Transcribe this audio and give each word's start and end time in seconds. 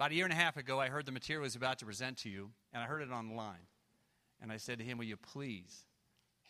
About 0.00 0.12
a 0.12 0.14
year 0.14 0.24
and 0.24 0.32
a 0.32 0.36
half 0.36 0.56
ago, 0.56 0.80
I 0.80 0.88
heard 0.88 1.04
the 1.04 1.12
material 1.12 1.42
I 1.42 1.44
was 1.44 1.56
about 1.56 1.78
to 1.80 1.84
present 1.84 2.16
to 2.20 2.30
you, 2.30 2.48
and 2.72 2.82
I 2.82 2.86
heard 2.86 3.02
it 3.02 3.10
online. 3.10 3.66
And 4.40 4.50
I 4.50 4.56
said 4.56 4.78
to 4.78 4.84
him, 4.84 4.96
Will 4.96 5.04
you 5.04 5.18
please 5.18 5.84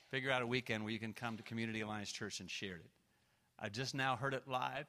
figure 0.09 0.31
out 0.31 0.41
a 0.41 0.47
weekend 0.47 0.85
where 0.85 0.93
you 0.93 1.01
can 1.01 1.13
come 1.13 1.37
to 1.37 1.43
Community 1.43 1.81
Alliance 1.81 2.13
Church 2.13 2.39
and 2.39 2.49
share 2.49 2.77
it? 2.77 2.91
I 3.59 3.69
just 3.69 3.93
now 3.93 4.15
heard 4.15 4.35
it 4.35 4.45
live, 4.47 4.87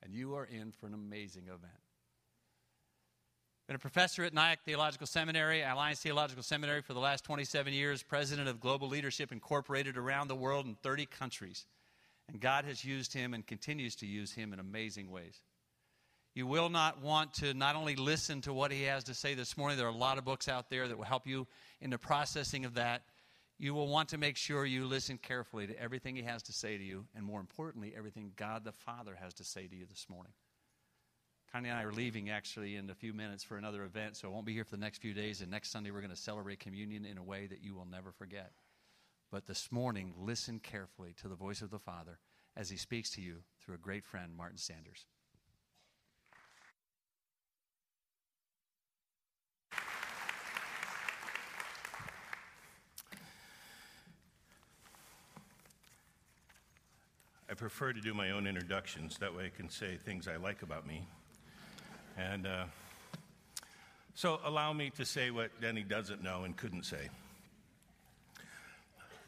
and 0.00 0.14
you 0.14 0.36
are 0.36 0.44
in 0.44 0.70
for 0.70 0.86
an 0.86 0.94
amazing 0.94 1.46
event. 1.46 1.82
Been 3.66 3.74
a 3.74 3.80
professor 3.80 4.22
at 4.22 4.32
Nyack 4.32 4.60
Theological 4.64 5.08
Seminary, 5.08 5.62
Alliance 5.62 5.98
Theological 5.98 6.44
Seminary 6.44 6.82
for 6.82 6.94
the 6.94 7.00
last 7.00 7.24
27 7.24 7.72
years, 7.72 8.00
president 8.00 8.46
of 8.46 8.60
Global 8.60 8.86
Leadership 8.86 9.32
Incorporated 9.32 9.96
around 9.96 10.28
the 10.28 10.36
world 10.36 10.66
in 10.66 10.76
30 10.76 11.06
countries. 11.06 11.66
And 12.28 12.40
God 12.40 12.64
has 12.64 12.84
used 12.84 13.12
him 13.12 13.34
and 13.34 13.44
continues 13.44 13.96
to 13.96 14.06
use 14.06 14.30
him 14.34 14.52
in 14.52 14.60
amazing 14.60 15.10
ways. 15.10 15.40
You 16.38 16.46
will 16.46 16.68
not 16.68 17.02
want 17.02 17.34
to 17.34 17.52
not 17.52 17.74
only 17.74 17.96
listen 17.96 18.42
to 18.42 18.52
what 18.52 18.70
he 18.70 18.84
has 18.84 19.02
to 19.04 19.14
say 19.14 19.34
this 19.34 19.56
morning, 19.56 19.76
there 19.76 19.88
are 19.88 19.90
a 19.90 19.96
lot 19.96 20.18
of 20.18 20.24
books 20.24 20.46
out 20.46 20.70
there 20.70 20.86
that 20.86 20.96
will 20.96 21.04
help 21.04 21.26
you 21.26 21.48
in 21.80 21.90
the 21.90 21.98
processing 21.98 22.64
of 22.64 22.74
that. 22.74 23.02
You 23.58 23.74
will 23.74 23.88
want 23.88 24.10
to 24.10 24.18
make 24.18 24.36
sure 24.36 24.64
you 24.64 24.84
listen 24.84 25.18
carefully 25.18 25.66
to 25.66 25.76
everything 25.82 26.14
he 26.14 26.22
has 26.22 26.44
to 26.44 26.52
say 26.52 26.78
to 26.78 26.84
you, 26.84 27.06
and 27.16 27.24
more 27.24 27.40
importantly, 27.40 27.92
everything 27.96 28.30
God 28.36 28.62
the 28.62 28.70
Father 28.70 29.18
has 29.20 29.34
to 29.34 29.44
say 29.44 29.66
to 29.66 29.74
you 29.74 29.84
this 29.86 30.06
morning. 30.08 30.30
Connie 31.50 31.70
and 31.70 31.78
I 31.80 31.82
are 31.82 31.92
leaving 31.92 32.30
actually 32.30 32.76
in 32.76 32.88
a 32.88 32.94
few 32.94 33.12
minutes 33.12 33.42
for 33.42 33.56
another 33.56 33.82
event, 33.82 34.16
so 34.16 34.28
I 34.28 34.30
won't 34.30 34.46
be 34.46 34.54
here 34.54 34.62
for 34.62 34.76
the 34.76 34.80
next 34.80 34.98
few 34.98 35.14
days. 35.14 35.40
And 35.40 35.50
next 35.50 35.72
Sunday, 35.72 35.90
we're 35.90 36.02
going 36.02 36.10
to 36.10 36.16
celebrate 36.16 36.60
communion 36.60 37.04
in 37.04 37.18
a 37.18 37.22
way 37.24 37.48
that 37.48 37.64
you 37.64 37.74
will 37.74 37.88
never 37.90 38.12
forget. 38.12 38.52
But 39.32 39.48
this 39.48 39.72
morning, 39.72 40.14
listen 40.16 40.60
carefully 40.60 41.16
to 41.20 41.26
the 41.26 41.34
voice 41.34 41.62
of 41.62 41.70
the 41.70 41.80
Father 41.80 42.20
as 42.56 42.70
he 42.70 42.76
speaks 42.76 43.10
to 43.16 43.20
you 43.20 43.38
through 43.60 43.74
a 43.74 43.78
great 43.78 44.04
friend, 44.04 44.36
Martin 44.36 44.58
Sanders. 44.58 45.04
Prefer 57.58 57.92
to 57.92 58.00
do 58.00 58.14
my 58.14 58.30
own 58.30 58.46
introductions. 58.46 59.18
That 59.18 59.34
way 59.34 59.46
I 59.46 59.48
can 59.48 59.68
say 59.68 59.96
things 59.96 60.28
I 60.28 60.36
like 60.36 60.62
about 60.62 60.86
me. 60.86 61.04
And 62.16 62.46
uh, 62.46 62.64
so 64.14 64.38
allow 64.44 64.72
me 64.72 64.90
to 64.90 65.04
say 65.04 65.32
what 65.32 65.60
Denny 65.60 65.82
doesn't 65.82 66.22
know 66.22 66.44
and 66.44 66.56
couldn't 66.56 66.84
say. 66.84 67.08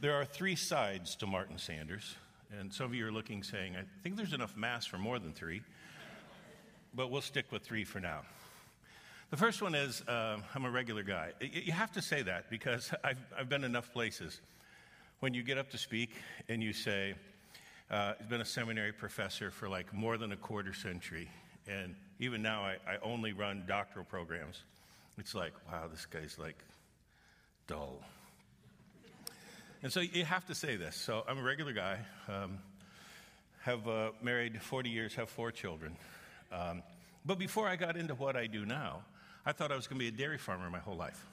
There 0.00 0.14
are 0.14 0.24
three 0.24 0.54
sides 0.54 1.16
to 1.16 1.26
Martin 1.26 1.58
Sanders. 1.58 2.14
And 2.58 2.72
some 2.72 2.86
of 2.86 2.94
you 2.94 3.06
are 3.06 3.12
looking 3.12 3.42
saying, 3.42 3.74
I 3.76 3.82
think 4.02 4.16
there's 4.16 4.32
enough 4.32 4.56
mass 4.56 4.86
for 4.86 4.98
more 4.98 5.18
than 5.18 5.32
three, 5.32 5.62
but 6.94 7.10
we'll 7.10 7.20
stick 7.20 7.46
with 7.50 7.62
three 7.62 7.84
for 7.84 8.00
now. 8.00 8.22
The 9.30 9.36
first 9.36 9.60
one 9.60 9.74
is 9.74 10.02
uh, 10.02 10.38
I'm 10.54 10.64
a 10.64 10.70
regular 10.70 11.02
guy. 11.02 11.32
You 11.40 11.72
have 11.72 11.92
to 11.92 12.02
say 12.02 12.22
that 12.22 12.48
because 12.48 12.92
I've, 13.04 13.18
I've 13.36 13.48
been 13.48 13.64
enough 13.64 13.92
places. 13.92 14.40
When 15.18 15.34
you 15.34 15.42
get 15.42 15.58
up 15.58 15.70
to 15.70 15.78
speak 15.78 16.10
and 16.48 16.62
you 16.62 16.72
say, 16.72 17.14
uh, 17.90 18.14
he's 18.18 18.28
been 18.28 18.40
a 18.40 18.46
seminary 18.46 18.92
professor 18.92 19.50
for 19.50 19.68
like 19.68 19.92
more 19.92 20.16
than 20.16 20.32
a 20.32 20.36
quarter 20.36 20.72
century. 20.72 21.28
And 21.66 21.94
even 22.18 22.42
now, 22.42 22.62
I, 22.62 22.76
I 22.86 22.96
only 23.02 23.32
run 23.32 23.64
doctoral 23.66 24.04
programs. 24.04 24.62
It's 25.18 25.34
like, 25.34 25.52
wow, 25.70 25.88
this 25.90 26.06
guy's 26.06 26.38
like 26.38 26.56
dull. 27.66 28.00
And 29.82 29.92
so 29.92 30.00
you 30.00 30.24
have 30.24 30.46
to 30.46 30.54
say 30.54 30.76
this. 30.76 30.94
So 30.94 31.24
I'm 31.26 31.38
a 31.38 31.42
regular 31.42 31.72
guy, 31.72 31.98
um, 32.28 32.58
have 33.62 33.88
uh, 33.88 34.10
married 34.22 34.60
40 34.60 34.90
years, 34.90 35.14
have 35.14 35.28
four 35.28 35.50
children. 35.50 35.96
Um, 36.52 36.82
but 37.24 37.38
before 37.38 37.66
I 37.66 37.76
got 37.76 37.96
into 37.96 38.14
what 38.14 38.36
I 38.36 38.46
do 38.46 38.64
now, 38.64 39.02
I 39.44 39.52
thought 39.52 39.72
I 39.72 39.76
was 39.76 39.86
going 39.86 39.98
to 39.98 40.04
be 40.04 40.08
a 40.08 40.16
dairy 40.16 40.38
farmer 40.38 40.68
my 40.70 40.78
whole 40.78 40.96
life. 40.96 41.26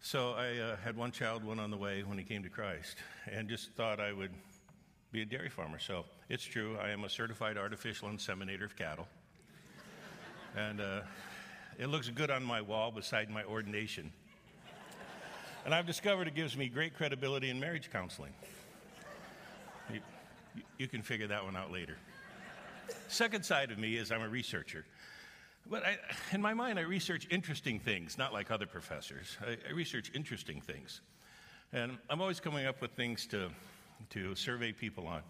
So 0.00 0.32
I 0.32 0.58
uh, 0.58 0.76
had 0.84 0.96
one 0.96 1.12
child, 1.12 1.44
one 1.44 1.60
on 1.60 1.70
the 1.70 1.76
way 1.76 2.02
when 2.02 2.18
he 2.18 2.24
came 2.24 2.42
to 2.42 2.48
Christ, 2.48 2.96
and 3.30 3.48
just 3.48 3.70
thought 3.72 4.00
I 4.00 4.12
would 4.12 4.32
be 5.12 5.20
a 5.20 5.26
dairy 5.26 5.50
farmer. 5.50 5.78
So 5.78 6.06
it's 6.30 6.42
true, 6.42 6.78
I 6.82 6.88
am 6.88 7.04
a 7.04 7.08
certified 7.08 7.58
artificial 7.58 8.08
inseminator 8.08 8.64
of 8.64 8.76
cattle. 8.76 9.06
and 10.56 10.80
uh, 10.80 11.00
it 11.78 11.88
looks 11.88 12.08
good 12.08 12.30
on 12.30 12.42
my 12.42 12.62
wall 12.62 12.90
beside 12.90 13.28
my 13.28 13.44
ordination. 13.44 14.10
And 15.66 15.74
I've 15.74 15.86
discovered 15.86 16.28
it 16.28 16.34
gives 16.34 16.56
me 16.56 16.68
great 16.68 16.96
credibility 16.96 17.50
in 17.50 17.60
marriage 17.60 17.90
counseling. 17.92 18.32
You, 19.92 20.00
you 20.78 20.88
can 20.88 21.02
figure 21.02 21.26
that 21.26 21.44
one 21.44 21.56
out 21.56 21.70
later. 21.70 21.98
Second 23.08 23.44
side 23.44 23.70
of 23.70 23.78
me 23.78 23.96
is 23.96 24.10
I'm 24.10 24.22
a 24.22 24.28
researcher. 24.28 24.86
But 25.70 25.84
I, 25.84 25.98
in 26.32 26.40
my 26.40 26.54
mind, 26.54 26.78
I 26.78 26.82
research 26.82 27.28
interesting 27.30 27.78
things, 27.78 28.16
not 28.16 28.32
like 28.32 28.50
other 28.50 28.66
professors. 28.66 29.36
I, 29.46 29.58
I 29.68 29.72
research 29.72 30.10
interesting 30.14 30.62
things. 30.62 31.02
And 31.74 31.98
I'm 32.08 32.22
always 32.22 32.40
coming 32.40 32.64
up 32.64 32.80
with 32.80 32.92
things 32.92 33.26
to 33.26 33.50
to 34.10 34.34
survey 34.34 34.72
people 34.72 35.06
on. 35.06 35.22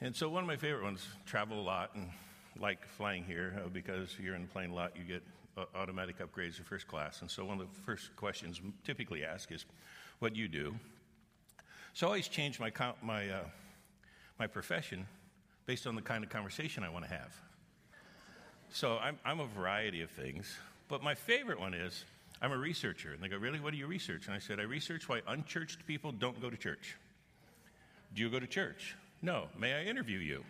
And 0.00 0.14
so 0.14 0.28
one 0.28 0.42
of 0.42 0.48
my 0.48 0.56
favorite 0.56 0.82
ones, 0.82 1.06
travel 1.26 1.60
a 1.60 1.62
lot 1.62 1.94
and 1.94 2.10
like 2.58 2.86
flying 2.86 3.24
here 3.24 3.54
uh, 3.64 3.68
because 3.68 4.16
you're 4.18 4.34
in 4.34 4.42
the 4.42 4.48
plane 4.48 4.70
a 4.70 4.74
lot, 4.74 4.96
you 4.96 5.04
get 5.04 5.22
uh, 5.56 5.64
automatic 5.74 6.18
upgrades 6.18 6.56
to 6.56 6.62
first 6.62 6.88
class. 6.88 7.20
And 7.20 7.30
so 7.30 7.44
one 7.44 7.60
of 7.60 7.66
the 7.66 7.80
first 7.82 8.14
questions 8.16 8.60
typically 8.84 9.24
asked 9.24 9.52
is, 9.52 9.64
what 10.18 10.34
do 10.34 10.40
you 10.40 10.48
do? 10.48 10.74
So 11.94 12.06
I 12.06 12.08
always 12.08 12.28
change 12.28 12.58
my, 12.58 12.72
my, 13.02 13.28
uh, 13.28 13.44
my 14.38 14.46
profession 14.46 15.06
based 15.66 15.86
on 15.86 15.94
the 15.94 16.02
kind 16.02 16.24
of 16.24 16.30
conversation 16.30 16.82
I 16.84 16.88
want 16.88 17.04
to 17.04 17.10
have. 17.10 17.34
So 18.70 18.96
I'm, 18.98 19.18
I'm 19.24 19.40
a 19.40 19.46
variety 19.46 20.02
of 20.02 20.10
things, 20.10 20.56
but 20.88 21.02
my 21.02 21.14
favorite 21.14 21.60
one 21.60 21.74
is 21.74 22.04
I'm 22.40 22.52
a 22.52 22.58
researcher. 22.58 23.12
And 23.12 23.22
they 23.22 23.28
go, 23.28 23.36
Really? 23.36 23.60
What 23.60 23.72
do 23.72 23.76
you 23.76 23.86
research? 23.86 24.26
And 24.26 24.34
I 24.34 24.38
said, 24.38 24.58
I 24.58 24.62
research 24.62 25.08
why 25.08 25.20
unchurched 25.28 25.86
people 25.86 26.10
don't 26.10 26.40
go 26.40 26.50
to 26.50 26.56
church. 26.56 26.96
Do 28.14 28.20
you 28.22 28.28
go 28.28 28.38
to 28.38 28.46
church? 28.46 28.94
No. 29.22 29.48
May 29.58 29.72
I 29.72 29.84
interview 29.84 30.18
you? 30.18 30.44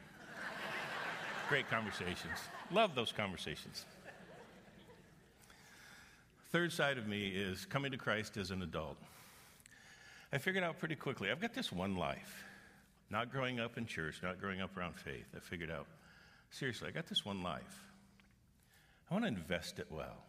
Great 1.49 1.69
conversations. 1.71 2.39
Love 2.71 2.95
those 2.95 3.12
conversations. 3.12 3.84
Third 6.50 6.73
side 6.73 6.99
of 6.99 7.06
me 7.06 7.28
is 7.28 7.65
coming 7.65 7.93
to 7.93 7.99
Christ 7.99 8.37
as 8.37 8.50
an 8.50 8.62
adult. 8.62 8.97
I 10.33 10.39
figured 10.39 10.65
out 10.65 10.78
pretty 10.78 10.97
quickly 10.97 11.31
I've 11.31 11.41
got 11.41 11.55
this 11.55 11.71
one 11.71 11.97
life. 11.97 12.45
Not 13.11 13.31
growing 13.31 13.61
up 13.61 13.77
in 13.77 13.87
church, 13.87 14.21
not 14.23 14.41
growing 14.41 14.61
up 14.61 14.77
around 14.77 14.97
faith. 14.97 15.27
I 15.37 15.41
figured 15.41 15.71
out, 15.71 15.87
seriously, 16.50 16.89
I 16.89 16.91
got 16.91 17.06
this 17.06 17.25
one 17.25 17.43
life. 17.43 17.84
I 19.11 19.15
want 19.15 19.25
to 19.25 19.29
invest 19.29 19.79
it 19.79 19.87
well. 19.91 20.25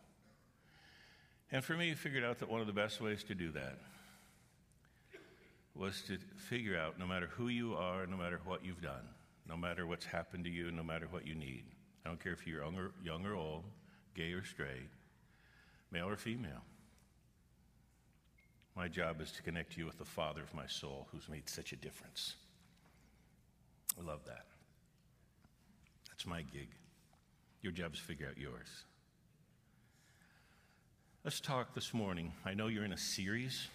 And 1.52 1.64
for 1.64 1.76
me, 1.76 1.92
I 1.92 1.96
figured 1.96 2.26
out 2.26 2.40
that 2.40 2.50
one 2.50 2.60
of 2.60 2.68
the 2.68 2.74
best 2.74 3.00
ways 3.00 3.24
to 3.24 3.36
do 3.36 3.52
that 3.52 3.78
was 5.76 6.04
to 6.08 6.18
figure 6.36 6.78
out 6.78 7.00
no 7.00 7.08
matter 7.08 7.28
who 7.28 7.48
you 7.48 7.74
are, 7.74 8.06
no 8.06 8.16
matter 8.16 8.40
what 8.46 8.64
you've 8.64 8.82
done, 8.82 9.08
no 9.48 9.58
matter 9.58 9.88
what's 9.88 10.06
happened 10.06 10.44
to 10.44 10.50
you, 10.50 10.72
no 10.72 10.84
matter 10.84 11.08
what 11.10 11.26
you 11.26 11.36
need. 11.36 11.64
I 12.06 12.10
don't 12.10 12.22
care 12.22 12.34
if 12.34 12.46
you're 12.46 12.64
young 12.64 12.78
or, 12.78 12.92
young 13.04 13.26
or 13.26 13.36
old, 13.36 13.64
gay 14.16 14.34
or 14.34 14.44
straight, 14.44 14.90
male 15.92 16.08
or 16.08 16.16
female. 16.16 16.64
My 18.76 18.88
job 18.88 19.22
is 19.22 19.32
to 19.34 19.44
connect 19.44 19.78
you 19.78 19.86
with 19.86 19.98
the 19.98 20.06
Father 20.06 20.42
of 20.42 20.54
my 20.54 20.66
soul 20.68 21.08
who's 21.12 21.30
made 21.30 21.50
such 21.50 21.74
a 21.74 21.76
difference. 21.76 22.36
I 24.00 24.06
love 24.06 24.22
that. 24.26 24.46
That's 26.10 26.26
my 26.26 26.42
gig. 26.42 26.70
Your 27.62 27.72
job 27.72 27.94
is 27.94 28.00
to 28.00 28.06
figure 28.06 28.28
out 28.28 28.38
yours. 28.38 28.68
Let's 31.24 31.40
talk 31.40 31.74
this 31.74 31.94
morning. 31.94 32.34
I 32.46 32.54
know 32.54 32.68
you're 32.68 32.84
in 32.84 32.94
a 32.94 32.98
series 32.98 33.68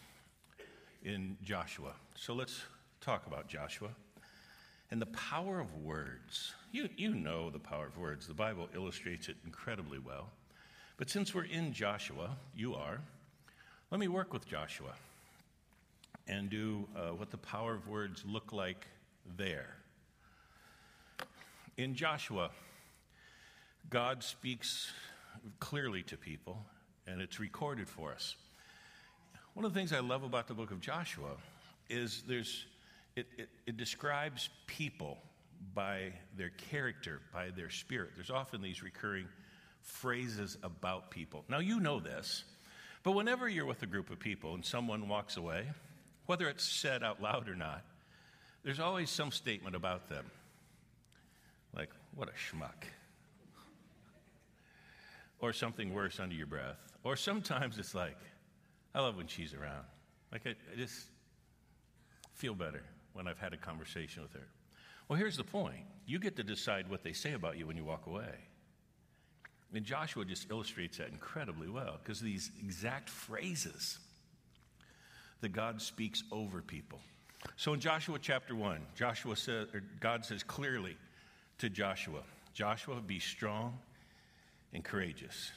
in 1.02 1.36
Joshua. 1.42 1.92
So 2.14 2.34
let's 2.34 2.60
talk 3.00 3.26
about 3.26 3.48
Joshua 3.48 3.90
and 4.90 5.00
the 5.00 5.06
power 5.06 5.60
of 5.60 5.74
words. 5.76 6.54
You, 6.72 6.88
you 6.96 7.14
know 7.14 7.50
the 7.50 7.58
power 7.58 7.86
of 7.86 7.98
words, 7.98 8.26
the 8.26 8.34
Bible 8.34 8.68
illustrates 8.74 9.28
it 9.28 9.36
incredibly 9.44 9.98
well. 9.98 10.30
But 10.96 11.10
since 11.10 11.34
we're 11.34 11.44
in 11.44 11.72
Joshua, 11.72 12.36
you 12.56 12.74
are, 12.74 13.00
let 13.90 14.00
me 14.00 14.08
work 14.08 14.32
with 14.32 14.46
Joshua 14.46 14.92
and 16.26 16.50
do 16.50 16.86
uh, 16.96 17.10
what 17.14 17.30
the 17.30 17.38
power 17.38 17.74
of 17.74 17.88
words 17.88 18.24
look 18.26 18.52
like 18.52 18.86
there. 19.36 19.76
In 21.76 21.94
Joshua, 21.94 22.50
God 23.88 24.22
speaks 24.22 24.92
clearly 25.60 26.02
to 26.04 26.16
people, 26.16 26.64
and 27.06 27.20
it's 27.20 27.38
recorded 27.38 27.88
for 27.88 28.12
us. 28.12 28.34
One 29.58 29.64
of 29.64 29.74
the 29.74 29.80
things 29.80 29.92
I 29.92 29.98
love 29.98 30.22
about 30.22 30.46
the 30.46 30.54
book 30.54 30.70
of 30.70 30.80
Joshua 30.80 31.30
is 31.90 32.22
there's, 32.28 32.64
it, 33.16 33.26
it, 33.36 33.48
it 33.66 33.76
describes 33.76 34.50
people 34.68 35.18
by 35.74 36.12
their 36.36 36.50
character, 36.50 37.20
by 37.32 37.50
their 37.50 37.68
spirit. 37.68 38.10
There's 38.14 38.30
often 38.30 38.62
these 38.62 38.84
recurring 38.84 39.26
phrases 39.82 40.58
about 40.62 41.10
people. 41.10 41.44
Now, 41.48 41.58
you 41.58 41.80
know 41.80 41.98
this, 41.98 42.44
but 43.02 43.16
whenever 43.16 43.48
you're 43.48 43.66
with 43.66 43.82
a 43.82 43.86
group 43.86 44.10
of 44.10 44.20
people 44.20 44.54
and 44.54 44.64
someone 44.64 45.08
walks 45.08 45.36
away, 45.36 45.66
whether 46.26 46.48
it's 46.48 46.62
said 46.62 47.02
out 47.02 47.20
loud 47.20 47.48
or 47.48 47.56
not, 47.56 47.82
there's 48.62 48.78
always 48.78 49.10
some 49.10 49.32
statement 49.32 49.74
about 49.74 50.08
them. 50.08 50.26
Like, 51.74 51.90
what 52.14 52.28
a 52.28 52.32
schmuck. 52.32 52.86
or 55.40 55.52
something 55.52 55.92
worse 55.92 56.20
under 56.20 56.36
your 56.36 56.46
breath. 56.46 56.78
Or 57.02 57.16
sometimes 57.16 57.76
it's 57.76 57.96
like, 57.96 58.16
I 58.94 59.00
love 59.00 59.16
when 59.16 59.26
she's 59.26 59.54
around. 59.54 59.84
Like, 60.32 60.46
I, 60.46 60.50
I 60.50 60.76
just 60.76 61.06
feel 62.34 62.54
better 62.54 62.82
when 63.12 63.26
I've 63.26 63.38
had 63.38 63.52
a 63.52 63.56
conversation 63.56 64.22
with 64.22 64.32
her. 64.32 64.46
Well, 65.08 65.18
here's 65.18 65.36
the 65.36 65.44
point 65.44 65.80
you 66.06 66.18
get 66.18 66.36
to 66.36 66.42
decide 66.42 66.88
what 66.88 67.02
they 67.02 67.12
say 67.12 67.32
about 67.32 67.58
you 67.58 67.66
when 67.66 67.76
you 67.76 67.84
walk 67.84 68.06
away. 68.06 68.34
And 69.74 69.84
Joshua 69.84 70.24
just 70.24 70.50
illustrates 70.50 70.96
that 70.98 71.08
incredibly 71.08 71.68
well 71.68 71.98
because 72.02 72.20
these 72.20 72.50
exact 72.62 73.10
phrases 73.10 73.98
that 75.40 75.52
God 75.52 75.82
speaks 75.82 76.22
over 76.32 76.62
people. 76.62 77.00
So 77.56 77.74
in 77.74 77.80
Joshua 77.80 78.18
chapter 78.20 78.54
1, 78.54 78.80
Joshua 78.94 79.36
says, 79.36 79.68
God 80.00 80.24
says 80.24 80.42
clearly 80.42 80.96
to 81.58 81.68
Joshua, 81.68 82.22
Joshua, 82.54 83.00
be 83.00 83.18
strong 83.18 83.78
and 84.72 84.82
courageous. 84.82 85.52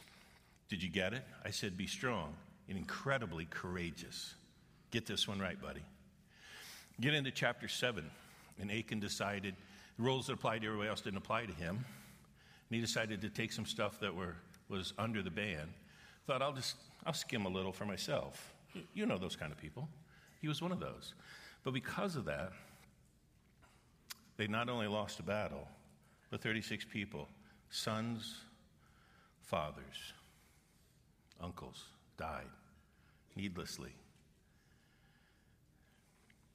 Did 0.69 0.83
you 0.83 0.89
get 0.89 1.13
it? 1.13 1.23
I 1.45 1.51
said, 1.51 1.77
be 1.77 1.87
strong 1.87 2.35
and 2.67 2.77
incredibly 2.77 3.45
courageous. 3.45 4.35
Get 4.91 5.05
this 5.05 5.27
one 5.27 5.39
right, 5.39 5.59
buddy. 5.61 5.83
Get 6.99 7.13
into 7.13 7.31
chapter 7.31 7.67
7, 7.67 8.09
and 8.59 8.71
Achan 8.71 8.99
decided 8.99 9.55
the 9.97 10.03
rules 10.03 10.27
that 10.27 10.33
applied 10.33 10.61
to 10.61 10.67
everybody 10.67 10.89
else 10.89 11.01
didn't 11.01 11.17
apply 11.17 11.45
to 11.45 11.53
him. 11.53 11.75
And 11.75 12.75
he 12.75 12.79
decided 12.79 13.21
to 13.21 13.29
take 13.29 13.51
some 13.51 13.65
stuff 13.65 13.99
that 13.99 14.13
were, 14.13 14.35
was 14.69 14.93
under 14.97 15.21
the 15.21 15.31
ban. 15.31 15.69
Thought, 16.27 16.41
I'll 16.41 16.53
just, 16.53 16.75
I'll 17.05 17.13
skim 17.13 17.45
a 17.45 17.49
little 17.49 17.71
for 17.71 17.85
myself. 17.85 18.53
You 18.93 19.05
know 19.05 19.17
those 19.17 19.35
kind 19.35 19.51
of 19.51 19.57
people. 19.57 19.89
He 20.41 20.47
was 20.47 20.61
one 20.61 20.71
of 20.71 20.79
those. 20.79 21.13
But 21.63 21.73
because 21.73 22.15
of 22.15 22.25
that, 22.25 22.51
they 24.37 24.47
not 24.47 24.69
only 24.69 24.87
lost 24.87 25.19
a 25.19 25.23
battle, 25.23 25.67
but 26.29 26.41
36 26.41 26.85
people 26.85 27.27
sons, 27.69 28.35
fathers, 29.43 30.13
uncles 31.41 31.85
died 32.17 32.49
needlessly. 33.35 33.93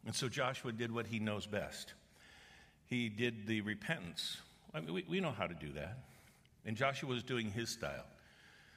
And 0.04 0.14
so 0.14 0.28
Joshua 0.28 0.72
did 0.72 0.92
what 0.92 1.06
he 1.06 1.18
knows 1.18 1.46
best. 1.46 1.94
He 2.86 3.08
did 3.08 3.46
the 3.46 3.60
repentance. 3.62 4.36
I 4.72 4.80
mean, 4.80 4.94
we, 4.94 5.04
we 5.08 5.20
know 5.20 5.32
how 5.32 5.46
to 5.46 5.54
do 5.54 5.72
that. 5.72 5.98
And 6.64 6.76
Joshua 6.76 7.08
was 7.08 7.22
doing 7.22 7.50
his 7.50 7.70
style 7.70 8.04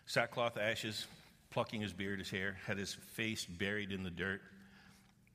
sackcloth, 0.06 0.58
ashes, 0.58 1.06
plucking 1.52 1.82
his 1.82 1.94
beard, 1.94 2.18
his 2.18 2.32
hair, 2.32 2.58
had 2.66 2.78
his 2.78 2.96
face 3.14 3.46
buried 3.46 3.92
in 3.92 4.04
the 4.04 4.10
dirt. 4.10 4.42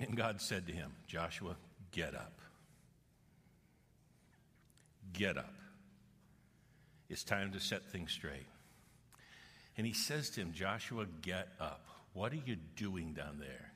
And 0.00 0.17
God 0.17 0.41
said 0.41 0.67
to 0.67 0.73
him, 0.73 0.91
Joshua, 1.06 1.55
get 1.93 2.14
up. 2.14 2.41
Get 5.12 5.38
up. 5.38 5.55
It's 7.08 7.23
time 7.23 7.52
to 7.52 7.61
set 7.61 7.85
things 7.93 8.11
straight. 8.11 8.46
And 9.76 9.87
he 9.87 9.93
says 9.93 10.31
to 10.31 10.41
him, 10.41 10.53
Joshua, 10.53 11.06
get 11.23 11.49
up. 11.61 11.88
What 12.12 12.32
are 12.32 12.41
you 12.44 12.56
doing 12.76 13.12
down 13.12 13.38
there? 13.38 13.73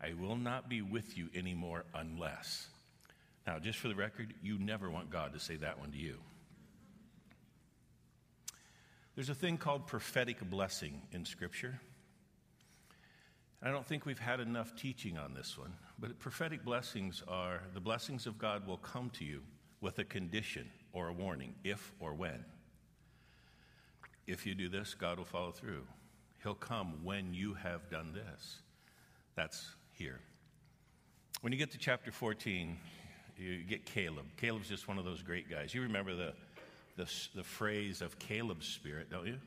I 0.00 0.14
will 0.14 0.36
not 0.36 0.68
be 0.68 0.80
with 0.80 1.18
you 1.18 1.28
anymore 1.34 1.84
unless. 1.92 2.68
Now, 3.46 3.58
just 3.58 3.78
for 3.78 3.88
the 3.88 3.96
record, 3.96 4.32
you 4.42 4.58
never 4.58 4.88
want 4.90 5.10
God 5.10 5.32
to 5.32 5.40
say 5.40 5.56
that 5.56 5.80
one 5.80 5.90
to 5.90 5.98
you. 5.98 6.18
There's 9.16 9.30
a 9.30 9.34
thing 9.34 9.56
called 9.58 9.88
prophetic 9.88 10.38
blessing 10.48 11.02
in 11.10 11.24
Scripture. 11.24 11.80
I 13.60 13.72
don't 13.72 13.84
think 13.84 14.06
we've 14.06 14.18
had 14.18 14.38
enough 14.38 14.76
teaching 14.76 15.18
on 15.18 15.34
this 15.34 15.58
one, 15.58 15.72
but 15.98 16.20
prophetic 16.20 16.64
blessings 16.64 17.24
are 17.26 17.62
the 17.74 17.80
blessings 17.80 18.28
of 18.28 18.38
God 18.38 18.68
will 18.68 18.76
come 18.76 19.10
to 19.18 19.24
you 19.24 19.42
with 19.80 19.98
a 19.98 20.04
condition 20.04 20.70
or 20.92 21.08
a 21.08 21.12
warning, 21.12 21.54
if 21.64 21.92
or 21.98 22.14
when. 22.14 22.44
If 24.28 24.44
you 24.44 24.54
do 24.54 24.68
this, 24.68 24.92
God 24.92 25.16
will 25.16 25.24
follow 25.24 25.52
through. 25.52 25.84
He'll 26.42 26.54
come 26.54 27.02
when 27.02 27.32
you 27.32 27.54
have 27.54 27.88
done 27.88 28.12
this. 28.12 28.58
That's 29.34 29.74
here. 29.92 30.20
When 31.40 31.50
you 31.50 31.58
get 31.58 31.70
to 31.72 31.78
chapter 31.78 32.12
14, 32.12 32.76
you 33.38 33.62
get 33.62 33.86
Caleb. 33.86 34.26
Caleb's 34.36 34.68
just 34.68 34.86
one 34.86 34.98
of 34.98 35.06
those 35.06 35.22
great 35.22 35.48
guys. 35.48 35.74
You 35.74 35.80
remember 35.80 36.14
the, 36.14 36.34
the, 36.98 37.10
the 37.34 37.42
phrase 37.42 38.02
of 38.02 38.18
Caleb's 38.18 38.66
spirit, 38.66 39.10
don't 39.10 39.26
you? 39.26 39.38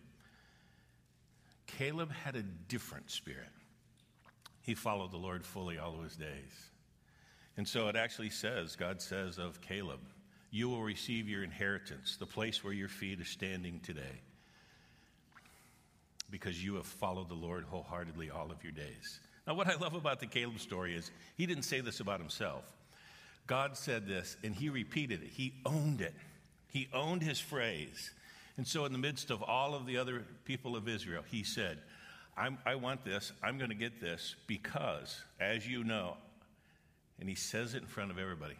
Caleb 1.68 2.12
had 2.12 2.36
a 2.36 2.42
different 2.42 3.12
spirit. 3.12 3.50
He 4.62 4.74
followed 4.74 5.12
the 5.12 5.18
Lord 5.18 5.46
fully 5.46 5.78
all 5.78 5.94
of 5.94 6.04
his 6.04 6.16
days. 6.16 6.70
And 7.56 7.68
so 7.68 7.88
it 7.88 7.96
actually 7.96 8.32
says, 8.32 8.76
God 8.76 9.00
says 9.00 9.38
of 9.38 9.62
Caleb, 9.62 10.00
you 10.50 10.70
will 10.70 10.82
receive 10.82 11.30
your 11.30 11.44
inheritance, 11.44 12.18
the 12.18 12.26
place 12.26 12.64
where 12.64 12.74
your 12.74 12.90
feet 12.90 13.22
are 13.22 13.26
standing 13.26 13.80
today 13.82 14.22
because 16.32 16.64
you 16.64 16.76
have 16.76 16.86
followed 16.86 17.30
the 17.30 17.36
Lord 17.36 17.66
wholeheartedly 17.66 18.32
all 18.32 18.52
of 18.52 18.64
your 18.64 18.72
days. 18.72 19.20
Now, 19.46 19.54
what 19.54 19.68
I 19.68 19.76
love 19.76 19.94
about 19.94 20.20
the 20.20 20.28
Caleb 20.28 20.60
story 20.60 20.96
is 20.96 21.12
he 21.36 21.46
didn't 21.46 21.64
say 21.64 21.82
this 21.82 22.00
about 22.00 22.20
himself. 22.20 22.64
God 23.48 23.76
said 23.76 24.08
this, 24.08 24.38
and 24.44 24.56
he 24.56 24.70
repeated 24.70 25.22
it. 25.24 25.30
He 25.30 25.54
owned 25.66 26.02
it. 26.02 26.14
He 26.68 26.88
owned 26.94 27.22
his 27.22 27.40
phrase. 27.40 28.12
And 28.58 28.66
so, 28.66 28.86
in 28.86 28.92
the 28.92 28.98
midst 28.98 29.30
of 29.30 29.44
all 29.44 29.76
of 29.76 29.86
the 29.86 29.98
other 29.98 30.24
people 30.46 30.76
of 30.76 30.88
Israel, 30.88 31.24
he 31.30 31.44
said, 31.44 31.80
i 32.38 32.76
want 32.76 33.04
this. 33.04 33.32
I'm 33.44 33.58
going 33.58 33.70
to 33.70 33.76
get 33.76 34.00
this 34.00 34.36
because, 34.48 35.22
as 35.40 35.68
you 35.68 35.84
know, 35.84 36.18
and 37.20 37.30
he 37.30 37.36
says 37.36 37.76
it 37.76 37.82
in 37.84 37.88
front 37.88 38.10
of 38.10 38.18
everybody 38.18 38.56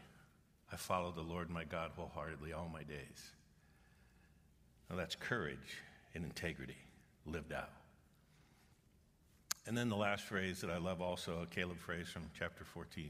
I 0.72 0.76
followed 0.76 1.16
the 1.16 1.22
Lord 1.22 1.50
my 1.50 1.64
God 1.64 1.92
wholeheartedly 1.96 2.54
all 2.54 2.70
my 2.72 2.84
days. 2.84 3.32
Now, 4.90 4.96
that's 4.98 5.16
courage 5.16 5.82
and 6.14 6.24
integrity 6.24 6.78
lived 7.32 7.54
out. 7.54 7.70
And 9.68 9.78
then 9.78 9.90
the 9.90 9.96
last 9.96 10.24
phrase 10.24 10.62
that 10.62 10.70
I 10.70 10.78
love 10.78 11.02
also, 11.02 11.42
a 11.44 11.46
Caleb 11.46 11.78
phrase 11.78 12.10
from 12.10 12.24
chapter 12.38 12.64
14. 12.64 13.10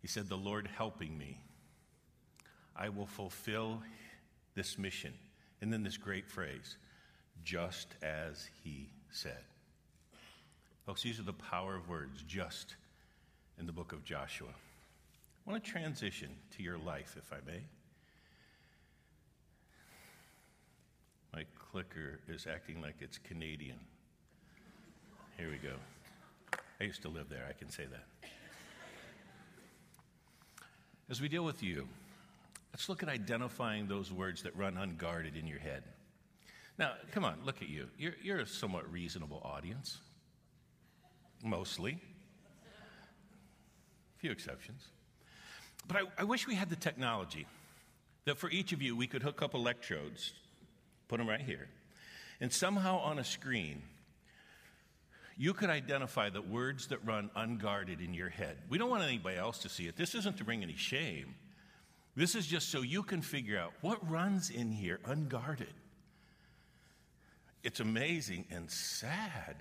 He 0.00 0.08
said, 0.08 0.28
The 0.28 0.36
Lord 0.36 0.68
helping 0.76 1.16
me, 1.16 1.38
I 2.74 2.88
will 2.88 3.06
fulfill 3.06 3.82
this 4.54 4.78
mission. 4.78 5.14
And 5.60 5.72
then 5.72 5.82
this 5.82 5.96
great 5.96 6.28
phrase, 6.28 6.76
just 7.44 7.94
as 8.02 8.48
he 8.64 8.88
said. 9.10 9.44
Folks, 10.86 11.02
these 11.02 11.20
are 11.20 11.24
the 11.24 11.32
power 11.32 11.76
of 11.76 11.88
words, 11.88 12.24
just 12.26 12.74
in 13.58 13.66
the 13.66 13.72
book 13.72 13.92
of 13.92 14.04
Joshua. 14.04 14.48
I 15.46 15.50
want 15.50 15.62
to 15.62 15.70
transition 15.70 16.30
to 16.56 16.62
your 16.62 16.78
life, 16.78 17.16
if 17.16 17.32
I 17.32 17.36
may. 17.46 17.60
My 21.32 21.44
clicker 21.72 22.20
is 22.28 22.46
acting 22.46 22.82
like 22.82 22.96
it's 23.00 23.16
Canadian. 23.16 23.78
Here 25.38 25.50
we 25.50 25.56
go. 25.56 25.76
I 26.78 26.84
used 26.84 27.00
to 27.02 27.08
live 27.08 27.30
there, 27.30 27.46
I 27.48 27.54
can 27.54 27.70
say 27.70 27.84
that. 27.86 28.04
As 31.08 31.22
we 31.22 31.28
deal 31.28 31.44
with 31.44 31.62
you, 31.62 31.88
let's 32.74 32.90
look 32.90 33.02
at 33.02 33.08
identifying 33.08 33.88
those 33.88 34.12
words 34.12 34.42
that 34.42 34.54
run 34.54 34.76
unguarded 34.76 35.34
in 35.34 35.46
your 35.46 35.58
head. 35.60 35.82
Now, 36.78 36.92
come 37.10 37.24
on, 37.24 37.38
look 37.42 37.62
at 37.62 37.70
you. 37.70 37.88
You're, 37.98 38.14
you're 38.22 38.40
a 38.40 38.46
somewhat 38.46 38.90
reasonable 38.92 39.40
audience, 39.42 39.98
mostly. 41.42 41.98
A 44.16 44.18
few 44.18 44.30
exceptions. 44.30 44.88
But 45.88 45.96
I, 45.96 46.00
I 46.18 46.24
wish 46.24 46.46
we 46.46 46.54
had 46.54 46.68
the 46.68 46.76
technology 46.76 47.46
that 48.26 48.36
for 48.36 48.50
each 48.50 48.72
of 48.72 48.82
you 48.82 48.94
we 48.94 49.06
could 49.06 49.22
hook 49.22 49.40
up 49.40 49.54
electrodes 49.54 50.34
Put 51.12 51.18
them 51.18 51.28
right 51.28 51.42
here. 51.42 51.68
And 52.40 52.50
somehow 52.50 52.96
on 53.00 53.18
a 53.18 53.24
screen, 53.24 53.82
you 55.36 55.52
could 55.52 55.68
identify 55.68 56.30
the 56.30 56.40
words 56.40 56.86
that 56.86 57.04
run 57.04 57.28
unguarded 57.36 58.00
in 58.00 58.14
your 58.14 58.30
head. 58.30 58.56
We 58.70 58.78
don't 58.78 58.88
want 58.88 59.02
anybody 59.02 59.36
else 59.36 59.58
to 59.58 59.68
see 59.68 59.86
it. 59.86 59.94
This 59.94 60.14
isn't 60.14 60.38
to 60.38 60.44
bring 60.44 60.62
any 60.62 60.74
shame. 60.74 61.34
This 62.16 62.34
is 62.34 62.46
just 62.46 62.70
so 62.70 62.80
you 62.80 63.02
can 63.02 63.20
figure 63.20 63.58
out 63.58 63.74
what 63.82 64.10
runs 64.10 64.48
in 64.48 64.72
here 64.72 65.00
unguarded. 65.04 65.74
It's 67.62 67.80
amazing 67.80 68.46
and 68.50 68.70
sad 68.70 69.56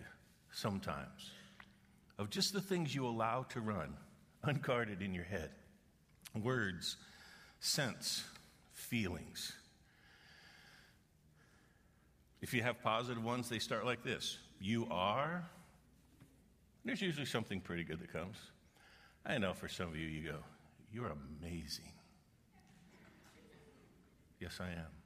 sometimes 0.54 1.32
of 2.18 2.30
just 2.30 2.54
the 2.54 2.62
things 2.62 2.96
you 2.96 3.06
allow 3.06 3.44
to 3.50 3.60
run 3.60 3.98
unguarded 4.44 5.02
in 5.02 5.14
your 5.14 5.26
head 5.26 5.50
words, 6.34 6.96
sense, 7.60 8.24
feelings. 8.72 9.52
If 12.42 12.54
you 12.54 12.64
have 12.64 12.82
positive 12.82 13.24
ones, 13.24 13.50
they 13.50 13.60
start 13.60 13.86
like 13.86 14.04
this 14.04 14.38
You 14.60 14.88
are. 14.90 15.50
There's 16.84 17.02
usually 17.02 17.28
something 17.28 17.62
pretty 17.62 17.84
good 17.84 18.00
that 18.00 18.12
comes. 18.12 18.38
I 19.26 19.38
know 19.38 19.54
for 19.54 19.68
some 19.68 19.88
of 19.88 19.96
you, 19.96 20.08
you 20.08 20.28
go, 20.28 20.38
You're 20.92 21.12
amazing. 21.42 21.92
Yes, 24.40 24.60
I 24.60 24.70
am. 24.70 25.02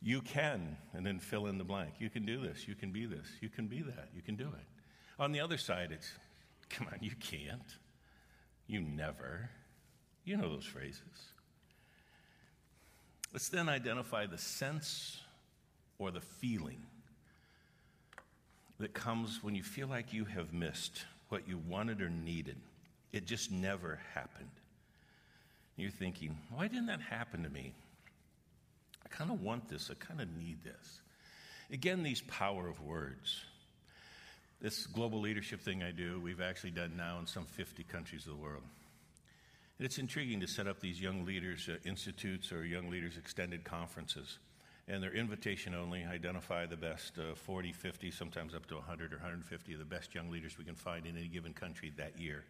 You 0.00 0.20
can, 0.20 0.76
and 0.94 1.04
then 1.04 1.18
fill 1.18 1.46
in 1.46 1.58
the 1.58 1.64
blank. 1.64 1.94
You 1.98 2.08
can 2.08 2.24
do 2.24 2.40
this. 2.40 2.68
You 2.68 2.74
can 2.74 2.92
be 2.92 3.04
this. 3.04 3.26
You 3.40 3.48
can 3.48 3.66
be 3.66 3.82
that. 3.82 4.08
You 4.14 4.22
can 4.22 4.36
do 4.36 4.46
it. 4.46 4.64
On 5.18 5.32
the 5.32 5.40
other 5.40 5.58
side, 5.58 5.90
it's, 5.90 6.12
come 6.70 6.86
on, 6.86 6.98
you 7.02 7.10
can't. 7.20 7.76
You 8.66 8.80
never. 8.80 9.50
You 10.24 10.36
know 10.36 10.48
those 10.48 10.64
phrases. 10.64 11.32
Let's 13.32 13.48
then 13.48 13.68
identify 13.68 14.26
the 14.26 14.38
sense 14.38 15.20
or 15.98 16.10
the 16.10 16.20
feeling 16.20 16.80
that 18.78 18.94
comes 18.94 19.42
when 19.42 19.54
you 19.54 19.62
feel 19.62 19.88
like 19.88 20.12
you 20.12 20.24
have 20.24 20.52
missed 20.52 21.04
what 21.28 21.46
you 21.46 21.58
wanted 21.68 22.00
or 22.00 22.08
needed. 22.08 22.56
It 23.12 23.26
just 23.26 23.50
never 23.50 24.00
happened. 24.14 24.48
You're 25.76 25.90
thinking, 25.90 26.36
why 26.50 26.68
didn't 26.68 26.86
that 26.86 27.00
happen 27.00 27.42
to 27.42 27.50
me? 27.50 27.72
I 29.04 29.08
kind 29.08 29.30
of 29.30 29.42
want 29.42 29.68
this, 29.68 29.90
I 29.90 29.94
kind 29.94 30.20
of 30.20 30.28
need 30.36 30.64
this. 30.64 31.00
Again, 31.70 32.02
these 32.02 32.22
power 32.22 32.68
of 32.68 32.80
words. 32.80 33.44
This 34.60 34.86
global 34.86 35.20
leadership 35.20 35.60
thing 35.60 35.82
I 35.82 35.92
do, 35.92 36.20
we've 36.20 36.40
actually 36.40 36.70
done 36.70 36.94
now 36.96 37.18
in 37.20 37.26
some 37.26 37.44
50 37.44 37.84
countries 37.84 38.26
of 38.26 38.32
the 38.32 38.42
world. 38.42 38.62
And 39.78 39.86
it's 39.86 39.98
intriguing 39.98 40.40
to 40.40 40.48
set 40.48 40.66
up 40.66 40.80
these 40.80 41.00
young 41.00 41.24
leaders 41.24 41.68
uh, 41.68 41.76
institutes 41.88 42.50
or 42.50 42.64
young 42.64 42.90
leaders 42.90 43.16
extended 43.16 43.64
conferences. 43.64 44.38
And 44.88 45.02
they're 45.02 45.14
invitation 45.14 45.74
only, 45.74 46.04
identify 46.04 46.66
the 46.66 46.76
best 46.76 47.18
uh, 47.18 47.34
40, 47.34 47.72
50, 47.72 48.10
sometimes 48.10 48.54
up 48.54 48.66
to 48.66 48.74
100 48.76 49.12
or 49.12 49.16
150 49.16 49.72
of 49.72 49.78
the 49.78 49.84
best 49.84 50.14
young 50.14 50.30
leaders 50.30 50.58
we 50.58 50.64
can 50.64 50.74
find 50.74 51.06
in 51.06 51.16
any 51.16 51.28
given 51.28 51.52
country 51.52 51.92
that 51.96 52.18
year, 52.18 52.44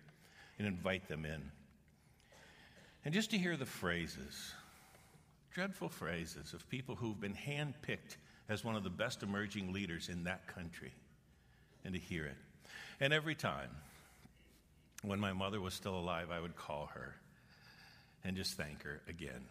and 0.59 0.67
invite 0.67 1.09
them 1.09 1.25
in. 1.25 1.43
And 3.05 3.13
just 3.13 3.31
to 3.33 3.39
hear 3.39 3.57
the 3.57 3.67
phrases, 3.67 4.53
dreadful 5.53 5.89
phrases 5.89 6.55
of 6.55 6.69
people 6.71 6.95
who've 6.95 7.21
been 7.21 7.35
handpicked 7.35 8.17
as 8.49 8.65
one 8.65 8.77
of 8.77 8.85
the 8.85 8.91
best 8.91 9.23
emerging 9.23 9.73
leaders 9.73 10.09
in 10.09 10.25
that 10.25 10.47
country, 10.47 10.93
and 11.85 11.93
to 11.93 12.01
hear 12.01 12.25
it. 12.25 12.37
And 13.01 13.13
every 13.13 13.35
time, 13.35 13.71
when 15.02 15.21
my 15.21 15.33
mother 15.33 15.61
was 15.61 15.75
still 15.75 15.99
alive, 15.99 16.31
I 16.31 16.40
would 16.40 16.57
call 16.57 16.90
her 16.95 17.14
and 18.25 18.37
just 18.37 18.55
thank 18.55 18.83
her 18.83 19.00
again 19.09 19.45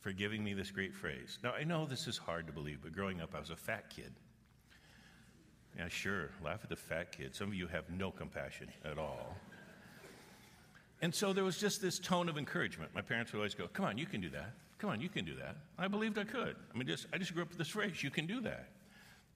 for 0.00 0.12
giving 0.12 0.44
me 0.44 0.52
this 0.52 0.70
great 0.70 0.94
phrase. 0.94 1.38
Now, 1.42 1.52
I 1.52 1.64
know 1.64 1.86
this 1.86 2.06
is 2.06 2.18
hard 2.18 2.46
to 2.46 2.52
believe, 2.52 2.80
but 2.82 2.92
growing 2.92 3.20
up, 3.20 3.34
I 3.34 3.40
was 3.40 3.50
a 3.50 3.56
fat 3.56 3.88
kid. 3.88 4.12
Yeah, 5.78 5.88
sure, 5.88 6.30
laugh 6.44 6.60
at 6.62 6.68
the 6.68 6.76
fat 6.76 7.10
kid. 7.10 7.34
Some 7.34 7.48
of 7.48 7.54
you 7.54 7.66
have 7.66 7.88
no 7.90 8.10
compassion 8.10 8.68
at 8.84 8.98
all. 8.98 9.34
And 11.00 11.14
so 11.14 11.32
there 11.32 11.42
was 11.42 11.58
just 11.58 11.82
this 11.82 11.98
tone 11.98 12.28
of 12.28 12.38
encouragement. 12.38 12.94
My 12.94 13.00
parents 13.00 13.32
would 13.32 13.38
always 13.38 13.54
go, 13.54 13.66
Come 13.68 13.86
on, 13.86 13.98
you 13.98 14.06
can 14.06 14.20
do 14.20 14.30
that. 14.30 14.52
Come 14.78 14.90
on, 14.90 15.00
you 15.00 15.08
can 15.08 15.24
do 15.24 15.34
that. 15.36 15.56
I 15.78 15.88
believed 15.88 16.18
I 16.18 16.24
could. 16.24 16.56
I 16.72 16.78
mean, 16.78 16.86
just, 16.86 17.06
I 17.12 17.18
just 17.18 17.32
grew 17.32 17.42
up 17.42 17.48
with 17.48 17.58
this 17.58 17.68
phrase, 17.68 18.02
you 18.02 18.10
can 18.10 18.26
do 18.26 18.40
that. 18.42 18.68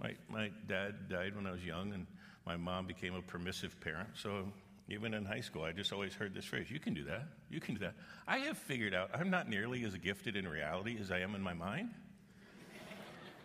My, 0.00 0.12
my 0.28 0.50
dad 0.68 1.08
died 1.08 1.34
when 1.34 1.46
I 1.46 1.50
was 1.50 1.64
young, 1.64 1.92
and 1.92 2.06
my 2.46 2.56
mom 2.56 2.86
became 2.86 3.14
a 3.14 3.22
permissive 3.22 3.78
parent. 3.80 4.10
So 4.14 4.44
even 4.88 5.12
in 5.12 5.24
high 5.24 5.40
school, 5.40 5.62
I 5.62 5.72
just 5.72 5.92
always 5.92 6.14
heard 6.14 6.34
this 6.34 6.46
phrase 6.46 6.70
you 6.70 6.80
can 6.80 6.94
do 6.94 7.04
that. 7.04 7.28
You 7.50 7.60
can 7.60 7.74
do 7.74 7.80
that. 7.80 7.94
I 8.26 8.38
have 8.38 8.56
figured 8.56 8.94
out 8.94 9.10
I'm 9.14 9.30
not 9.30 9.48
nearly 9.48 9.84
as 9.84 9.94
gifted 9.96 10.34
in 10.34 10.48
reality 10.48 10.96
as 11.00 11.10
I 11.10 11.20
am 11.20 11.34
in 11.34 11.42
my 11.42 11.52
mind. 11.52 11.90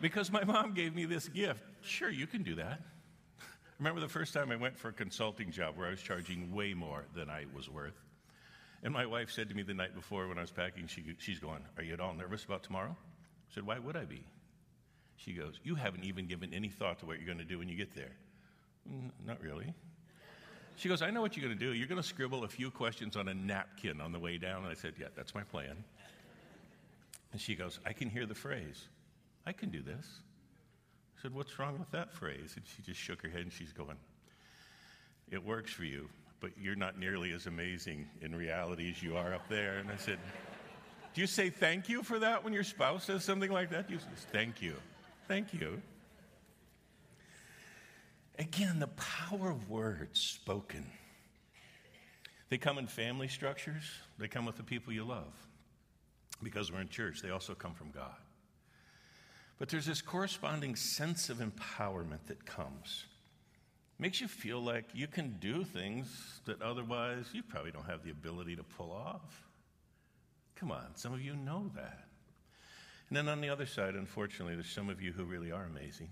because 0.02 0.32
my 0.32 0.44
mom 0.44 0.74
gave 0.74 0.96
me 0.96 1.06
this 1.06 1.28
gift. 1.28 1.64
Sure, 1.82 2.10
you 2.10 2.28
can 2.28 2.44
do 2.44 2.56
that. 2.56 2.80
Remember 3.80 4.00
the 4.00 4.08
first 4.08 4.34
time 4.34 4.52
I 4.52 4.56
went 4.56 4.78
for 4.78 4.88
a 4.88 4.94
consulting 4.94 5.52
job 5.52 5.78
where 5.78 5.88
I 5.88 5.92
was 5.92 6.02
charging 6.02 6.54
way 6.54 6.74
more 6.74 7.06
than 7.14 7.30
I 7.30 7.46
was 7.54 7.70
worth? 7.70 8.00
And 8.82 8.94
my 8.94 9.06
wife 9.06 9.30
said 9.32 9.50
to 9.50 9.56
me 9.56 9.64
the 9.64 9.74
night 9.74 9.96
before 9.96 10.28
when 10.28 10.38
I 10.38 10.42
was 10.42 10.52
packing, 10.52 10.88
she, 10.88 11.04
she's 11.18 11.40
going, 11.40 11.64
Are 11.78 11.84
you 11.84 11.94
at 11.94 12.00
all 12.00 12.14
nervous 12.14 12.46
about 12.46 12.64
tomorrow? 12.64 12.96
I 13.00 13.54
said, 13.54 13.66
Why 13.66 13.80
would 13.80 13.98
I 13.98 14.06
be? 14.06 14.24
She 15.18 15.34
goes, 15.34 15.60
You 15.64 15.76
haven't 15.76 16.06
even 16.06 16.28
given 16.28 16.54
any 16.54 16.70
thought 16.70 17.00
to 17.00 17.06
what 17.06 17.18
you're 17.18 17.26
going 17.26 17.38
to 17.38 17.46
do 17.46 17.60
when 17.60 17.68
you 17.68 17.76
get 17.76 17.96
there. 17.96 18.12
Mm, 18.90 19.12
not 19.26 19.42
really. 19.42 19.74
She 20.76 20.90
goes, 20.90 21.02
I 21.02 21.12
know 21.12 21.22
what 21.22 21.38
you're 21.38 21.46
going 21.46 21.58
to 21.58 21.66
do. 21.66 21.74
You're 21.74 21.88
going 21.88 22.02
to 22.02 22.08
scribble 22.08 22.44
a 22.44 22.48
few 22.48 22.72
questions 22.72 23.16
on 23.16 23.28
a 23.28 23.34
napkin 23.34 24.02
on 24.02 24.12
the 24.12 24.20
way 24.20 24.38
down. 24.38 24.64
And 24.64 24.68
I 24.68 24.74
said, 24.74 24.94
Yeah, 25.00 25.08
that's 25.16 25.36
my 25.36 25.44
plan. 25.44 25.84
And 27.32 27.42
she 27.42 27.56
goes, 27.56 27.80
I 27.86 27.94
can 27.94 28.10
hear 28.10 28.26
the 28.26 28.36
phrase. 28.36 28.88
I 29.46 29.52
can 29.54 29.70
do 29.70 29.82
this. 29.82 30.06
I 31.18 31.22
said, 31.22 31.34
What's 31.34 31.58
wrong 31.60 31.78
with 31.78 31.92
that 31.92 32.14
phrase? 32.14 32.54
And 32.56 32.66
she 32.66 32.82
just 32.82 33.00
shook 33.00 33.22
her 33.22 33.30
head 33.30 33.42
and 33.42 33.52
she's 33.52 33.72
going, 33.72 33.98
It 35.32 35.44
works 35.44 35.72
for 35.72 35.84
you, 35.84 36.10
but 36.40 36.52
you're 36.60 36.76
not 36.76 36.98
nearly 36.98 37.32
as 37.34 37.46
amazing 37.46 38.08
in 38.22 38.36
reality 38.36 38.90
as 38.90 39.02
you 39.04 39.16
are 39.16 39.34
up 39.34 39.48
there. 39.50 39.78
And 39.78 39.92
I 39.92 39.98
said, 39.98 40.18
Do 41.14 41.22
you 41.22 41.28
say 41.28 41.50
thank 41.50 41.88
you 41.88 42.04
for 42.04 42.20
that 42.20 42.44
when 42.44 42.54
your 42.54 42.64
spouse 42.64 43.06
says 43.06 43.24
something 43.24 43.52
like 43.52 43.70
that? 43.70 43.90
You 43.90 44.00
say, 44.00 44.06
Thank 44.32 44.62
you. 44.62 44.76
Thank 45.28 45.54
you. 45.54 45.82
Again, 48.40 48.80
the 48.80 48.88
power 48.88 49.50
of 49.50 49.70
words 49.70 50.20
spoken. 50.20 50.86
They 52.50 52.58
come 52.58 52.78
in 52.78 52.88
family 52.88 53.28
structures, 53.28 53.84
they 54.18 54.28
come 54.28 54.46
with 54.46 54.58
the 54.58 54.64
people 54.64 54.94
you 54.94 55.04
love. 55.04 55.34
Because 56.42 56.72
we're 56.72 56.82
in 56.82 56.90
church, 56.90 57.22
they 57.22 57.30
also 57.30 57.54
come 57.54 57.74
from 57.74 57.92
God. 57.92 58.16
But 59.60 59.70
there's 59.70 59.86
this 59.86 60.02
corresponding 60.02 60.76
sense 60.76 61.30
of 61.30 61.38
empowerment 61.38 62.26
that 62.28 62.46
comes. 62.46 63.06
Makes 64.00 64.20
you 64.20 64.28
feel 64.28 64.62
like 64.62 64.86
you 64.94 65.08
can 65.08 65.38
do 65.40 65.64
things 65.64 66.42
that 66.46 66.62
otherwise 66.62 67.26
you 67.34 67.44
probably 67.44 67.72
don't 67.72 67.86
have 67.86 68.04
the 68.04 68.12
ability 68.12 68.56
to 68.56 68.64
pull 68.64 68.92
off. 68.92 69.44
Come 70.56 70.72
on, 70.72 70.88
some 70.96 71.14
of 71.14 71.22
you 71.22 71.36
know 71.36 71.72
that. 71.76 72.06
And 73.10 73.18
then 73.18 73.30
on 73.30 73.42
the 73.42 73.50
other 73.50 73.66
side, 73.66 73.96
unfortunately, 73.96 74.56
there's 74.56 74.70
some 74.70 74.90
of 74.90 75.02
you 75.02 75.12
who 75.12 75.24
really 75.24 75.52
are 75.52 75.66
amazing. 75.66 76.10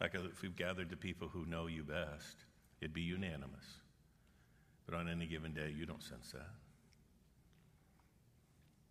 Like 0.00 0.14
if 0.14 0.42
we've 0.42 0.56
gathered 0.56 0.90
the 0.90 0.96
people 0.96 1.28
who 1.28 1.44
know 1.46 1.66
you 1.66 1.82
best, 1.82 2.36
it'd 2.80 2.94
be 2.94 3.02
unanimous. 3.02 3.78
But 4.86 4.94
on 4.94 5.08
any 5.08 5.26
given 5.26 5.52
day, 5.52 5.72
you 5.76 5.86
don't 5.86 6.02
sense 6.02 6.32
that. 6.32 6.48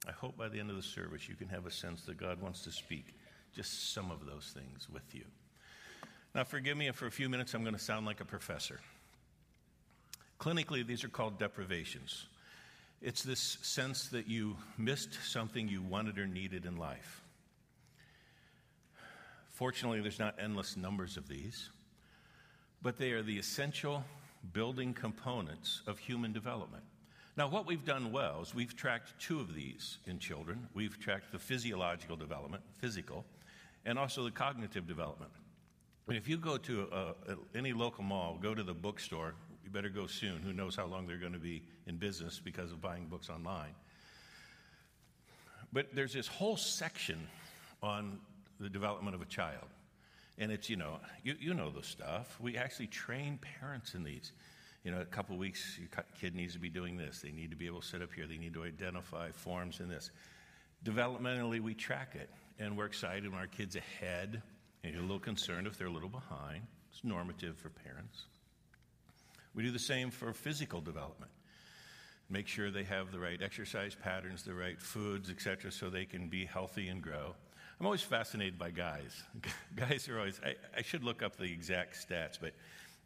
I 0.08 0.12
hope 0.12 0.38
by 0.38 0.48
the 0.48 0.60
end 0.60 0.70
of 0.70 0.76
the 0.76 0.84
service, 0.84 1.28
you 1.28 1.36
can 1.36 1.50
have 1.50 1.66
a 1.66 1.72
sense 1.72 2.04
that 2.04 2.18
God 2.18 2.42
wants 2.42 2.64
to 2.64 2.72
speak 2.72 3.16
just 3.54 3.94
some 3.94 4.12
of 4.12 4.26
those 4.26 4.54
things 4.54 4.88
with 4.90 5.14
you. 5.14 5.26
Now, 6.36 6.44
forgive 6.44 6.78
me 6.78 6.88
if 6.88 6.96
for 6.96 7.08
a 7.08 7.12
few 7.12 7.28
minutes 7.28 7.54
I'm 7.54 7.64
going 7.64 7.76
to 7.76 7.82
sound 7.82 8.06
like 8.06 8.22
a 8.22 8.26
professor. 8.26 8.80
Clinically, 10.40 10.86
these 10.86 11.04
are 11.04 11.10
called 11.10 11.40
deprivations. 11.40 12.28
It's 13.02 13.24
this 13.24 13.58
sense 13.62 14.10
that 14.10 14.28
you 14.28 14.56
missed 14.78 15.14
something 15.26 15.68
you 15.68 15.82
wanted 15.82 16.18
or 16.18 16.28
needed 16.28 16.66
in 16.66 16.78
life. 16.78 17.24
Fortunately, 19.60 20.00
there's 20.00 20.20
not 20.20 20.36
endless 20.42 20.78
numbers 20.78 21.18
of 21.18 21.28
these, 21.28 21.70
but 22.82 22.98
they 22.98 23.12
are 23.12 23.22
the 23.22 23.38
essential 23.38 24.06
building 24.54 24.94
components 24.94 25.82
of 25.86 26.00
human 26.00 26.32
development. 26.32 26.86
Now, 27.36 27.50
what 27.50 27.68
we've 27.68 27.84
done 27.84 28.14
well 28.14 28.42
is 28.42 28.56
we've 28.56 28.74
tracked 28.74 29.20
two 29.20 29.42
of 29.42 29.54
these 29.54 29.98
in 30.06 30.18
children. 30.18 30.70
We've 30.74 30.98
tracked 30.98 31.34
the 31.34 31.40
physiological 31.40 32.16
development, 32.16 32.64
physical, 32.78 33.26
and 33.84 34.00
also 34.00 34.24
the 34.24 34.32
cognitive 34.32 34.88
development. 34.88 35.32
And 36.08 36.16
if 36.16 36.26
you 36.30 36.38
go 36.38 36.56
to 36.56 36.88
a, 36.94 37.32
a, 37.34 37.36
any 37.54 37.74
local 37.74 38.06
mall, 38.06 38.40
go 38.42 38.56
to 38.56 38.64
the 38.64 38.74
bookstore, 38.74 39.36
you 39.62 39.70
better 39.70 39.90
go 39.90 40.08
soon. 40.08 40.42
Who 40.42 40.54
knows 40.54 40.78
how 40.78 40.86
long 40.86 41.06
they're 41.06 41.18
going 41.18 41.34
to 41.34 41.38
be 41.38 41.64
in 41.86 41.98
business 41.98 42.40
because 42.42 42.72
of 42.72 42.80
buying 42.80 43.08
books 43.08 43.30
online. 43.30 43.76
But 45.74 45.88
there's 45.94 46.14
this 46.14 46.28
whole 46.28 46.56
section 46.56 47.28
on 47.84 48.20
the 48.60 48.70
development 48.70 49.16
of 49.16 49.22
a 49.22 49.26
child. 49.26 49.68
And 50.38 50.52
it's, 50.52 50.70
you 50.70 50.78
know, 50.78 51.00
you, 51.24 51.36
you 51.40 51.54
know 51.54 51.70
the 51.70 51.84
stuff. 51.84 52.38
We 52.40 52.58
actually 52.58 52.88
train 52.88 53.40
parents 53.60 53.94
in 53.94 54.04
these. 54.04 54.32
You 54.84 54.92
know, 54.92 55.02
a 55.02 55.06
couple 55.06 55.38
weeks, 55.38 55.78
your 55.78 55.90
kid 56.20 56.36
needs 56.36 56.54
to 56.54 56.60
be 56.60 56.70
doing 56.70 56.96
this. 56.96 57.20
They 57.22 57.32
need 57.32 57.52
to 57.52 57.58
be 57.58 57.68
able 57.68 57.82
to 57.82 57.88
sit 57.88 58.02
up 58.02 58.14
here. 58.14 58.26
They 58.26 58.38
need 58.38 58.54
to 58.54 58.64
identify 58.64 59.32
forms 59.32 59.82
in 59.82 59.90
this. 59.90 60.12
Developmentally, 60.86 61.60
we 61.60 61.74
track 61.74 62.16
it. 62.16 62.30
And 62.58 62.78
we're 62.78 62.86
excited 62.86 63.30
when 63.30 63.40
our 63.40 63.48
kid's 63.48 63.76
ahead. 63.76 64.42
And 64.84 64.94
you're 64.94 65.02
a 65.02 65.06
little 65.06 65.20
concerned 65.20 65.68
if 65.68 65.78
they're 65.78 65.88
a 65.88 65.92
little 65.92 66.10
behind. 66.10 66.62
It's 66.92 67.04
normative 67.04 67.58
for 67.58 67.70
parents. 67.70 68.26
We 69.54 69.64
do 69.64 69.72
the 69.72 69.80
same 69.80 70.10
for 70.10 70.32
physical 70.34 70.80
development. 70.80 71.32
Make 72.30 72.48
sure 72.48 72.72
they 72.72 72.84
have 72.84 73.12
the 73.12 73.20
right 73.20 73.42
exercise 73.42 73.96
patterns, 73.96 74.44
the 74.44 74.54
right 74.54 74.80
foods, 74.80 75.30
etc., 75.30 75.72
so 75.72 75.90
they 75.90 76.06
can 76.06 76.30
be 76.30 76.46
healthy 76.46 76.88
and 76.88 77.02
grow. 77.02 77.36
I'm 77.80 77.86
always 77.86 78.02
fascinated 78.02 78.60
by 78.60 78.72
guys. 78.72 79.24
guys 79.76 80.10
are 80.10 80.20
always, 80.20 80.40
I, 80.44 80.56
I, 80.78 80.82
should 80.82 81.04
look 81.04 81.24
up 81.24 81.38
the 81.38 81.46
exact 81.46 81.96
stats, 81.96 82.38
but 82.40 82.54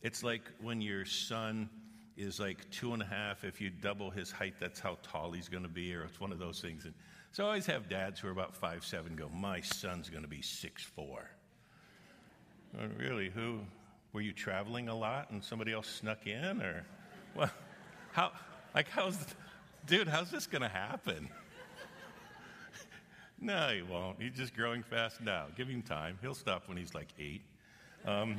it's 0.01 0.23
like 0.23 0.41
when 0.61 0.81
your 0.81 1.05
son 1.05 1.69
is 2.17 2.39
like 2.39 2.69
two 2.71 2.93
and 2.93 3.01
a 3.01 3.05
half, 3.05 3.43
if 3.43 3.61
you 3.61 3.69
double 3.69 4.09
his 4.09 4.31
height, 4.31 4.55
that's 4.59 4.79
how 4.79 4.97
tall 5.03 5.31
he's 5.31 5.47
going 5.47 5.63
to 5.63 5.69
be, 5.69 5.93
or 5.93 6.03
it's 6.03 6.19
one 6.19 6.31
of 6.31 6.39
those 6.39 6.59
things. 6.59 6.85
And 6.85 6.93
so 7.31 7.43
I 7.43 7.47
always 7.47 7.67
have 7.67 7.87
dads 7.87 8.19
who 8.19 8.27
are 8.27 8.31
about 8.31 8.55
five 8.55 8.83
seven 8.83 9.15
go, 9.15 9.29
My 9.29 9.61
son's 9.61 10.09
going 10.09 10.23
to 10.23 10.29
be 10.29 10.41
six 10.41 10.83
four. 10.83 11.29
Really, 12.97 13.29
who? 13.29 13.59
Were 14.11 14.21
you 14.21 14.33
traveling 14.33 14.89
a 14.89 14.95
lot 14.95 15.29
and 15.31 15.43
somebody 15.43 15.71
else 15.71 15.87
snuck 15.87 16.25
in? 16.27 16.61
Or, 16.61 16.85
well, 17.35 17.51
how, 18.11 18.31
like, 18.75 18.89
how's, 18.89 19.17
dude, 19.87 20.07
how's 20.07 20.29
this 20.31 20.45
going 20.45 20.61
to 20.61 20.67
happen? 20.67 21.29
No, 23.43 23.67
he 23.75 23.81
won't. 23.81 24.21
He's 24.21 24.37
just 24.37 24.55
growing 24.55 24.83
fast 24.83 25.19
now. 25.19 25.47
Give 25.57 25.67
him 25.67 25.81
time. 25.81 26.17
He'll 26.21 26.33
stop 26.33 26.69
when 26.69 26.77
he's 26.77 26.95
like 26.95 27.09
eight. 27.19 27.41
Um, 28.05 28.37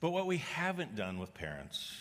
but 0.00 0.10
what 0.10 0.26
we 0.26 0.38
haven't 0.38 0.96
done 0.96 1.20
with 1.20 1.32
parents 1.32 1.94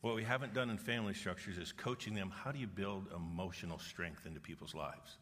What 0.00 0.14
we 0.14 0.24
haven't 0.24 0.54
done 0.54 0.70
in 0.70 0.78
family 0.78 1.12
structures 1.12 1.58
is 1.58 1.72
coaching 1.72 2.14
them 2.14 2.30
how 2.30 2.50
do 2.50 2.58
you 2.58 2.66
build 2.66 3.06
emotional 3.14 3.78
strength 3.78 4.24
into 4.26 4.40
people's 4.40 4.74
lives? 4.74 5.16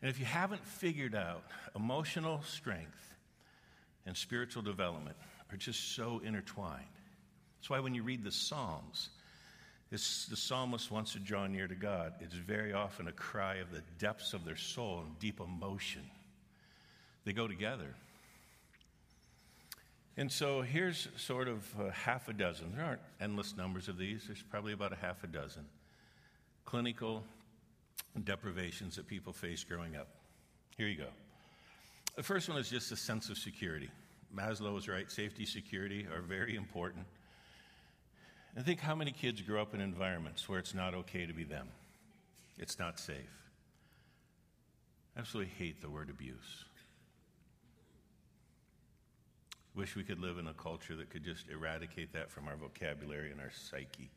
And 0.00 0.08
if 0.10 0.20
you 0.20 0.24
haven't 0.24 0.64
figured 0.64 1.14
out 1.16 1.44
emotional 1.74 2.42
strength 2.42 3.16
and 4.06 4.16
spiritual 4.16 4.62
development 4.62 5.16
are 5.52 5.56
just 5.56 5.96
so 5.96 6.20
intertwined. 6.24 6.84
That's 7.58 7.70
why 7.70 7.80
when 7.80 7.94
you 7.94 8.02
read 8.02 8.24
the 8.24 8.32
Psalms, 8.32 9.10
it's, 9.92 10.26
the 10.26 10.36
psalmist 10.36 10.90
wants 10.90 11.12
to 11.12 11.18
draw 11.18 11.46
near 11.46 11.68
to 11.68 11.74
God. 11.74 12.14
It's 12.20 12.34
very 12.34 12.72
often 12.72 13.08
a 13.08 13.12
cry 13.12 13.56
of 13.56 13.70
the 13.70 13.82
depths 13.98 14.32
of 14.32 14.44
their 14.44 14.56
soul 14.56 15.04
and 15.06 15.18
deep 15.18 15.38
emotion. 15.38 16.02
They 17.24 17.32
go 17.32 17.46
together. 17.46 17.94
And 20.16 20.32
so 20.32 20.62
here's 20.62 21.08
sort 21.16 21.46
of 21.46 21.64
half 21.92 22.28
a 22.28 22.32
dozen. 22.32 22.72
There 22.74 22.84
aren't 22.84 23.00
endless 23.20 23.56
numbers 23.56 23.88
of 23.88 23.98
these, 23.98 24.24
there's 24.26 24.42
probably 24.42 24.72
about 24.72 24.92
a 24.92 24.96
half 24.96 25.22
a 25.24 25.26
dozen 25.26 25.64
clinical 26.64 27.22
deprivations 28.24 28.96
that 28.96 29.06
people 29.06 29.32
face 29.32 29.64
growing 29.64 29.96
up. 29.96 30.08
Here 30.76 30.86
you 30.86 30.96
go. 30.96 31.08
The 32.16 32.22
first 32.22 32.48
one 32.48 32.56
is 32.58 32.70
just 32.70 32.92
a 32.92 32.96
sense 32.96 33.28
of 33.28 33.36
security. 33.36 33.90
Maslow 34.34 34.78
is 34.78 34.88
right, 34.88 35.10
safety, 35.10 35.44
security 35.44 36.06
are 36.14 36.22
very 36.22 36.56
important. 36.56 37.04
And 38.54 38.64
think 38.64 38.80
how 38.80 38.94
many 38.94 39.12
kids 39.12 39.40
grow 39.40 39.62
up 39.62 39.74
in 39.74 39.80
environments 39.80 40.48
where 40.48 40.58
it's 40.58 40.74
not 40.74 40.94
okay 40.94 41.26
to 41.26 41.32
be 41.32 41.44
them, 41.44 41.68
it's 42.58 42.78
not 42.78 42.98
safe. 42.98 43.16
I 45.16 45.20
absolutely 45.20 45.52
hate 45.58 45.80
the 45.80 45.90
word 45.90 46.10
abuse. 46.10 46.64
Wish 49.74 49.96
we 49.96 50.02
could 50.04 50.20
live 50.20 50.36
in 50.36 50.46
a 50.46 50.54
culture 50.54 50.94
that 50.96 51.08
could 51.08 51.24
just 51.24 51.48
eradicate 51.48 52.12
that 52.12 52.30
from 52.30 52.46
our 52.46 52.56
vocabulary 52.56 53.30
and 53.30 53.40
our 53.40 53.50
psyche. 53.50 54.10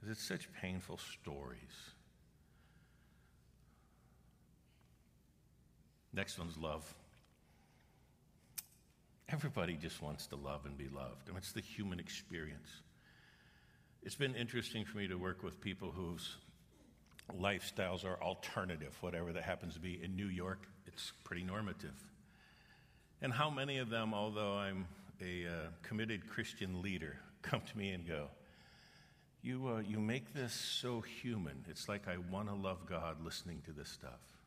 Because 0.00 0.16
It's 0.16 0.26
such 0.26 0.50
painful 0.54 0.98
stories. 0.98 1.92
Next 6.12 6.38
one's 6.38 6.56
love. 6.56 6.94
Everybody 9.32 9.74
just 9.74 10.02
wants 10.02 10.26
to 10.28 10.36
love 10.36 10.66
and 10.66 10.76
be 10.76 10.88
loved. 10.88 11.28
I 11.28 11.30
mean, 11.30 11.38
it's 11.38 11.52
the 11.52 11.60
human 11.60 12.00
experience. 12.00 12.68
It's 14.02 14.16
been 14.16 14.34
interesting 14.34 14.84
for 14.84 14.98
me 14.98 15.06
to 15.06 15.14
work 15.14 15.44
with 15.44 15.60
people 15.60 15.92
whose 15.92 16.36
lifestyles 17.38 18.04
are 18.04 18.20
alternative, 18.20 18.96
whatever 19.02 19.32
that 19.32 19.44
happens 19.44 19.74
to 19.74 19.80
be. 19.80 20.00
In 20.02 20.16
New 20.16 20.26
York, 20.26 20.66
it's 20.86 21.12
pretty 21.22 21.44
normative. 21.44 21.94
And 23.22 23.32
how 23.32 23.50
many 23.50 23.78
of 23.78 23.88
them, 23.88 24.14
although 24.14 24.54
I'm 24.54 24.86
a 25.20 25.46
uh, 25.46 25.50
committed 25.82 26.28
Christian 26.28 26.82
leader, 26.82 27.16
come 27.42 27.60
to 27.60 27.78
me 27.78 27.90
and 27.90 28.06
go, 28.06 28.28
you, 29.42 29.68
uh, 29.68 29.80
you 29.80 30.00
make 30.00 30.34
this 30.34 30.52
so 30.52 31.00
human. 31.00 31.64
It's 31.68 31.88
like 31.88 32.08
I 32.08 32.16
want 32.32 32.48
to 32.48 32.54
love 32.54 32.84
God 32.86 33.24
listening 33.24 33.62
to 33.66 33.72
this 33.72 33.88
stuff. 33.88 34.39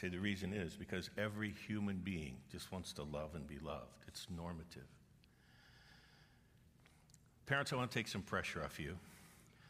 Say 0.00 0.08
the 0.08 0.18
reason 0.18 0.54
is 0.54 0.76
because 0.76 1.10
every 1.18 1.52
human 1.66 1.96
being 1.96 2.36
just 2.50 2.72
wants 2.72 2.94
to 2.94 3.02
love 3.02 3.34
and 3.34 3.46
be 3.46 3.58
loved. 3.58 4.04
It's 4.08 4.26
normative. 4.34 4.86
Parents, 7.44 7.72
I 7.72 7.76
want 7.76 7.90
to 7.90 7.98
take 7.98 8.08
some 8.08 8.22
pressure 8.22 8.62
off 8.64 8.80
you. 8.80 8.96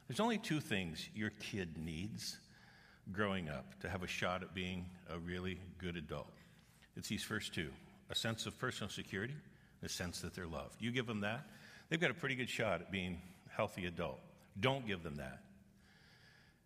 There's 0.06 0.20
only 0.20 0.38
two 0.38 0.60
things 0.60 1.08
your 1.14 1.30
kid 1.40 1.78
needs 1.78 2.38
growing 3.10 3.48
up 3.48 3.80
to 3.80 3.88
have 3.88 4.04
a 4.04 4.06
shot 4.06 4.42
at 4.42 4.54
being 4.54 4.86
a 5.12 5.18
really 5.18 5.58
good 5.78 5.96
adult. 5.96 6.30
It's 6.96 7.08
these 7.08 7.24
first 7.24 7.52
two 7.52 7.70
a 8.10 8.14
sense 8.14 8.44
of 8.46 8.58
personal 8.58 8.90
security, 8.90 9.34
a 9.84 9.88
sense 9.88 10.20
that 10.20 10.34
they're 10.34 10.46
loved. 10.46 10.74
You 10.80 10.90
give 10.90 11.06
them 11.06 11.20
that, 11.20 11.46
they've 11.88 12.00
got 12.00 12.10
a 12.10 12.14
pretty 12.14 12.34
good 12.34 12.50
shot 12.50 12.80
at 12.80 12.90
being 12.90 13.20
a 13.48 13.56
healthy 13.56 13.86
adult. 13.86 14.18
Don't 14.58 14.86
give 14.86 15.04
them 15.04 15.16
that. 15.16 15.40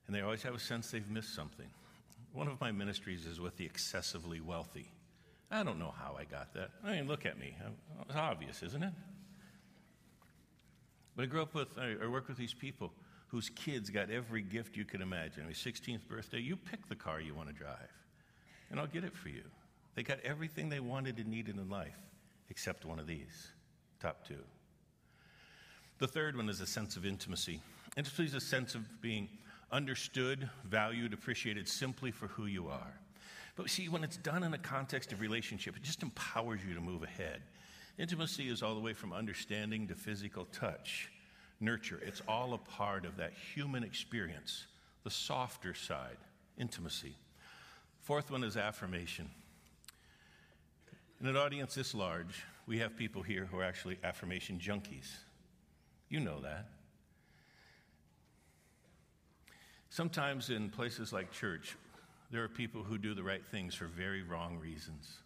And 0.06 0.16
they 0.16 0.22
always 0.22 0.42
have 0.42 0.54
a 0.54 0.58
sense 0.58 0.90
they've 0.90 1.10
missed 1.10 1.34
something. 1.34 1.68
One 2.34 2.48
of 2.48 2.60
my 2.60 2.72
ministries 2.72 3.26
is 3.26 3.40
with 3.40 3.56
the 3.56 3.64
excessively 3.64 4.40
wealthy. 4.40 4.90
I 5.52 5.62
don't 5.62 5.78
know 5.78 5.94
how 5.96 6.16
I 6.18 6.24
got 6.24 6.52
that. 6.54 6.70
I 6.84 6.90
mean, 6.90 7.06
look 7.06 7.24
at 7.24 7.38
me. 7.38 7.54
It's 8.08 8.16
obvious, 8.16 8.60
isn't 8.64 8.82
it? 8.82 8.92
But 11.14 11.22
I 11.22 11.26
grew 11.26 11.42
up 11.42 11.54
with, 11.54 11.68
I 11.78 12.08
work 12.08 12.26
with 12.26 12.36
these 12.36 12.52
people 12.52 12.92
whose 13.28 13.50
kids 13.50 13.88
got 13.88 14.10
every 14.10 14.42
gift 14.42 14.76
you 14.76 14.84
could 14.84 15.00
imagine. 15.00 15.44
Your 15.44 15.52
16th 15.52 16.08
birthday, 16.08 16.40
you 16.40 16.56
pick 16.56 16.88
the 16.88 16.96
car 16.96 17.20
you 17.20 17.34
want 17.34 17.50
to 17.50 17.54
drive, 17.54 17.92
and 18.68 18.80
I'll 18.80 18.88
get 18.88 19.04
it 19.04 19.16
for 19.16 19.28
you. 19.28 19.44
They 19.94 20.02
got 20.02 20.18
everything 20.24 20.68
they 20.68 20.80
wanted 20.80 21.18
and 21.18 21.28
needed 21.28 21.56
in 21.56 21.70
life, 21.70 21.98
except 22.50 22.84
one 22.84 22.98
of 22.98 23.06
these 23.06 23.52
top 24.00 24.26
two. 24.26 24.42
The 25.98 26.08
third 26.08 26.36
one 26.36 26.48
is 26.48 26.60
a 26.60 26.66
sense 26.66 26.96
of 26.96 27.06
intimacy. 27.06 27.60
Intimacy 27.96 28.24
is 28.24 28.34
a 28.34 28.40
sense 28.40 28.74
of 28.74 29.00
being 29.00 29.28
understood, 29.74 30.48
valued, 30.64 31.12
appreciated 31.12 31.68
simply 31.68 32.12
for 32.12 32.28
who 32.28 32.46
you 32.46 32.68
are. 32.68 32.94
But 33.56 33.68
see, 33.68 33.88
when 33.88 34.04
it's 34.04 34.16
done 34.16 34.44
in 34.44 34.54
a 34.54 34.58
context 34.58 35.12
of 35.12 35.20
relationship, 35.20 35.76
it 35.76 35.82
just 35.82 36.02
empowers 36.02 36.60
you 36.66 36.74
to 36.74 36.80
move 36.80 37.02
ahead. 37.02 37.42
Intimacy 37.98 38.48
is 38.48 38.62
all 38.62 38.74
the 38.74 38.80
way 38.80 38.92
from 38.92 39.12
understanding 39.12 39.88
to 39.88 39.94
physical 39.94 40.44
touch, 40.46 41.10
nurture. 41.60 42.00
It's 42.06 42.22
all 42.28 42.54
a 42.54 42.58
part 42.58 43.04
of 43.04 43.16
that 43.16 43.32
human 43.32 43.82
experience, 43.82 44.66
the 45.02 45.10
softer 45.10 45.74
side, 45.74 46.18
intimacy. 46.56 47.16
Fourth 48.00 48.30
one 48.30 48.44
is 48.44 48.56
affirmation. 48.56 49.28
In 51.20 51.26
an 51.26 51.36
audience 51.36 51.74
this 51.74 51.94
large, 51.94 52.44
we 52.66 52.78
have 52.78 52.96
people 52.96 53.22
here 53.22 53.46
who 53.46 53.58
are 53.58 53.64
actually 53.64 53.98
affirmation 54.04 54.58
junkies. 54.58 55.10
You 56.08 56.20
know 56.20 56.40
that. 56.42 56.68
Sometimes 59.94 60.50
in 60.50 60.70
places 60.70 61.12
like 61.12 61.30
church, 61.30 61.76
there 62.32 62.42
are 62.42 62.48
people 62.48 62.82
who 62.82 62.98
do 62.98 63.14
the 63.14 63.22
right 63.22 63.46
things 63.46 63.76
for 63.76 63.84
very 63.84 64.24
wrong 64.24 64.58
reasons. 64.58 65.18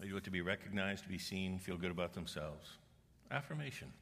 They 0.00 0.08
do 0.08 0.16
it 0.16 0.24
to 0.24 0.32
be 0.32 0.40
recognized, 0.40 1.04
to 1.04 1.08
be 1.08 1.16
seen, 1.16 1.60
feel 1.60 1.76
good 1.76 1.92
about 1.92 2.12
themselves. 2.12 2.68
Affirmation. 3.30 3.92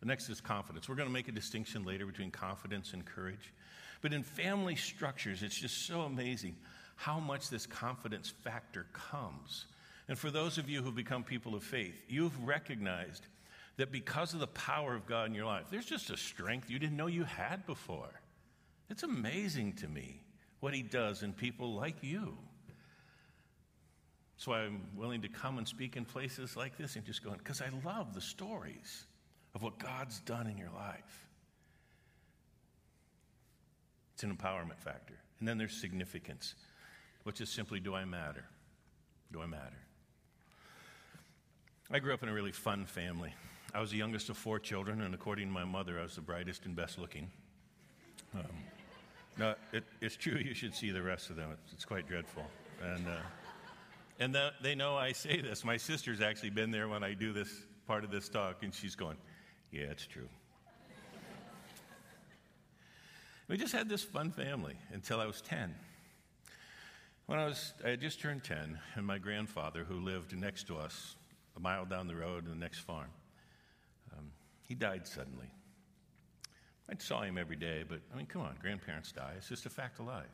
The 0.00 0.06
next 0.06 0.28
is 0.28 0.40
confidence. 0.40 0.88
We're 0.88 0.96
going 0.96 1.08
to 1.08 1.12
make 1.12 1.28
a 1.28 1.32
distinction 1.32 1.84
later 1.84 2.04
between 2.04 2.32
confidence 2.32 2.94
and 2.94 3.06
courage. 3.06 3.52
But 4.02 4.12
in 4.12 4.24
family 4.24 4.74
structures, 4.74 5.44
it's 5.44 5.56
just 5.56 5.86
so 5.86 6.00
amazing 6.00 6.56
how 6.96 7.20
much 7.20 7.48
this 7.48 7.64
confidence 7.64 8.28
factor 8.28 8.86
comes. 8.92 9.66
And 10.08 10.18
for 10.18 10.32
those 10.32 10.58
of 10.58 10.68
you 10.68 10.82
who've 10.82 10.92
become 10.96 11.22
people 11.22 11.54
of 11.54 11.62
faith, 11.62 12.02
you've 12.08 12.44
recognized 12.44 13.28
that 13.80 13.90
because 13.90 14.34
of 14.34 14.40
the 14.40 14.46
power 14.46 14.94
of 14.94 15.06
God 15.06 15.26
in 15.28 15.34
your 15.34 15.46
life, 15.46 15.64
there's 15.70 15.86
just 15.86 16.10
a 16.10 16.16
strength 16.16 16.68
you 16.68 16.78
didn't 16.78 16.98
know 16.98 17.06
you 17.06 17.24
had 17.24 17.64
before. 17.64 18.20
It's 18.90 19.04
amazing 19.04 19.72
to 19.74 19.88
me 19.88 20.20
what 20.60 20.74
He 20.74 20.82
does 20.82 21.22
in 21.22 21.32
people 21.32 21.74
like 21.74 21.96
you. 22.02 22.36
Why 24.44 24.60
I'm 24.60 24.82
willing 24.96 25.22
to 25.22 25.28
come 25.28 25.58
and 25.58 25.66
speak 25.66 25.96
in 25.96 26.04
places 26.04 26.56
like 26.56 26.76
this 26.76 26.96
and 26.96 27.04
just 27.04 27.24
going, 27.24 27.38
because 27.38 27.62
I 27.62 27.68
love 27.84 28.14
the 28.14 28.20
stories 28.20 29.06
of 29.54 29.62
what 29.62 29.78
God's 29.78 30.20
done 30.20 30.46
in 30.46 30.58
your 30.58 30.70
life. 30.74 31.28
It's 34.14 34.22
an 34.22 34.34
empowerment 34.34 34.78
factor. 34.78 35.14
And 35.38 35.48
then 35.48 35.56
there's 35.56 35.74
significance 35.74 36.54
which 37.24 37.40
is 37.40 37.48
simply 37.48 37.80
do 37.80 37.94
I 37.94 38.04
matter? 38.04 38.44
Do 39.32 39.40
I 39.40 39.46
matter? 39.46 39.78
I 41.90 41.98
grew 41.98 42.12
up 42.12 42.22
in 42.22 42.28
a 42.28 42.34
really 42.34 42.52
fun 42.52 42.84
family. 42.84 43.34
I 43.72 43.80
was 43.80 43.90
the 43.90 43.98
youngest 43.98 44.30
of 44.30 44.36
four 44.36 44.58
children, 44.58 45.00
and 45.02 45.14
according 45.14 45.46
to 45.46 45.52
my 45.52 45.64
mother, 45.64 45.98
I 45.98 46.02
was 46.02 46.16
the 46.16 46.20
brightest 46.20 46.66
and 46.66 46.74
best 46.74 46.98
looking. 46.98 47.30
Um, 48.34 49.54
it, 49.72 49.84
it's 50.00 50.16
true. 50.16 50.38
You 50.44 50.54
should 50.54 50.74
see 50.74 50.90
the 50.90 51.02
rest 51.02 51.30
of 51.30 51.36
them. 51.36 51.50
It's, 51.52 51.72
it's 51.72 51.84
quite 51.84 52.08
dreadful. 52.08 52.44
And, 52.82 53.06
uh, 53.06 53.16
and 54.18 54.34
the, 54.34 54.52
they 54.62 54.74
know 54.74 54.96
I 54.96 55.12
say 55.12 55.40
this. 55.40 55.64
My 55.64 55.76
sister's 55.76 56.20
actually 56.20 56.50
been 56.50 56.70
there 56.70 56.88
when 56.88 57.04
I 57.04 57.14
do 57.14 57.32
this 57.32 57.48
part 57.86 58.02
of 58.02 58.10
this 58.10 58.28
talk, 58.28 58.62
and 58.62 58.74
she's 58.74 58.96
going, 58.96 59.16
Yeah, 59.70 59.82
it's 59.82 60.06
true. 60.06 60.28
we 63.48 63.56
just 63.56 63.72
had 63.72 63.88
this 63.88 64.02
fun 64.02 64.32
family 64.32 64.76
until 64.92 65.20
I 65.20 65.26
was 65.26 65.40
10. 65.42 65.74
When 67.26 67.38
I 67.38 67.46
was, 67.46 67.72
I 67.84 67.90
had 67.90 68.00
just 68.00 68.20
turned 68.20 68.42
10, 68.42 68.80
and 68.96 69.06
my 69.06 69.18
grandfather, 69.18 69.84
who 69.84 70.00
lived 70.00 70.36
next 70.36 70.66
to 70.66 70.76
us, 70.76 71.14
a 71.56 71.60
mile 71.60 71.84
down 71.84 72.08
the 72.08 72.16
road 72.16 72.44
in 72.44 72.50
the 72.50 72.56
next 72.56 72.80
farm, 72.80 73.10
he 74.70 74.74
died 74.74 75.06
suddenly. 75.06 75.50
I 76.88 76.94
saw 76.98 77.22
him 77.22 77.36
every 77.36 77.56
day, 77.56 77.84
but 77.86 78.00
I 78.12 78.16
mean, 78.16 78.26
come 78.26 78.42
on, 78.42 78.54
grandparents 78.62 79.12
die. 79.12 79.32
It's 79.36 79.48
just 79.48 79.66
a 79.66 79.70
fact 79.70 79.98
of 79.98 80.06
life. 80.06 80.24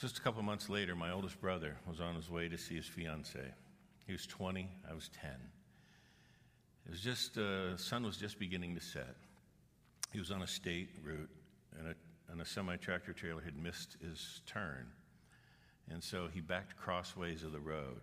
Just 0.00 0.16
a 0.16 0.20
couple 0.22 0.42
months 0.42 0.70
later, 0.70 0.94
my 0.94 1.10
oldest 1.10 1.38
brother 1.42 1.76
was 1.86 2.00
on 2.00 2.14
his 2.14 2.30
way 2.30 2.48
to 2.48 2.56
see 2.56 2.76
his 2.76 2.86
fiancee. 2.86 3.40
He 4.06 4.12
was 4.12 4.26
20, 4.26 4.68
I 4.88 4.94
was 4.94 5.10
10. 5.20 5.30
It 6.86 6.90
was 6.90 7.00
just, 7.00 7.36
uh, 7.36 7.76
sun 7.76 8.04
was 8.04 8.16
just 8.16 8.38
beginning 8.38 8.74
to 8.76 8.80
set. 8.80 9.16
He 10.12 10.18
was 10.18 10.30
on 10.30 10.42
a 10.42 10.46
state 10.46 10.90
route, 11.04 11.28
and 11.78 11.88
a, 11.88 11.94
and 12.32 12.40
a 12.40 12.46
semi 12.46 12.76
tractor 12.76 13.12
trailer 13.12 13.42
had 13.42 13.56
missed 13.56 13.98
his 14.00 14.40
turn 14.46 14.86
and 15.90 16.02
so 16.02 16.28
he 16.32 16.40
backed 16.40 16.76
crossways 16.76 17.42
of 17.42 17.52
the 17.52 17.60
road. 17.60 18.00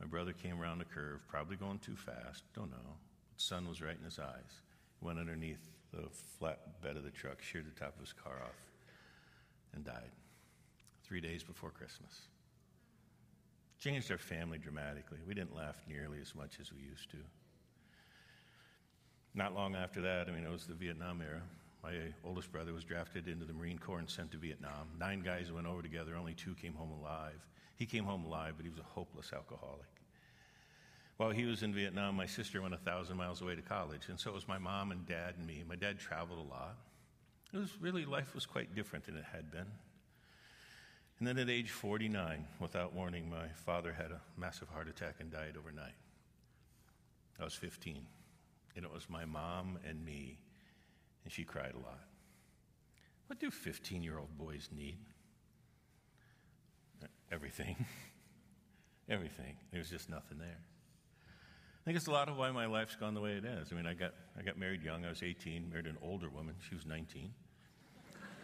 My 0.00 0.06
brother 0.06 0.32
came 0.32 0.60
around 0.60 0.78
the 0.78 0.84
curve, 0.84 1.20
probably 1.28 1.56
going 1.56 1.78
too 1.78 1.96
fast, 1.96 2.42
don't 2.54 2.70
know. 2.70 2.96
Sun 3.36 3.68
was 3.68 3.82
right 3.82 3.96
in 3.96 4.04
his 4.04 4.18
eyes. 4.18 4.62
He 4.98 5.06
went 5.06 5.18
underneath 5.18 5.70
the 5.92 6.08
flat 6.38 6.80
bed 6.82 6.96
of 6.96 7.04
the 7.04 7.10
truck, 7.10 7.42
sheared 7.42 7.66
the 7.66 7.78
top 7.78 7.94
of 7.94 8.00
his 8.00 8.12
car 8.12 8.40
off, 8.42 8.56
and 9.74 9.84
died 9.84 10.10
three 11.04 11.20
days 11.20 11.42
before 11.42 11.70
Christmas. 11.70 12.28
Changed 13.78 14.10
our 14.10 14.18
family 14.18 14.58
dramatically. 14.58 15.18
We 15.26 15.34
didn't 15.34 15.54
laugh 15.54 15.76
nearly 15.88 16.18
as 16.20 16.34
much 16.34 16.58
as 16.60 16.72
we 16.72 16.80
used 16.80 17.10
to. 17.10 17.18
Not 19.34 19.54
long 19.54 19.74
after 19.76 20.00
that, 20.00 20.28
I 20.28 20.32
mean, 20.32 20.44
it 20.44 20.50
was 20.50 20.66
the 20.66 20.74
Vietnam 20.74 21.20
era. 21.20 21.42
My 21.82 21.92
oldest 22.24 22.50
brother 22.50 22.72
was 22.72 22.84
drafted 22.84 23.28
into 23.28 23.44
the 23.44 23.52
Marine 23.52 23.78
Corps 23.78 23.98
and 23.98 24.08
sent 24.08 24.32
to 24.32 24.38
Vietnam. 24.38 24.88
Nine 24.98 25.20
guys 25.20 25.52
went 25.52 25.66
over 25.66 25.82
together, 25.82 26.16
only 26.16 26.34
two 26.34 26.54
came 26.54 26.72
home 26.72 26.90
alive. 26.90 27.46
He 27.76 27.84
came 27.84 28.04
home 28.04 28.24
alive, 28.24 28.54
but 28.56 28.64
he 28.64 28.70
was 28.70 28.80
a 28.80 28.82
hopeless 28.82 29.32
alcoholic. 29.34 29.86
While 31.16 31.30
he 31.30 31.44
was 31.44 31.62
in 31.62 31.72
Vietnam, 31.72 32.14
my 32.14 32.26
sister 32.26 32.60
went 32.60 32.74
a 32.74 32.78
thousand 32.78 33.16
miles 33.16 33.40
away 33.40 33.54
to 33.54 33.62
college, 33.62 34.08
and 34.08 34.20
so 34.20 34.30
it 34.30 34.34
was 34.34 34.46
my 34.46 34.58
mom 34.58 34.92
and 34.92 35.06
dad 35.06 35.34
and 35.38 35.46
me. 35.46 35.64
My 35.66 35.76
dad 35.76 35.98
traveled 35.98 36.38
a 36.38 36.50
lot. 36.50 36.76
It 37.54 37.58
was 37.58 37.70
really, 37.80 38.04
life 38.04 38.34
was 38.34 38.44
quite 38.44 38.74
different 38.74 39.06
than 39.06 39.16
it 39.16 39.24
had 39.32 39.50
been. 39.50 39.66
And 41.18 41.26
then 41.26 41.38
at 41.38 41.48
age 41.48 41.70
49, 41.70 42.46
without 42.60 42.92
warning, 42.92 43.30
my 43.30 43.48
father 43.64 43.94
had 43.94 44.10
a 44.10 44.20
massive 44.36 44.68
heart 44.68 44.88
attack 44.88 45.14
and 45.18 45.30
died 45.30 45.54
overnight. 45.58 45.94
I 47.40 47.44
was 47.44 47.54
15, 47.54 48.06
and 48.76 48.84
it 48.84 48.92
was 48.92 49.08
my 49.08 49.24
mom 49.24 49.78
and 49.88 50.04
me, 50.04 50.38
and 51.24 51.32
she 51.32 51.44
cried 51.44 51.72
a 51.74 51.78
lot. 51.78 52.00
What 53.28 53.40
do 53.40 53.50
15 53.50 54.02
year 54.02 54.18
old 54.18 54.36
boys 54.36 54.68
need? 54.76 54.98
Everything. 57.32 57.86
Everything. 59.08 59.56
There's 59.72 59.90
just 59.90 60.10
nothing 60.10 60.38
there. 60.38 60.58
I 61.86 61.88
think 61.88 61.98
it's 61.98 62.08
a 62.08 62.10
lot 62.10 62.28
of 62.28 62.36
why 62.36 62.50
my 62.50 62.66
life's 62.66 62.96
gone 62.96 63.14
the 63.14 63.20
way 63.20 63.34
it 63.34 63.44
is. 63.44 63.68
I 63.70 63.76
mean, 63.76 63.86
I 63.86 63.94
got, 63.94 64.12
I 64.36 64.42
got 64.42 64.58
married 64.58 64.82
young. 64.82 65.04
I 65.04 65.08
was 65.08 65.22
18, 65.22 65.70
married 65.70 65.86
an 65.86 65.96
older 66.02 66.28
woman. 66.28 66.56
She 66.68 66.74
was 66.74 66.84
19. 66.84 67.30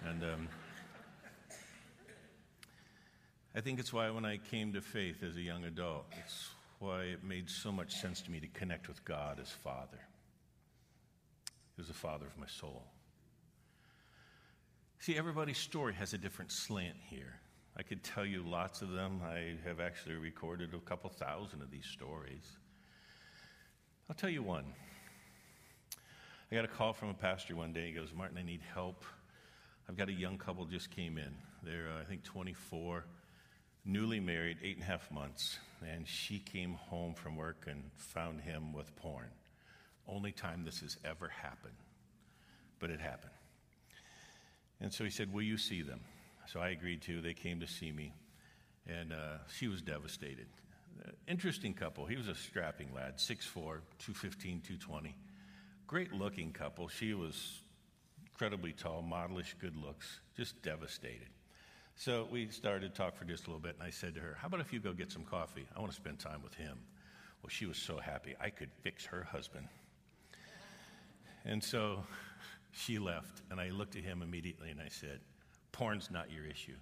And 0.06 0.22
um, 0.22 0.48
I 3.52 3.60
think 3.60 3.80
it's 3.80 3.92
why 3.92 4.08
when 4.10 4.24
I 4.24 4.36
came 4.36 4.72
to 4.74 4.80
faith 4.80 5.24
as 5.24 5.34
a 5.36 5.40
young 5.40 5.64
adult, 5.64 6.04
it's 6.24 6.50
why 6.78 7.02
it 7.02 7.24
made 7.24 7.50
so 7.50 7.72
much 7.72 7.96
sense 7.96 8.20
to 8.20 8.30
me 8.30 8.38
to 8.38 8.46
connect 8.46 8.86
with 8.86 9.04
God 9.04 9.40
as 9.40 9.50
Father. 9.50 9.98
He 11.74 11.80
was 11.80 11.88
the 11.88 11.94
Father 11.94 12.26
of 12.26 12.38
my 12.38 12.46
soul. 12.46 12.84
See, 15.00 15.18
everybody's 15.18 15.58
story 15.58 15.94
has 15.94 16.14
a 16.14 16.18
different 16.18 16.52
slant 16.52 16.94
here. 17.10 17.40
I 17.76 17.82
could 17.82 18.04
tell 18.04 18.24
you 18.24 18.44
lots 18.46 18.82
of 18.82 18.92
them. 18.92 19.20
I 19.24 19.56
have 19.66 19.80
actually 19.80 20.14
recorded 20.14 20.74
a 20.74 20.78
couple 20.78 21.10
thousand 21.10 21.60
of 21.60 21.72
these 21.72 21.86
stories. 21.86 22.58
I'll 24.12 24.18
tell 24.18 24.28
you 24.28 24.42
one. 24.42 24.66
I 26.50 26.54
got 26.54 26.66
a 26.66 26.68
call 26.68 26.92
from 26.92 27.08
a 27.08 27.14
pastor 27.14 27.56
one 27.56 27.72
day. 27.72 27.86
He 27.86 27.92
goes, 27.92 28.12
Martin, 28.14 28.36
I 28.36 28.42
need 28.42 28.60
help. 28.74 29.06
I've 29.88 29.96
got 29.96 30.10
a 30.10 30.12
young 30.12 30.36
couple 30.36 30.66
just 30.66 30.90
came 30.90 31.16
in. 31.16 31.34
They're, 31.62 31.88
uh, 31.88 32.02
I 32.02 32.04
think, 32.04 32.22
24, 32.22 33.06
newly 33.86 34.20
married, 34.20 34.58
eight 34.62 34.74
and 34.76 34.82
a 34.82 34.86
half 34.86 35.10
months. 35.10 35.58
And 35.90 36.06
she 36.06 36.38
came 36.38 36.74
home 36.74 37.14
from 37.14 37.36
work 37.36 37.64
and 37.66 37.84
found 37.96 38.42
him 38.42 38.74
with 38.74 38.94
porn. 38.96 39.30
Only 40.06 40.30
time 40.30 40.62
this 40.62 40.80
has 40.80 40.98
ever 41.06 41.28
happened. 41.28 41.72
But 42.80 42.90
it 42.90 43.00
happened. 43.00 43.32
And 44.78 44.92
so 44.92 45.04
he 45.04 45.10
said, 45.10 45.32
Will 45.32 45.40
you 45.40 45.56
see 45.56 45.80
them? 45.80 46.00
So 46.52 46.60
I 46.60 46.68
agreed 46.68 47.00
to. 47.04 47.22
They 47.22 47.32
came 47.32 47.60
to 47.60 47.66
see 47.66 47.90
me, 47.90 48.12
and 48.86 49.14
uh, 49.14 49.38
she 49.56 49.68
was 49.68 49.80
devastated. 49.80 50.48
Interesting 51.28 51.74
couple. 51.74 52.06
He 52.06 52.16
was 52.16 52.28
a 52.28 52.34
strapping 52.34 52.92
lad, 52.94 53.18
6'4, 53.18 53.54
215, 53.98 54.60
220. 54.60 55.16
Great 55.86 56.12
looking 56.12 56.52
couple. 56.52 56.88
She 56.88 57.14
was 57.14 57.62
incredibly 58.24 58.72
tall, 58.72 59.02
modelish, 59.02 59.54
good 59.58 59.76
looks, 59.76 60.20
just 60.36 60.60
devastated. 60.62 61.28
So 61.94 62.26
we 62.30 62.48
started 62.48 62.92
to 62.92 62.96
talk 62.96 63.16
for 63.16 63.24
just 63.24 63.44
a 63.44 63.46
little 63.48 63.60
bit, 63.60 63.76
and 63.78 63.86
I 63.86 63.90
said 63.90 64.14
to 64.14 64.20
her, 64.20 64.36
How 64.40 64.48
about 64.48 64.60
if 64.60 64.72
you 64.72 64.80
go 64.80 64.92
get 64.92 65.12
some 65.12 65.24
coffee? 65.24 65.66
I 65.76 65.80
want 65.80 65.92
to 65.92 65.96
spend 65.96 66.18
time 66.18 66.42
with 66.42 66.54
him. 66.54 66.78
Well, 67.42 67.50
she 67.50 67.66
was 67.66 67.76
so 67.76 67.98
happy 67.98 68.34
I 68.40 68.50
could 68.50 68.70
fix 68.82 69.04
her 69.06 69.24
husband. 69.24 69.68
And 71.44 71.62
so 71.62 72.04
she 72.72 72.98
left, 72.98 73.42
and 73.50 73.60
I 73.60 73.70
looked 73.70 73.96
at 73.96 74.04
him 74.04 74.22
immediately 74.22 74.70
and 74.70 74.80
I 74.80 74.88
said, 74.88 75.20
porn's 75.72 76.10
not 76.10 76.30
your 76.30 76.44
issue. 76.44 76.76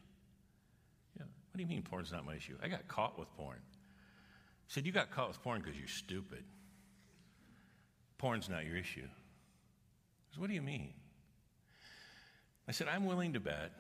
Yeah, 1.17 1.25
what 1.25 1.57
do 1.57 1.63
you 1.63 1.69
mean 1.69 1.83
porn's 1.83 2.13
not 2.13 2.27
my 2.27 2.35
issue? 2.35 2.57
I 2.63 2.69
got 2.69 2.87
caught 2.89 3.19
with 3.19 3.33
porn. 3.37 3.59
Said, 4.71 4.87
You 4.87 4.93
got 4.93 5.11
caught 5.11 5.27
with 5.27 5.43
porn 5.43 5.61
because 5.61 5.77
you're 5.77 5.89
stupid. 5.89 6.45
Porn's 8.19 8.49
not 8.49 8.65
your 8.65 8.77
issue. 8.77 9.03
I 9.03 10.33
said, 10.33 10.41
What 10.41 10.47
do 10.47 10.55
you 10.55 10.63
mean? 10.63 10.93
I 12.69 12.73
said, 12.73 12.87
I'm 12.87 13.05
willing 13.05 13.33
to 13.33 13.41
bet 13.41 13.73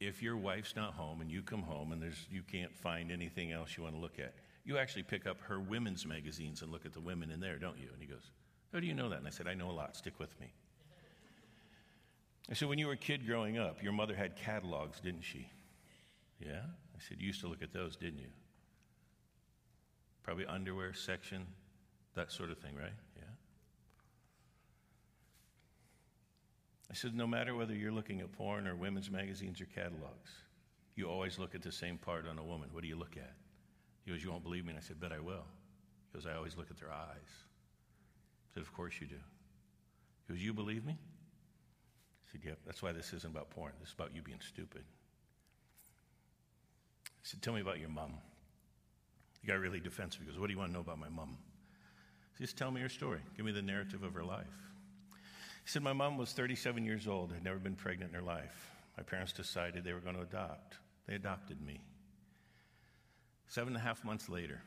if 0.00 0.22
your 0.22 0.36
wife's 0.36 0.76
not 0.76 0.92
home 0.92 1.22
and 1.22 1.30
you 1.30 1.40
come 1.40 1.62
home 1.62 1.92
and 1.92 2.02
there's, 2.02 2.26
you 2.30 2.42
can't 2.42 2.76
find 2.76 3.10
anything 3.10 3.52
else 3.52 3.74
you 3.74 3.82
want 3.82 3.94
to 3.94 4.00
look 4.00 4.18
at, 4.18 4.34
you 4.66 4.76
actually 4.76 5.02
pick 5.02 5.26
up 5.26 5.40
her 5.40 5.58
women's 5.60 6.04
magazines 6.04 6.60
and 6.60 6.70
look 6.70 6.84
at 6.84 6.92
the 6.92 7.00
women 7.00 7.30
in 7.30 7.40
there, 7.40 7.56
don't 7.58 7.78
you? 7.78 7.88
And 7.90 8.02
he 8.02 8.06
goes, 8.06 8.30
How 8.70 8.80
do 8.80 8.86
you 8.86 8.92
know 8.92 9.08
that? 9.08 9.20
And 9.20 9.26
I 9.26 9.30
said, 9.30 9.48
I 9.48 9.54
know 9.54 9.70
a 9.70 9.72
lot. 9.72 9.96
Stick 9.96 10.20
with 10.20 10.38
me. 10.38 10.52
I 12.50 12.54
said, 12.54 12.68
when 12.68 12.78
you 12.78 12.86
were 12.86 12.92
a 12.92 12.98
kid 12.98 13.26
growing 13.26 13.56
up, 13.56 13.82
your 13.82 13.92
mother 13.92 14.14
had 14.14 14.36
catalogs, 14.36 15.00
didn't 15.00 15.24
she? 15.24 15.50
Yeah? 16.38 16.60
I 16.64 17.00
said, 17.06 17.16
you 17.18 17.26
used 17.28 17.40
to 17.40 17.48
look 17.48 17.62
at 17.62 17.72
those, 17.72 17.96
didn't 17.96 18.18
you? 18.18 18.28
Probably 20.22 20.46
underwear 20.46 20.92
section, 20.92 21.46
that 22.14 22.30
sort 22.30 22.50
of 22.50 22.58
thing, 22.58 22.74
right? 22.74 22.92
Yeah. 23.16 23.22
I 26.90 26.94
said, 26.94 27.14
no 27.14 27.26
matter 27.26 27.54
whether 27.54 27.74
you're 27.74 27.92
looking 27.92 28.20
at 28.20 28.32
porn 28.32 28.66
or 28.66 28.76
women's 28.76 29.10
magazines 29.10 29.60
or 29.60 29.66
catalogs, 29.66 30.30
you 30.98 31.08
always 31.08 31.38
look 31.38 31.54
at 31.54 31.62
the 31.62 31.70
same 31.70 31.96
part 31.96 32.26
on 32.26 32.38
a 32.38 32.44
woman. 32.44 32.68
What 32.72 32.82
do 32.82 32.88
you 32.88 32.96
look 32.96 33.16
at? 33.16 33.34
He 34.04 34.10
goes, 34.10 34.24
You 34.24 34.30
won't 34.30 34.42
believe 34.42 34.64
me? 34.64 34.70
And 34.70 34.78
I 34.78 34.82
said, 34.82 34.98
Bet 34.98 35.12
I 35.12 35.20
will. 35.20 35.44
He 36.10 36.18
goes, 36.18 36.26
I 36.26 36.34
always 36.34 36.56
look 36.56 36.70
at 36.70 36.78
their 36.78 36.90
eyes. 36.90 37.30
I 37.30 38.54
said, 38.54 38.62
Of 38.62 38.72
course 38.72 38.94
you 39.00 39.06
do. 39.06 39.20
He 40.26 40.34
goes, 40.34 40.42
You 40.42 40.52
believe 40.52 40.84
me? 40.84 40.98
I 40.98 42.32
said, 42.32 42.40
Yep, 42.44 42.58
that's 42.66 42.82
why 42.82 42.92
this 42.92 43.12
isn't 43.12 43.30
about 43.30 43.50
porn. 43.50 43.72
This 43.78 43.90
is 43.90 43.94
about 43.94 44.14
you 44.14 44.22
being 44.22 44.40
stupid. 44.40 44.82
I 47.06 47.22
said, 47.22 47.42
Tell 47.42 47.54
me 47.54 47.60
about 47.60 47.78
your 47.78 47.90
mom. 47.90 48.14
He 49.40 49.48
got 49.48 49.58
really 49.58 49.80
defensive. 49.80 50.22
He 50.22 50.26
goes, 50.26 50.38
What 50.38 50.46
do 50.46 50.52
you 50.52 50.58
want 50.58 50.70
to 50.70 50.74
know 50.74 50.80
about 50.80 50.98
my 50.98 51.08
mom? 51.08 51.38
Just 52.38 52.56
tell 52.56 52.70
me 52.70 52.80
her 52.80 52.88
story. 52.88 53.20
Give 53.36 53.44
me 53.44 53.52
the 53.52 53.62
narrative 53.62 54.02
of 54.02 54.14
her 54.14 54.24
life. 54.24 54.46
He 55.64 55.70
said, 55.70 55.82
My 55.82 55.92
mom 55.92 56.16
was 56.16 56.32
37 56.32 56.84
years 56.84 57.08
old, 57.08 57.32
had 57.32 57.44
never 57.44 57.58
been 57.58 57.74
pregnant 57.74 58.10
in 58.10 58.16
her 58.16 58.24
life. 58.24 58.70
My 58.96 59.02
parents 59.02 59.32
decided 59.32 59.84
they 59.84 59.92
were 59.92 60.00
going 60.00 60.16
to 60.16 60.22
adopt. 60.22 60.76
They 61.06 61.14
adopted 61.14 61.60
me. 61.60 61.80
Seven 63.48 63.74
and 63.74 63.82
a 63.82 63.84
half 63.84 64.04
months 64.04 64.28
later, 64.28 64.60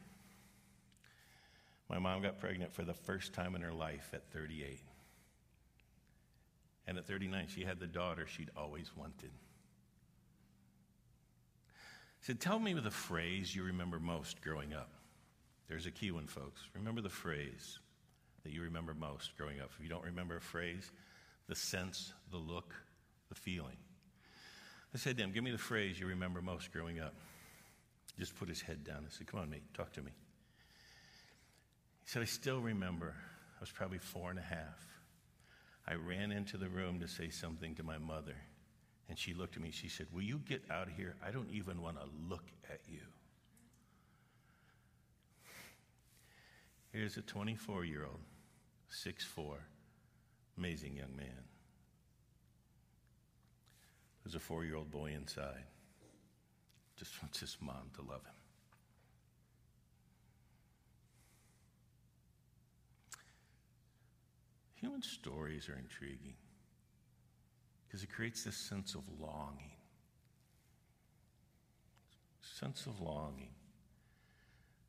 my 1.89 1.99
mom 1.99 2.21
got 2.21 2.39
pregnant 2.39 2.73
for 2.73 2.83
the 2.83 2.93
first 2.93 3.33
time 3.33 3.55
in 3.55 3.61
her 3.61 3.73
life 3.73 4.09
at 4.13 4.23
38. 4.31 4.79
And 6.87 6.97
at 6.97 7.05
39, 7.05 7.47
she 7.53 7.63
had 7.63 7.79
the 7.79 7.87
daughter 7.87 8.25
she'd 8.25 8.49
always 8.55 8.89
wanted. 8.95 9.31
He 12.21 12.27
said, 12.27 12.39
Tell 12.39 12.59
me 12.59 12.73
the 12.73 12.91
phrase 12.91 13.55
you 13.55 13.63
remember 13.63 13.99
most 13.99 14.41
growing 14.41 14.73
up. 14.73 14.91
There's 15.67 15.87
a 15.87 15.91
key 15.91 16.11
one, 16.11 16.27
folks. 16.27 16.61
Remember 16.75 17.01
the 17.01 17.09
phrase 17.09 17.79
that 18.43 18.51
you 18.51 18.61
remember 18.61 18.93
most 18.93 19.35
growing 19.37 19.59
up. 19.59 19.71
If 19.75 19.83
you 19.83 19.89
don't 19.89 20.03
remember 20.03 20.37
a 20.37 20.41
phrase, 20.41 20.91
the 21.47 21.55
sense, 21.55 22.13
the 22.29 22.37
look, 22.37 22.75
the 23.29 23.35
feeling. 23.35 23.77
I 24.93 24.97
said 24.97 25.17
to 25.17 25.23
him, 25.23 25.31
Give 25.31 25.43
me 25.43 25.51
the 25.51 25.57
phrase 25.57 25.99
you 25.99 26.05
remember 26.05 26.41
most 26.41 26.71
growing 26.71 26.99
up. 26.99 27.15
He 28.15 28.21
just 28.21 28.37
put 28.37 28.49
his 28.49 28.61
head 28.61 28.83
down. 28.83 29.05
I 29.07 29.09
said, 29.09 29.25
Come 29.25 29.39
on, 29.39 29.49
mate, 29.49 29.63
talk 29.73 29.91
to 29.93 30.01
me. 30.01 30.11
He 32.03 32.09
said, 32.09 32.21
I 32.21 32.25
still 32.25 32.59
remember. 32.59 33.15
I 33.57 33.61
was 33.61 33.71
probably 33.71 33.99
four 33.99 34.29
and 34.29 34.37
a 34.37 34.43
half. 34.43 34.85
I 35.87 35.95
ran 35.95 36.31
into 36.31 36.57
the 36.57 36.69
room 36.69 36.99
to 36.99 37.07
say 37.07 37.29
something 37.29 37.73
to 37.75 37.83
my 37.83 37.97
mother, 37.97 38.35
and 39.11 39.19
she 39.19 39.33
looked 39.33 39.57
at 39.57 39.61
me. 39.61 39.71
She 39.71 39.89
said, 39.89 40.07
Will 40.13 40.21
you 40.21 40.39
get 40.47 40.63
out 40.71 40.87
of 40.87 40.93
here? 40.93 41.17
I 41.21 41.31
don't 41.31 41.49
even 41.51 41.81
want 41.81 41.97
to 41.99 42.05
look 42.29 42.45
at 42.71 42.79
you. 42.87 43.01
Here's 46.93 47.17
a 47.17 47.21
24 47.21 47.83
year 47.83 48.05
old, 48.05 48.21
6'4, 48.89 49.55
amazing 50.57 50.95
young 50.95 51.13
man. 51.17 51.43
There's 54.23 54.35
a 54.35 54.39
four 54.39 54.63
year 54.63 54.77
old 54.77 54.89
boy 54.89 55.11
inside. 55.13 55.65
Just 56.95 57.21
wants 57.21 57.41
his 57.41 57.57
mom 57.59 57.91
to 57.95 58.01
love 58.01 58.23
him. 58.23 58.33
Human 64.75 65.01
stories 65.01 65.67
are 65.67 65.77
intriguing 65.77 66.35
because 67.91 68.03
it 68.03 68.09
creates 68.09 68.45
this 68.45 68.55
sense 68.55 68.95
of 68.95 69.01
longing. 69.19 69.73
Sense 72.39 72.85
of 72.85 73.01
longing. 73.01 73.51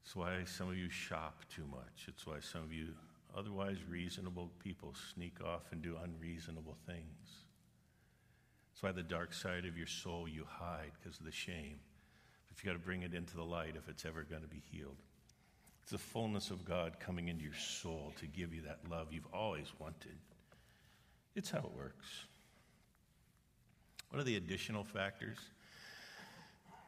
It's 0.05 0.15
why 0.15 0.45
some 0.45 0.69
of 0.69 0.77
you 0.77 0.89
shop 0.89 1.43
too 1.53 1.65
much. 1.69 2.07
It's 2.07 2.25
why 2.29 2.39
some 2.39 2.63
of 2.63 2.73
you, 2.73 2.91
otherwise 3.37 3.79
reasonable 3.89 4.53
people, 4.63 4.95
sneak 5.15 5.43
off 5.45 5.63
and 5.73 5.83
do 5.83 5.97
unreasonable 6.05 6.77
things. 6.87 7.43
It's 8.73 8.85
why 8.85 8.93
the 8.93 9.03
dark 9.03 9.33
side 9.33 9.65
of 9.65 9.77
your 9.77 9.89
soul 9.89 10.29
you 10.29 10.45
hide 10.49 10.93
because 11.03 11.19
of 11.19 11.27
the 11.27 11.33
shame. 11.33 11.81
But 12.49 12.63
you 12.63 12.71
got 12.71 12.79
to 12.79 12.85
bring 12.85 13.03
it 13.03 13.15
into 13.15 13.35
the 13.35 13.43
light 13.43 13.75
if 13.77 13.89
it's 13.89 14.05
ever 14.05 14.23
going 14.23 14.43
to 14.43 14.49
be 14.49 14.63
healed. 14.71 15.03
It's 15.83 15.91
the 15.91 15.99
fullness 15.99 16.53
of 16.53 16.65
God 16.65 17.01
coming 17.01 17.27
into 17.27 17.43
your 17.43 17.55
soul 17.55 18.13
to 18.21 18.27
give 18.27 18.55
you 18.55 18.63
that 18.63 18.79
love 18.89 19.09
you've 19.11 19.27
always 19.33 19.73
wanted. 19.81 20.19
It's 21.35 21.51
how 21.51 21.59
it 21.59 21.77
works. 21.77 22.27
What 24.13 24.21
are 24.21 24.25
the 24.25 24.37
additional 24.37 24.85
factors? 24.85 25.39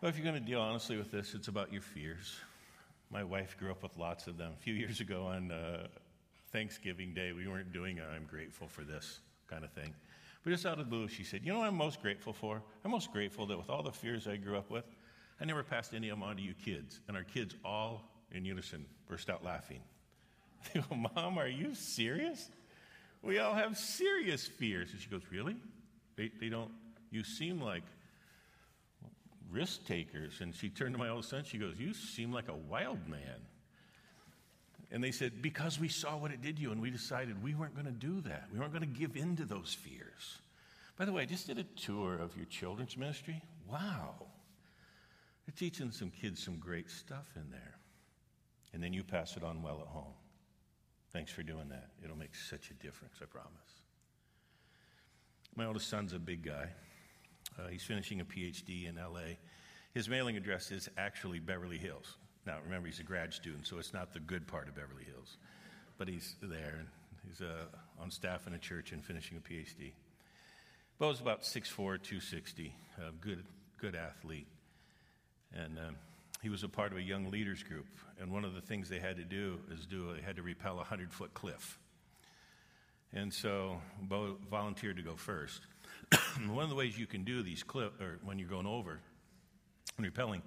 Well, 0.03 0.11
if 0.11 0.19
you're 0.19 0.27
going 0.27 0.39
to 0.39 0.47
deal 0.47 0.61
honestly 0.61 0.99
with 0.99 1.11
this, 1.11 1.33
it's 1.33 1.49
about 1.49 1.73
your 1.73 1.81
fears. 1.81 2.37
My 3.11 3.25
wife 3.25 3.57
grew 3.59 3.71
up 3.71 3.83
with 3.83 3.97
lots 3.97 4.27
of 4.27 4.37
them. 4.37 4.53
A 4.53 4.63
few 4.63 4.75
years 4.75 5.01
ago 5.01 5.23
on 5.25 5.51
uh, 5.51 5.87
Thanksgiving 6.53 7.15
Day, 7.15 7.33
we 7.33 7.49
weren't 7.49 7.73
doing 7.73 7.99
a 7.99 8.05
I'm 8.15 8.27
grateful 8.27 8.69
for 8.69 8.85
this 8.85 9.21
kind 9.47 9.65
of 9.65 9.73
thing. 9.73 9.95
But 10.43 10.51
just 10.51 10.67
out 10.67 10.73
of 10.73 10.81
the 10.81 10.85
blue, 10.85 11.09
she 11.09 11.25
said, 11.25 11.41
You 11.43 11.55
know 11.55 11.61
what 11.61 11.69
I'm 11.69 11.77
most 11.77 12.03
grateful 12.03 12.35
for? 12.35 12.61
I'm 12.85 12.91
most 12.91 13.11
grateful 13.11 13.47
that 13.47 13.57
with 13.57 13.71
all 13.71 13.83
the 13.83 13.91
fears 13.91 14.29
I 14.29 14.37
grew 14.37 14.59
up 14.59 14.71
with, 14.71 14.85
I 15.41 15.47
never 15.47 15.63
passed 15.63 15.95
any 15.95 16.11
of 16.11 16.19
them 16.19 16.29
on 16.29 16.37
to 16.37 16.43
you 16.43 16.53
kids. 16.53 17.01
And 17.09 17.17
our 17.17 17.25
kids 17.25 17.55
all 17.65 18.03
in 18.33 18.45
unison 18.45 18.85
burst 19.09 19.31
out 19.31 19.43
laughing. 19.43 19.81
They 20.75 20.81
go, 20.81 20.95
Mom, 20.95 21.39
are 21.39 21.49
you 21.49 21.75
serious? 21.75 22.51
We 23.23 23.39
all 23.39 23.55
have 23.55 23.79
serious 23.79 24.47
fears. 24.47 24.93
And 24.93 25.01
she 25.01 25.09
goes, 25.09 25.23
Really? 25.33 25.57
They, 26.17 26.31
they 26.39 26.51
don't, 26.51 26.71
you 27.14 27.24
seem 27.24 27.61
like 27.61 27.85
risk 29.50 29.87
takers. 29.87 30.40
And 30.40 30.55
she 30.55 30.68
turned 30.68 30.94
to 30.94 30.98
my 30.98 31.09
oldest 31.09 31.31
son, 31.31 31.44
she 31.44 31.59
goes, 31.59 31.74
You 31.79 31.94
seem 31.94 32.33
like 32.33 32.48
a 32.48 32.55
wild 32.55 33.09
man. 33.09 33.40
And 34.90 35.03
they 35.03 35.12
said, 35.12 35.40
Because 35.40 35.79
we 35.79 35.88
saw 35.88 36.16
what 36.16 36.33
it 36.33 36.42
did 36.42 36.57
to 36.57 36.62
you, 36.62 36.72
and 36.72 36.83
we 36.83 36.90
decided 36.90 37.42
we 37.42 37.55
weren't 37.55 37.74
going 37.74 37.87
to 37.87 37.92
do 37.92 38.20
that. 38.22 38.48
We 38.53 38.59
weren't 38.59 38.72
going 38.72 38.83
to 38.83 38.98
give 38.98 39.16
in 39.16 39.37
to 39.37 39.44
those 39.44 39.72
fears. 39.72 40.38
By 40.98 41.05
the 41.05 41.12
way, 41.12 41.22
I 41.22 41.27
just 41.27 41.46
did 41.46 41.59
a 41.59 41.64
tour 41.64 42.18
of 42.18 42.37
your 42.37 42.46
children's 42.46 42.96
ministry. 42.96 43.42
Wow. 43.70 44.14
They're 45.46 45.55
teaching 45.57 45.90
some 45.90 46.11
kids 46.11 46.42
some 46.42 46.57
great 46.57 46.90
stuff 46.90 47.27
in 47.37 47.50
there. 47.50 47.77
And 48.72 48.83
then 48.83 48.92
you 48.92 49.05
pass 49.05 49.37
it 49.37 49.44
on 49.44 49.62
well 49.62 49.81
at 49.81 49.88
home. 49.88 50.14
Thanks 51.12 51.31
for 51.31 51.42
doing 51.42 51.68
that. 51.68 51.90
It'll 52.03 52.16
make 52.16 52.35
such 52.35 52.70
a 52.70 52.74
difference, 52.74 53.14
I 53.22 53.27
promise. 53.27 53.50
My 55.55 55.66
oldest 55.66 55.88
son's 55.88 56.12
a 56.12 56.18
big 56.18 56.44
guy. 56.44 56.68
Uh, 57.59 57.69
he's 57.69 57.83
finishing 57.83 58.21
a 58.21 58.25
PhD 58.25 58.88
in 58.88 58.97
LA. 58.97 59.37
His 59.93 60.09
mailing 60.09 60.37
address 60.37 60.71
is 60.71 60.88
actually 60.99 61.38
Beverly 61.38 61.79
Hills. 61.79 62.17
Now, 62.47 62.59
remember, 62.64 62.88
he's 62.88 63.01
a 63.01 63.05
grad 63.05 63.33
student, 63.33 63.67
so 63.67 63.79
it's 63.79 63.93
not 63.93 64.12
the 64.12 64.21
good 64.21 64.47
part 64.47 64.69
of 64.69 64.75
Beverly 64.75 65.05
Hills. 65.05 65.37
But 65.97 66.09
he's 66.09 66.35
there, 66.43 66.77
and 66.79 66.88
he's 67.27 67.40
uh, 67.40 67.67
on 68.01 68.11
staff 68.11 68.47
in 68.47 68.55
a 68.55 68.59
church 68.59 68.93
and 68.93 69.05
finishing 69.05 69.38
a 69.38 69.40
PhD. 69.40 69.93
Bo's 70.99 71.21
about 71.21 71.43
6'4, 71.43 71.75
260, 71.75 72.75
a 72.99 73.12
good, 73.21 73.45
good 73.81 73.95
athlete. 73.95 74.47
And 75.53 75.79
um, 75.79 75.97
he 76.43 76.49
was 76.49 76.62
a 76.62 76.69
part 76.69 76.93
of 76.93 76.99
a 76.99 77.03
young 77.03 77.31
leaders 77.31 77.62
group. 77.62 77.87
And 78.21 78.31
one 78.31 78.45
of 78.45 78.55
the 78.55 78.61
things 78.61 78.88
they 78.88 78.99
had 78.99 79.17
to 79.17 79.25
do 79.25 79.59
is 79.73 79.87
do, 79.87 80.12
they 80.14 80.23
had 80.23 80.37
to 80.37 80.43
repel 80.43 80.75
a 80.75 80.77
100 80.77 81.12
foot 81.12 81.33
cliff. 81.35 81.79
And 83.12 83.33
so 83.33 83.81
Bo 84.03 84.37
volunteered 84.51 84.97
to 84.97 85.03
go 85.03 85.14
first. 85.14 85.62
one 86.49 86.64
of 86.64 86.71
the 86.71 86.77
ways 86.77 86.99
you 86.99 87.07
can 87.07 87.25
do 87.25 87.43
these 87.43 87.62
cliff, 87.62 87.93
or 88.01 88.19
when 88.25 88.38
you're 88.38 88.49
going 88.49 88.67
over 88.67 88.99
and 89.97 90.05
repelling, 90.05 90.43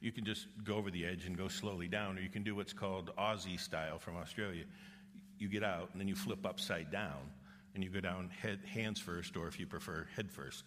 you 0.00 0.12
can 0.12 0.24
just 0.24 0.46
go 0.64 0.76
over 0.76 0.90
the 0.90 1.06
edge 1.06 1.26
and 1.26 1.36
go 1.36 1.48
slowly 1.48 1.88
down, 1.88 2.18
or 2.18 2.20
you 2.20 2.28
can 2.28 2.42
do 2.42 2.54
what's 2.54 2.72
called 2.72 3.14
Aussie 3.16 3.58
style 3.58 3.98
from 3.98 4.16
Australia. 4.16 4.64
You 5.38 5.48
get 5.48 5.62
out 5.62 5.90
and 5.92 6.00
then 6.00 6.08
you 6.08 6.14
flip 6.14 6.44
upside 6.46 6.90
down, 6.90 7.30
and 7.74 7.82
you 7.82 7.90
go 7.90 8.00
down 8.00 8.30
head, 8.30 8.60
hands 8.66 9.00
first, 9.00 9.36
or 9.36 9.48
if 9.48 9.58
you 9.58 9.66
prefer, 9.66 10.06
head 10.14 10.30
first. 10.30 10.64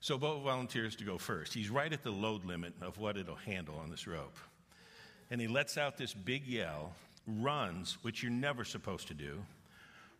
So 0.00 0.16
Bo 0.16 0.40
volunteers 0.40 0.96
to 0.96 1.04
go 1.04 1.18
first. 1.18 1.52
He's 1.52 1.68
right 1.68 1.92
at 1.92 2.02
the 2.02 2.10
load 2.10 2.44
limit 2.44 2.72
of 2.80 2.98
what 2.98 3.18
it'll 3.18 3.34
handle 3.34 3.78
on 3.78 3.90
this 3.90 4.06
rope. 4.06 4.38
And 5.30 5.40
he 5.40 5.46
lets 5.46 5.76
out 5.76 5.98
this 5.98 6.14
big 6.14 6.46
yell, 6.46 6.94
runs, 7.26 7.98
which 8.02 8.22
you're 8.22 8.32
never 8.32 8.64
supposed 8.64 9.08
to 9.08 9.14
do, 9.14 9.42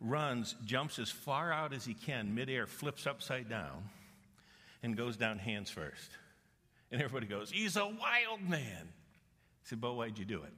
runs, 0.00 0.54
jumps 0.64 0.98
as 0.98 1.10
far 1.10 1.52
out 1.52 1.72
as 1.72 1.84
he 1.84 1.94
can, 1.94 2.34
midair, 2.34 2.66
flips 2.66 3.06
upside 3.06 3.48
down, 3.48 3.84
and 4.82 4.96
goes 4.96 5.16
down 5.16 5.38
hands 5.38 5.70
first. 5.70 6.10
And 6.90 7.00
everybody 7.00 7.26
goes, 7.26 7.50
He's 7.50 7.76
a 7.76 7.86
wild 7.86 8.40
man. 8.48 8.88
He 9.62 9.68
said, 9.68 9.80
Bo, 9.80 9.94
why'd 9.94 10.18
you 10.18 10.24
do 10.24 10.42
it? 10.42 10.52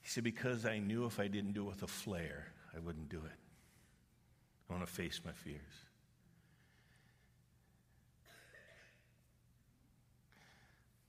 He 0.00 0.08
said, 0.08 0.24
Because 0.24 0.66
I 0.66 0.78
knew 0.78 1.06
if 1.06 1.18
I 1.20 1.28
didn't 1.28 1.52
do 1.52 1.62
it 1.62 1.68
with 1.68 1.82
a 1.82 1.86
flair, 1.86 2.52
I 2.74 2.80
wouldn't 2.80 3.08
do 3.08 3.18
it. 3.18 3.38
I 4.68 4.74
want 4.74 4.86
to 4.86 4.92
face 4.92 5.20
my 5.24 5.32
fears. 5.32 5.87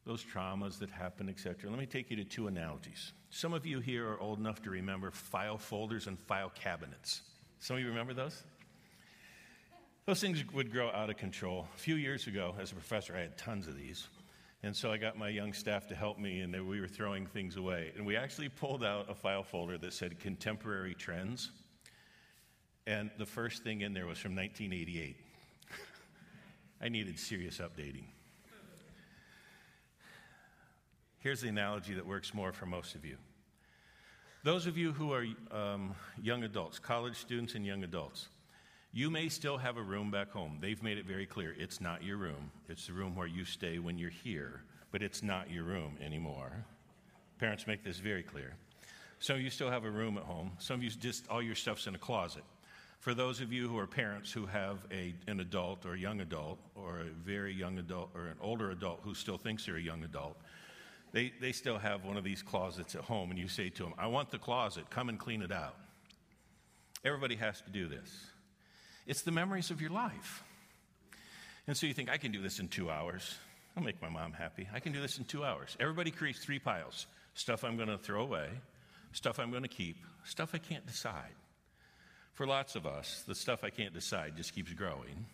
Those 0.09 0.25
traumas 0.25 0.79
that 0.79 0.89
happen, 0.89 1.29
etc. 1.29 1.69
Let 1.69 1.77
me 1.77 1.85
take 1.85 2.09
you 2.09 2.15
to 2.15 2.23
two 2.23 2.47
analogies. 2.47 3.13
Some 3.29 3.53
of 3.53 3.63
you 3.63 3.79
here 3.79 4.09
are 4.09 4.19
old 4.19 4.39
enough 4.39 4.59
to 4.63 4.71
remember 4.71 5.11
file 5.11 5.59
folders 5.59 6.07
and 6.07 6.17
file 6.17 6.49
cabinets. 6.49 7.21
Some 7.59 7.75
of 7.75 7.83
you 7.83 7.89
remember 7.89 8.15
those? 8.15 8.41
Those 10.07 10.19
things 10.19 10.43
would 10.51 10.71
grow 10.71 10.89
out 10.89 11.11
of 11.11 11.17
control. 11.17 11.67
A 11.75 11.77
few 11.77 11.93
years 11.93 12.25
ago, 12.25 12.55
as 12.59 12.71
a 12.71 12.73
professor, 12.73 13.15
I 13.15 13.19
had 13.19 13.37
tons 13.37 13.67
of 13.67 13.77
these. 13.77 14.07
And 14.63 14.75
so 14.75 14.91
I 14.91 14.97
got 14.97 15.15
my 15.15 15.29
young 15.29 15.53
staff 15.53 15.85
to 15.89 15.95
help 15.95 16.17
me, 16.17 16.39
and 16.39 16.67
we 16.67 16.81
were 16.81 16.87
throwing 16.87 17.27
things 17.27 17.55
away. 17.55 17.91
And 17.95 18.03
we 18.03 18.17
actually 18.17 18.49
pulled 18.49 18.83
out 18.83 19.11
a 19.11 19.13
file 19.13 19.43
folder 19.43 19.77
that 19.77 19.93
said 19.93 20.19
Contemporary 20.19 20.95
Trends. 20.95 21.51
And 22.87 23.11
the 23.19 23.27
first 23.27 23.63
thing 23.63 23.81
in 23.81 23.93
there 23.93 24.07
was 24.07 24.17
from 24.17 24.35
1988. 24.35 25.17
I 26.81 26.89
needed 26.89 27.19
serious 27.19 27.59
updating. 27.59 28.05
Here's 31.21 31.41
the 31.41 31.49
analogy 31.49 31.93
that 31.95 32.07
works 32.07 32.33
more 32.33 32.53
for 32.53 32.65
most 32.65 32.95
of 32.95 33.03
you. 33.03 33.17
Those 34.43 34.67
of 34.67 34.77
you 34.77 34.93
who 34.93 35.11
are 35.11 35.25
um, 35.51 35.93
young 36.21 36.43
adults, 36.43 36.79
college 36.79 37.17
students, 37.17 37.55
and 37.55 37.65
young 37.65 37.83
adults, 37.83 38.29
you 38.93 39.09
may 39.09 39.27
still 39.27 39.57
have 39.57 39.75
a 39.75 39.81
room 39.81 40.11
back 40.11 40.31
home. 40.31 40.59
They've 40.61 40.81
made 40.81 40.97
it 40.97 41.05
very 41.05 41.25
clear 41.25 41.53
it's 41.59 41.81
not 41.81 42.03
your 42.03 42.15
room. 42.15 42.51
It's 42.69 42.87
the 42.87 42.93
room 42.93 43.17
where 43.17 43.27
you 43.27 43.43
stay 43.43 43.79
when 43.79 43.97
you're 43.97 44.09
here, 44.09 44.61
but 44.91 45.01
it's 45.01 45.21
not 45.21 45.51
your 45.51 45.65
room 45.65 45.97
anymore. 46.01 46.63
Parents 47.37 47.67
make 47.67 47.83
this 47.83 47.97
very 47.97 48.23
clear. 48.23 48.53
Some 49.19 49.35
of 49.35 49.41
you 49.41 49.49
still 49.49 49.69
have 49.69 49.83
a 49.83 49.91
room 49.91 50.17
at 50.17 50.23
home. 50.23 50.51
Some 50.57 50.77
of 50.77 50.83
you 50.83 50.89
just 50.89 51.27
all 51.27 51.41
your 51.41 51.55
stuff's 51.55 51.85
in 51.85 51.95
a 51.95 51.99
closet. 51.99 52.43
For 52.99 53.13
those 53.13 53.41
of 53.41 53.51
you 53.51 53.67
who 53.67 53.77
are 53.77 53.87
parents 53.87 54.31
who 54.31 54.45
have 54.45 54.85
a, 54.91 55.13
an 55.27 55.41
adult 55.41 55.85
or 55.85 55.93
a 55.93 55.99
young 55.99 56.21
adult 56.21 56.59
or 56.75 56.99
a 56.99 57.05
very 57.25 57.53
young 57.53 57.77
adult 57.77 58.09
or 58.13 58.27
an 58.27 58.37
older 58.41 58.71
adult 58.71 59.01
who 59.03 59.13
still 59.13 59.37
thinks 59.37 59.65
they're 59.65 59.75
a 59.75 59.81
young 59.81 60.03
adult, 60.03 60.37
they, 61.11 61.33
they 61.41 61.51
still 61.51 61.77
have 61.77 62.05
one 62.05 62.17
of 62.17 62.23
these 62.23 62.41
closets 62.41 62.95
at 62.95 63.01
home, 63.01 63.31
and 63.31 63.39
you 63.39 63.47
say 63.47 63.69
to 63.69 63.83
them, 63.83 63.93
I 63.97 64.07
want 64.07 64.29
the 64.29 64.37
closet, 64.37 64.89
come 64.89 65.09
and 65.09 65.19
clean 65.19 65.41
it 65.41 65.51
out. 65.51 65.75
Everybody 67.03 67.35
has 67.35 67.61
to 67.61 67.69
do 67.69 67.87
this. 67.87 68.09
It's 69.07 69.23
the 69.23 69.31
memories 69.31 69.71
of 69.71 69.81
your 69.81 69.89
life. 69.89 70.43
And 71.65 71.75
so 71.75 71.87
you 71.87 71.93
think, 71.93 72.09
I 72.09 72.17
can 72.17 72.31
do 72.31 72.41
this 72.41 72.59
in 72.59 72.67
two 72.67 72.89
hours. 72.89 73.35
I'll 73.75 73.83
make 73.83 74.01
my 74.01 74.09
mom 74.09 74.33
happy. 74.33 74.67
I 74.73 74.79
can 74.79 74.91
do 74.91 75.01
this 75.01 75.17
in 75.17 75.25
two 75.25 75.43
hours. 75.43 75.75
Everybody 75.79 76.11
creates 76.11 76.39
three 76.39 76.59
piles 76.59 77.07
stuff 77.35 77.63
I'm 77.63 77.77
going 77.77 77.89
to 77.89 77.97
throw 77.97 78.21
away, 78.21 78.49
stuff 79.13 79.39
I'm 79.39 79.51
going 79.51 79.63
to 79.63 79.69
keep, 79.69 79.97
stuff 80.25 80.51
I 80.53 80.57
can't 80.57 80.85
decide. 80.85 81.35
For 82.33 82.45
lots 82.45 82.75
of 82.75 82.85
us, 82.85 83.23
the 83.27 83.35
stuff 83.35 83.63
I 83.63 83.69
can't 83.69 83.93
decide 83.93 84.35
just 84.35 84.53
keeps 84.53 84.73
growing. 84.73 85.25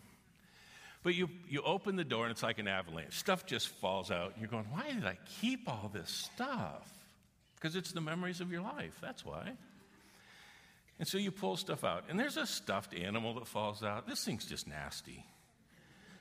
But 1.05 1.13
you, 1.13 1.29
you 1.47 1.61
open 1.61 1.97
the 1.97 2.03
door 2.03 2.23
and 2.23 2.31
it's 2.31 2.41
like 2.41 2.57
an 2.57 2.67
avalanche. 2.67 3.13
Stuff 3.13 3.45
just 3.45 3.67
falls 3.67 4.09
out. 4.09 4.33
You're 4.39 4.49
going, 4.49 4.65
why 4.71 4.91
did 4.91 5.05
I 5.05 5.19
keep 5.39 5.69
all 5.69 5.91
this 5.93 6.09
stuff? 6.09 6.91
Because 7.53 7.75
it's 7.75 7.91
the 7.91 8.01
memories 8.01 8.41
of 8.41 8.51
your 8.51 8.63
life. 8.63 8.97
That's 9.03 9.23
why. 9.23 9.51
And 10.97 11.07
so 11.07 11.19
you 11.19 11.29
pull 11.29 11.57
stuff 11.57 11.83
out. 11.83 12.05
And 12.09 12.19
there's 12.19 12.37
a 12.37 12.47
stuffed 12.47 12.95
animal 12.95 13.35
that 13.35 13.45
falls 13.45 13.83
out. 13.83 14.07
This 14.07 14.25
thing's 14.25 14.45
just 14.45 14.67
nasty. 14.67 15.23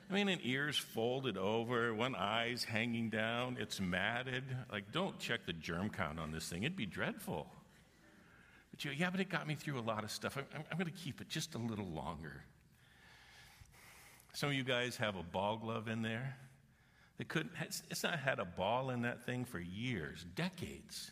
I 0.07 0.13
mean, 0.13 0.29
an 0.29 0.37
ear's 0.43 0.77
folded 0.77 1.35
over, 1.35 1.91
one 1.95 2.13
eye's 2.13 2.63
hanging 2.63 3.09
down, 3.09 3.57
it's 3.59 3.81
matted. 3.81 4.43
Like, 4.71 4.91
don't 4.91 5.17
check 5.17 5.47
the 5.47 5.53
germ 5.53 5.89
count 5.89 6.19
on 6.19 6.31
this 6.31 6.47
thing, 6.47 6.61
it'd 6.61 6.77
be 6.77 6.85
dreadful. 6.85 7.47
But 8.69 8.85
you, 8.85 8.91
yeah, 8.91 9.09
but 9.09 9.19
it 9.19 9.29
got 9.29 9.47
me 9.47 9.55
through 9.55 9.79
a 9.79 9.81
lot 9.81 10.03
of 10.03 10.11
stuff. 10.11 10.37
I'm, 10.37 10.63
I'm 10.71 10.77
going 10.77 10.91
to 10.91 10.95
keep 10.95 11.21
it 11.21 11.27
just 11.27 11.55
a 11.55 11.57
little 11.57 11.87
longer. 11.87 12.43
Some 14.35 14.49
of 14.49 14.55
you 14.55 14.65
guys 14.65 14.97
have 14.97 15.15
a 15.15 15.23
ball 15.23 15.55
glove 15.55 15.87
in 15.87 16.01
there. 16.01 16.35
They 17.17 17.23
couldn't, 17.23 17.53
it's 17.89 18.03
not 18.03 18.19
had 18.19 18.39
a 18.39 18.43
ball 18.45 18.89
in 18.89 19.03
that 19.03 19.25
thing 19.25 19.45
for 19.45 19.61
years, 19.61 20.25
decades. 20.35 21.11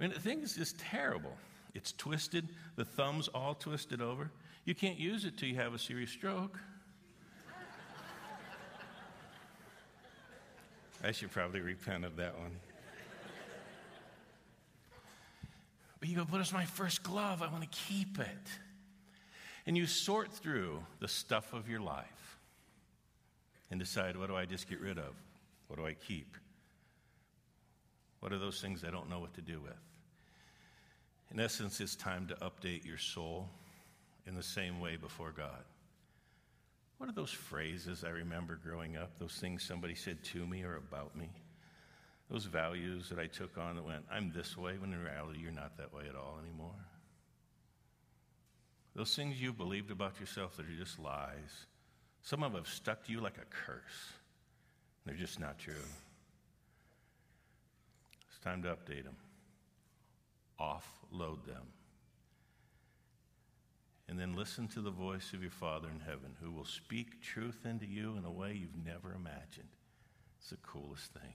I 0.00 0.02
mean, 0.02 0.14
the 0.14 0.18
thing 0.18 0.40
is 0.40 0.56
just 0.56 0.78
terrible. 0.78 1.36
It's 1.74 1.92
twisted, 1.92 2.48
the 2.76 2.84
thumb's 2.86 3.28
all 3.28 3.54
twisted 3.54 4.00
over. 4.00 4.30
You 4.64 4.74
can't 4.74 4.98
use 4.98 5.26
it 5.26 5.36
till 5.36 5.50
you 5.50 5.56
have 5.56 5.74
a 5.74 5.78
serious 5.78 6.10
stroke. 6.10 6.58
I 11.04 11.12
should 11.12 11.30
probably 11.30 11.60
repent 11.60 12.06
of 12.06 12.16
that 12.16 12.38
one. 12.38 12.52
But 16.00 16.08
you 16.08 16.16
go, 16.16 16.24
but 16.24 16.40
it's 16.40 16.54
my 16.54 16.64
first 16.64 17.02
glove. 17.02 17.42
I 17.42 17.48
want 17.48 17.70
to 17.70 17.78
keep 17.86 18.18
it. 18.18 18.48
And 19.66 19.76
you 19.76 19.86
sort 19.86 20.32
through 20.32 20.82
the 21.00 21.08
stuff 21.08 21.52
of 21.52 21.68
your 21.68 21.80
life 21.80 22.38
and 23.70 23.78
decide 23.78 24.16
what 24.16 24.28
do 24.28 24.36
I 24.36 24.44
just 24.44 24.68
get 24.68 24.80
rid 24.80 24.98
of? 24.98 25.14
What 25.68 25.78
do 25.78 25.86
I 25.86 25.94
keep? 25.94 26.36
What 28.20 28.32
are 28.32 28.38
those 28.38 28.60
things 28.60 28.84
I 28.84 28.90
don't 28.90 29.08
know 29.08 29.20
what 29.20 29.34
to 29.34 29.40
do 29.40 29.60
with? 29.60 29.72
In 31.32 31.40
essence, 31.40 31.80
it's 31.80 31.96
time 31.96 32.26
to 32.28 32.34
update 32.36 32.84
your 32.84 32.98
soul 32.98 33.48
in 34.26 34.34
the 34.34 34.42
same 34.42 34.80
way 34.80 34.96
before 34.96 35.32
God. 35.32 35.64
What 36.98 37.08
are 37.08 37.14
those 37.14 37.30
phrases 37.30 38.04
I 38.04 38.10
remember 38.10 38.60
growing 38.62 38.96
up? 38.96 39.18
Those 39.18 39.34
things 39.34 39.64
somebody 39.64 39.94
said 39.94 40.22
to 40.24 40.46
me 40.46 40.62
or 40.62 40.76
about 40.76 41.16
me? 41.16 41.30
Those 42.30 42.44
values 42.44 43.08
that 43.08 43.18
I 43.18 43.26
took 43.26 43.58
on 43.58 43.76
that 43.76 43.84
went, 43.84 44.04
I'm 44.10 44.32
this 44.32 44.56
way, 44.56 44.78
when 44.78 44.92
in 44.92 45.02
reality 45.02 45.40
you're 45.40 45.50
not 45.50 45.76
that 45.78 45.92
way 45.92 46.04
at 46.08 46.14
all 46.14 46.38
anymore. 46.40 46.76
Those 48.94 49.14
things 49.16 49.40
you've 49.40 49.56
believed 49.56 49.90
about 49.90 50.20
yourself 50.20 50.56
that 50.56 50.66
are 50.66 50.78
just 50.78 50.98
lies. 50.98 51.66
Some 52.22 52.42
of 52.42 52.52
them 52.52 52.62
have 52.62 52.72
stuck 52.72 53.04
to 53.06 53.12
you 53.12 53.20
like 53.20 53.38
a 53.38 53.46
curse. 53.66 54.12
They're 55.04 55.14
just 55.14 55.40
not 55.40 55.58
true. 55.58 55.74
It's 58.28 58.38
time 58.44 58.62
to 58.62 58.68
update 58.68 59.04
them, 59.04 59.16
offload 60.60 61.44
them. 61.46 61.66
And 64.08 64.18
then 64.18 64.34
listen 64.34 64.68
to 64.68 64.82
the 64.82 64.90
voice 64.90 65.32
of 65.32 65.40
your 65.40 65.50
Father 65.50 65.88
in 65.88 66.00
heaven 66.00 66.36
who 66.42 66.50
will 66.50 66.66
speak 66.66 67.22
truth 67.22 67.64
into 67.64 67.86
you 67.86 68.16
in 68.18 68.24
a 68.24 68.30
way 68.30 68.52
you've 68.52 68.84
never 68.84 69.14
imagined. 69.14 69.70
It's 70.38 70.50
the 70.50 70.56
coolest 70.56 71.12
thing. 71.12 71.34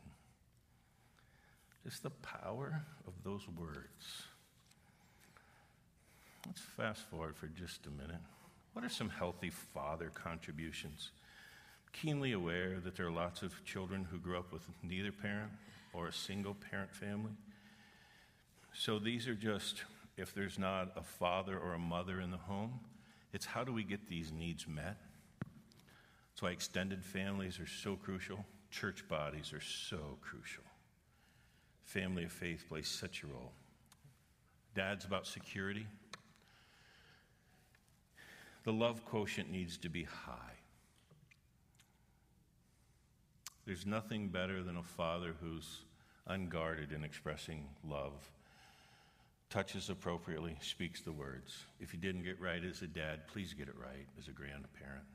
Just 1.84 2.04
the 2.04 2.12
power 2.12 2.84
of 3.08 3.14
those 3.24 3.48
words. 3.48 4.28
Let's 6.48 6.62
fast 6.62 7.02
forward 7.10 7.36
for 7.36 7.48
just 7.48 7.86
a 7.88 7.92
minute. 7.92 8.22
What 8.72 8.86
are 8.86 8.90
some 8.90 9.10
healthy 9.10 9.50
father 9.50 10.10
contributions? 10.14 11.12
Keenly 11.92 12.32
aware 12.32 12.80
that 12.80 12.96
there 12.96 13.08
are 13.08 13.12
lots 13.12 13.42
of 13.42 13.66
children 13.66 14.08
who 14.10 14.18
grew 14.18 14.38
up 14.38 14.54
with 14.54 14.62
neither 14.82 15.12
parent 15.12 15.52
or 15.94 16.08
a 16.08 16.14
single 16.14 16.54
parent 16.54 16.94
family. 16.96 17.34
So 18.74 18.98
these 18.98 19.28
are 19.28 19.36
just, 19.36 19.84
if 20.16 20.34
there's 20.34 20.58
not 20.58 20.94
a 20.96 21.04
father 21.04 21.58
or 21.60 21.74
a 21.74 21.80
mother 21.80 22.22
in 22.22 22.32
the 22.32 22.38
home, 22.38 22.80
it's 23.34 23.46
how 23.46 23.64
do 23.64 23.74
we 23.74 23.84
get 23.84 24.08
these 24.08 24.32
needs 24.32 24.68
met? 24.68 24.98
That's 26.30 26.42
why 26.42 26.52
extended 26.52 27.04
families 27.04 27.60
are 27.60 27.68
so 27.68 27.96
crucial, 27.96 28.46
church 28.72 29.08
bodies 29.10 29.52
are 29.52 29.62
so 29.62 30.18
crucial. 30.22 30.64
Family 31.84 32.24
of 32.24 32.32
faith 32.32 32.66
plays 32.70 32.88
such 32.88 33.24
a 33.24 33.28
role. 33.28 33.52
Dad's 34.76 35.06
about 35.06 35.26
security, 35.26 35.88
the 38.68 38.74
love 38.74 39.06
quotient 39.06 39.50
needs 39.50 39.78
to 39.78 39.88
be 39.88 40.04
high. 40.04 40.58
There's 43.66 43.86
nothing 43.86 44.28
better 44.28 44.62
than 44.62 44.76
a 44.76 44.84
father 44.84 45.36
who's 45.40 45.84
unguarded 46.28 46.92
in 46.92 47.02
expressing 47.02 47.64
love, 47.88 48.30
touches 49.50 49.90
appropriately, 49.90 50.58
speaks 50.60 51.00
the 51.00 51.14
words. 51.14 51.64
If 51.80 51.94
you 51.94 52.00
didn't 52.02 52.24
get 52.24 52.42
right 52.42 52.62
as 52.62 52.82
a 52.82 52.88
dad, 52.88 53.26
please 53.28 53.54
get 53.54 53.70
it 53.70 53.76
right 53.82 54.06
as 54.20 54.28
a 54.28 54.32
grandparent. 54.32 55.08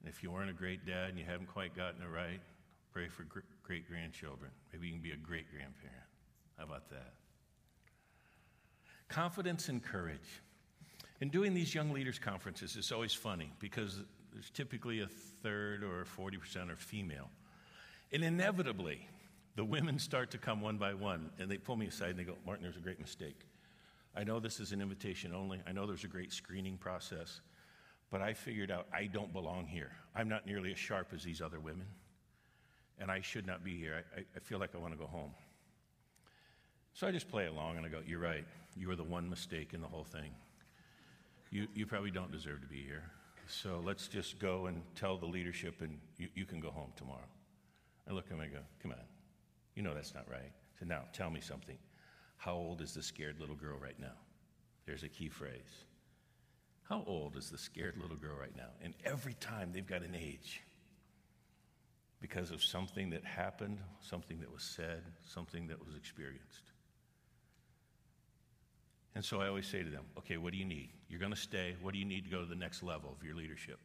And 0.00 0.08
if 0.08 0.22
you 0.22 0.30
weren't 0.30 0.50
a 0.50 0.52
great 0.52 0.86
dad 0.86 1.08
and 1.08 1.18
you 1.18 1.24
haven't 1.24 1.48
quite 1.48 1.74
gotten 1.74 2.00
it 2.00 2.14
right, 2.14 2.40
pray 2.92 3.08
for 3.08 3.26
great 3.64 3.88
grandchildren. 3.88 4.52
Maybe 4.72 4.86
you 4.86 4.92
can 4.92 5.02
be 5.02 5.10
a 5.10 5.16
great 5.16 5.50
grandparent. 5.50 6.06
How 6.58 6.62
about 6.62 6.88
that? 6.90 7.14
Confidence 9.08 9.68
and 9.68 9.82
courage. 9.82 10.42
In 11.20 11.30
doing 11.30 11.52
these 11.52 11.74
young 11.74 11.90
leaders 11.90 12.18
conferences, 12.18 12.76
it's 12.76 12.92
always 12.92 13.12
funny 13.12 13.52
because 13.58 14.00
there's 14.32 14.50
typically 14.50 15.00
a 15.00 15.08
third 15.42 15.82
or 15.82 16.04
40% 16.04 16.70
are 16.70 16.76
female. 16.76 17.28
And 18.12 18.22
inevitably, 18.22 19.06
the 19.56 19.64
women 19.64 19.98
start 19.98 20.30
to 20.30 20.38
come 20.38 20.60
one 20.60 20.76
by 20.76 20.94
one, 20.94 21.30
and 21.40 21.50
they 21.50 21.58
pull 21.58 21.76
me 21.76 21.86
aside 21.86 22.10
and 22.10 22.18
they 22.20 22.24
go, 22.24 22.36
Martin, 22.46 22.62
there's 22.62 22.76
a 22.76 22.80
great 22.80 23.00
mistake. 23.00 23.40
I 24.16 24.22
know 24.22 24.38
this 24.38 24.60
is 24.60 24.70
an 24.70 24.80
invitation 24.80 25.34
only. 25.34 25.60
I 25.66 25.72
know 25.72 25.86
there's 25.86 26.04
a 26.04 26.08
great 26.08 26.32
screening 26.32 26.76
process, 26.76 27.40
but 28.10 28.22
I 28.22 28.32
figured 28.32 28.70
out 28.70 28.86
I 28.92 29.06
don't 29.06 29.32
belong 29.32 29.66
here. 29.66 29.90
I'm 30.14 30.28
not 30.28 30.46
nearly 30.46 30.70
as 30.70 30.78
sharp 30.78 31.08
as 31.12 31.24
these 31.24 31.42
other 31.42 31.58
women, 31.58 31.86
and 33.00 33.10
I 33.10 33.20
should 33.20 33.46
not 33.46 33.64
be 33.64 33.76
here. 33.76 34.04
I, 34.16 34.20
I 34.20 34.38
feel 34.38 34.60
like 34.60 34.74
I 34.74 34.78
want 34.78 34.92
to 34.94 34.98
go 34.98 35.06
home. 35.06 35.32
So 36.94 37.08
I 37.08 37.10
just 37.10 37.28
play 37.28 37.46
along 37.46 37.76
and 37.76 37.84
I 37.84 37.88
go, 37.88 38.00
You're 38.06 38.20
right. 38.20 38.44
You 38.76 38.90
are 38.90 38.96
the 38.96 39.04
one 39.04 39.28
mistake 39.28 39.74
in 39.74 39.80
the 39.80 39.88
whole 39.88 40.04
thing 40.04 40.30
you, 41.50 41.66
you 41.74 41.86
probably 41.86 42.10
don't 42.10 42.30
deserve 42.30 42.60
to 42.62 42.66
be 42.66 42.82
here. 42.82 43.04
So 43.46 43.80
let's 43.84 44.08
just 44.08 44.38
go 44.38 44.66
and 44.66 44.82
tell 44.94 45.16
the 45.16 45.26
leadership, 45.26 45.80
and 45.80 45.98
you, 46.18 46.28
you 46.34 46.44
can 46.44 46.60
go 46.60 46.70
home 46.70 46.92
tomorrow. 46.96 47.28
I 48.08 48.12
look 48.12 48.26
at 48.26 48.32
him 48.32 48.40
and 48.40 48.50
I 48.50 48.54
go, 48.54 48.62
Come 48.82 48.92
on. 48.92 48.98
You 49.74 49.82
know 49.82 49.94
that's 49.94 50.14
not 50.14 50.28
right. 50.30 50.52
So 50.78 50.86
now 50.86 51.02
tell 51.12 51.30
me 51.30 51.40
something. 51.40 51.78
How 52.36 52.54
old 52.54 52.80
is 52.80 52.94
the 52.94 53.02
scared 53.02 53.40
little 53.40 53.56
girl 53.56 53.78
right 53.78 53.98
now? 53.98 54.16
There's 54.86 55.02
a 55.02 55.08
key 55.08 55.28
phrase. 55.28 55.84
How 56.88 57.04
old 57.06 57.36
is 57.36 57.50
the 57.50 57.58
scared 57.58 57.96
little 58.00 58.16
girl 58.16 58.36
right 58.38 58.56
now? 58.56 58.70
And 58.82 58.94
every 59.04 59.34
time 59.34 59.72
they've 59.72 59.86
got 59.86 60.02
an 60.02 60.14
age 60.14 60.62
because 62.20 62.50
of 62.50 62.62
something 62.62 63.10
that 63.10 63.24
happened, 63.24 63.78
something 64.00 64.40
that 64.40 64.52
was 64.52 64.62
said, 64.62 65.02
something 65.22 65.68
that 65.68 65.84
was 65.84 65.94
experienced. 65.96 66.72
And 69.18 69.24
so 69.24 69.40
I 69.40 69.48
always 69.48 69.66
say 69.66 69.82
to 69.82 69.90
them, 69.90 70.04
okay, 70.16 70.36
what 70.36 70.52
do 70.52 70.58
you 70.60 70.64
need? 70.64 70.90
You're 71.08 71.18
going 71.18 71.32
to 71.32 71.36
stay. 71.36 71.74
What 71.82 71.92
do 71.92 71.98
you 71.98 72.04
need 72.04 72.26
to 72.26 72.30
go 72.30 72.38
to 72.38 72.46
the 72.46 72.54
next 72.54 72.84
level 72.84 73.10
of 73.10 73.26
your 73.26 73.34
leadership? 73.34 73.80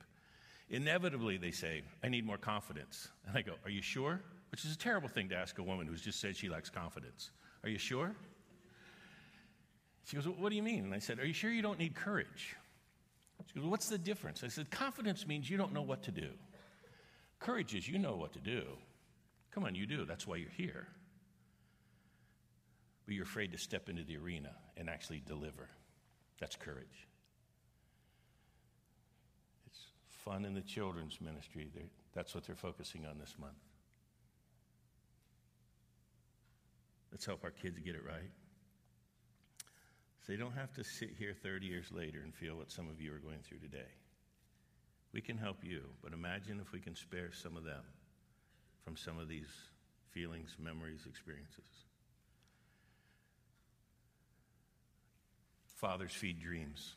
Inevitably, 0.70 1.38
they 1.38 1.50
say, 1.50 1.82
I 2.04 2.10
need 2.10 2.24
more 2.24 2.38
confidence. 2.38 3.08
And 3.26 3.36
I 3.36 3.42
go, 3.42 3.54
Are 3.66 3.72
you 3.72 3.82
sure? 3.82 4.22
Which 4.52 4.64
is 4.64 4.72
a 4.72 4.78
terrible 4.78 5.10
thing 5.10 5.30
to 5.30 5.36
ask 5.36 5.58
a 5.58 5.64
woman 5.64 5.88
who's 5.88 6.04
just 6.04 6.22
said 6.22 6.38
she 6.38 6.50
lacks 6.50 6.70
confidence. 6.70 7.32
Are 7.64 7.70
you 7.70 7.80
sure? 7.80 8.16
She 10.06 10.16
goes, 10.18 10.28
What 10.28 10.52
do 10.52 10.56
you 10.56 10.62
mean? 10.62 10.84
And 10.84 10.94
I 10.94 11.00
said, 11.00 11.18
Are 11.18 11.26
you 11.26 11.34
sure 11.34 11.50
you 11.50 11.64
don't 11.64 11.80
need 11.80 11.96
courage? 11.96 12.56
She 13.48 13.60
goes, 13.60 13.68
What's 13.68 13.90
the 13.90 13.98
difference? 13.98 14.44
I 14.44 14.50
said, 14.50 14.70
Confidence 14.70 15.26
means 15.26 15.50
you 15.50 15.58
don't 15.58 15.74
know 15.74 15.82
what 15.82 16.04
to 16.04 16.12
do. 16.12 16.30
Courage 17.40 17.74
is 17.74 17.90
you 17.90 17.98
know 17.98 18.16
what 18.16 18.34
to 18.34 18.40
do. 18.40 18.66
Come 19.50 19.66
on, 19.66 19.74
you 19.74 19.88
do. 19.88 20.06
That's 20.06 20.28
why 20.28 20.36
you're 20.36 20.52
here 20.56 20.90
but 23.06 23.16
you're 23.16 23.24
afraid 23.24 23.52
to 23.52 23.58
step 23.58 23.90
into 23.90 24.04
the 24.04 24.18
arena 24.18 24.52
and 24.78 24.90
actually 24.90 25.22
deliver. 25.26 25.70
That's 26.40 26.56
courage. 26.56 27.08
It's 29.68 29.80
fun 30.24 30.46
in 30.46 30.54
the 30.54 30.62
children's 30.62 31.20
ministry. 31.22 31.70
They're, 31.74 31.84
that's 32.14 32.34
what 32.34 32.46
they're 32.46 32.56
focusing 32.56 33.06
on 33.06 33.18
this 33.20 33.36
month. 33.40 33.54
Let's 37.12 37.26
help 37.26 37.44
our 37.44 37.52
kids 37.52 37.78
get 37.80 37.96
it 37.96 38.04
right. 38.06 38.32
So 40.26 40.32
they 40.32 40.38
don't 40.38 40.54
have 40.54 40.74
to 40.74 40.84
sit 40.84 41.12
here 41.20 41.34
30 41.34 41.66
years 41.66 41.92
later 41.92 42.22
and 42.24 42.34
feel 42.34 42.56
what 42.56 42.72
some 42.72 42.90
of 42.90 43.02
you 43.02 43.14
are 43.14 43.20
going 43.20 43.40
through 43.44 43.60
today. 43.60 43.92
We 45.12 45.22
can 45.22 45.38
help 45.38 45.58
you, 45.64 45.82
but 46.02 46.14
imagine 46.14 46.60
if 46.60 46.72
we 46.72 46.80
can 46.80 46.96
spare 46.96 47.32
some 47.32 47.56
of 47.56 47.66
them 47.66 47.84
from 48.84 48.98
some 48.98 49.20
of 49.20 49.28
these 49.28 49.52
feelings, 50.12 50.56
memories, 50.58 51.02
experiences. 51.08 51.86
Fathers 55.84 56.14
feed 56.14 56.40
dreams. 56.40 56.94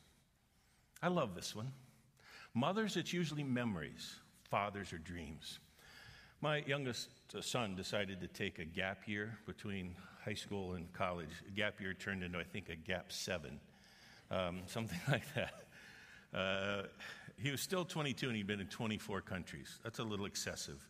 I 1.03 1.09
love 1.09 1.35
this 1.35 1.53
one. 1.53 1.73
Mothers, 2.53 2.95
it's 2.95 3.11
usually 3.11 3.43
memories. 3.43 4.15
Fathers 4.49 4.93
are 4.93 4.97
dreams. 4.97 5.59
My 6.39 6.63
youngest 6.65 7.09
son 7.41 7.75
decided 7.75 8.21
to 8.21 8.29
take 8.29 8.59
a 8.59 8.63
gap 8.63 9.05
year 9.05 9.37
between 9.45 9.93
high 10.23 10.35
school 10.35 10.75
and 10.75 10.89
college. 10.93 11.27
A 11.49 11.51
gap 11.51 11.81
year 11.81 11.93
turned 11.93 12.23
into, 12.23 12.39
I 12.39 12.45
think, 12.45 12.69
a 12.69 12.77
gap 12.77 13.11
seven, 13.11 13.59
um, 14.31 14.61
something 14.67 15.01
like 15.09 15.25
that. 15.35 15.65
Uh, 16.33 16.83
he 17.43 17.51
was 17.51 17.59
still 17.59 17.83
22 17.83 18.27
and 18.27 18.37
he'd 18.37 18.47
been 18.47 18.61
in 18.61 18.67
24 18.67 19.19
countries. 19.19 19.81
That's 19.83 19.99
a 19.99 20.03
little 20.03 20.25
excessive. 20.25 20.81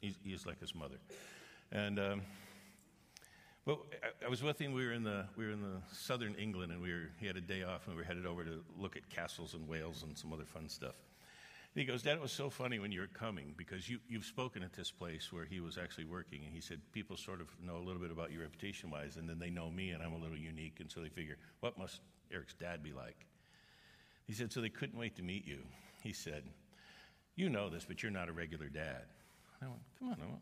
He's, 0.00 0.16
he's 0.24 0.44
like 0.44 0.58
his 0.58 0.74
mother. 0.74 0.98
And 1.70 2.00
um, 2.00 2.22
well, 3.66 3.86
I, 4.24 4.28
was 4.28 4.42
with 4.42 4.60
him. 4.60 4.72
We 4.72 4.84
were 4.84 4.92
in 4.92 5.04
the 5.04 5.26
we 5.36 5.46
were 5.46 5.52
in 5.52 5.62
the 5.62 5.80
southern 5.92 6.34
England, 6.34 6.72
and 6.72 6.82
we 6.82 6.92
were 6.92 7.10
he 7.18 7.26
had 7.26 7.36
a 7.36 7.40
day 7.40 7.62
off, 7.62 7.86
and 7.86 7.96
we 7.96 8.02
were 8.02 8.06
headed 8.06 8.26
over 8.26 8.44
to 8.44 8.62
look 8.78 8.96
at 8.96 9.08
castles 9.08 9.54
and 9.54 9.66
Wales 9.66 10.02
and 10.02 10.16
some 10.16 10.32
other 10.32 10.44
fun 10.44 10.68
stuff. 10.68 10.96
And 11.74 11.80
he 11.80 11.86
goes, 11.86 12.02
Dad, 12.02 12.14
it 12.14 12.22
was 12.22 12.30
so 12.30 12.50
funny 12.50 12.78
when 12.78 12.92
you 12.92 13.00
were 13.00 13.08
coming 13.08 13.52
because 13.56 13.88
you, 13.88 13.98
you've 14.08 14.24
spoken 14.24 14.62
at 14.62 14.72
this 14.72 14.92
place 14.92 15.32
where 15.32 15.44
he 15.44 15.58
was 15.58 15.76
actually 15.76 16.04
working. 16.04 16.44
And 16.44 16.54
he 16.54 16.60
said, 16.60 16.80
People 16.92 17.16
sort 17.16 17.40
of 17.40 17.48
know 17.60 17.78
a 17.78 17.84
little 17.84 18.00
bit 18.00 18.12
about 18.12 18.30
you 18.30 18.40
reputation 18.40 18.90
wise, 18.90 19.16
and 19.16 19.28
then 19.28 19.40
they 19.40 19.50
know 19.50 19.70
me, 19.70 19.90
and 19.90 20.00
I'm 20.00 20.12
a 20.12 20.18
little 20.18 20.36
unique. 20.36 20.76
And 20.78 20.90
so 20.90 21.00
they 21.00 21.08
figure, 21.08 21.36
What 21.60 21.76
must 21.76 22.00
Eric's 22.32 22.54
dad 22.54 22.82
be 22.82 22.92
like? 22.92 23.26
He 24.24 24.34
said, 24.34 24.52
So 24.52 24.60
they 24.60 24.68
couldn't 24.68 24.98
wait 24.98 25.16
to 25.16 25.22
meet 25.22 25.46
you. 25.46 25.58
He 26.02 26.12
said, 26.12 26.44
You 27.34 27.48
know 27.48 27.68
this, 27.68 27.84
but 27.84 28.04
you're 28.04 28.12
not 28.12 28.28
a 28.28 28.32
regular 28.32 28.68
dad. 28.68 29.02
I 29.60 29.66
went, 29.66 29.80
Come 29.98 30.10
on, 30.10 30.38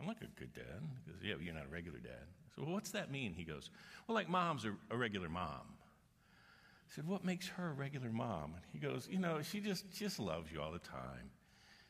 I'm 0.00 0.06
like 0.06 0.20
a 0.22 0.40
good 0.40 0.52
dad. 0.54 0.82
He 1.04 1.12
goes, 1.12 1.20
Yeah, 1.22 1.34
but 1.34 1.44
you're 1.44 1.54
not 1.54 1.66
a 1.66 1.72
regular 1.72 1.98
dad. 1.98 2.12
I 2.12 2.54
said, 2.54 2.64
Well, 2.64 2.74
what's 2.74 2.90
that 2.90 3.10
mean? 3.10 3.32
He 3.32 3.44
goes, 3.44 3.70
Well, 4.06 4.14
like 4.14 4.28
mom's 4.28 4.64
a, 4.64 4.74
a 4.90 4.96
regular 4.96 5.28
mom. 5.28 5.62
I 5.62 6.94
said, 6.94 7.06
What 7.06 7.24
makes 7.24 7.48
her 7.48 7.70
a 7.70 7.72
regular 7.72 8.10
mom? 8.10 8.54
And 8.54 8.62
he 8.72 8.78
goes, 8.78 9.08
You 9.10 9.18
know, 9.18 9.42
she 9.42 9.60
just, 9.60 9.90
just 9.92 10.18
loves 10.18 10.50
you 10.50 10.60
all 10.60 10.72
the 10.72 10.78
time. 10.78 11.30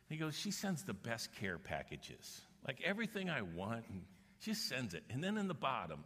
He 0.08 0.16
goes, 0.16 0.36
She 0.36 0.50
sends 0.50 0.82
the 0.84 0.94
best 0.94 1.34
care 1.36 1.58
packages. 1.58 2.40
Like 2.66 2.80
everything 2.84 3.30
I 3.30 3.42
want, 3.42 3.84
and 3.90 4.02
she 4.40 4.52
just 4.52 4.68
sends 4.68 4.94
it. 4.94 5.02
And 5.10 5.22
then 5.22 5.36
in 5.36 5.48
the 5.48 5.54
bottom, 5.54 6.04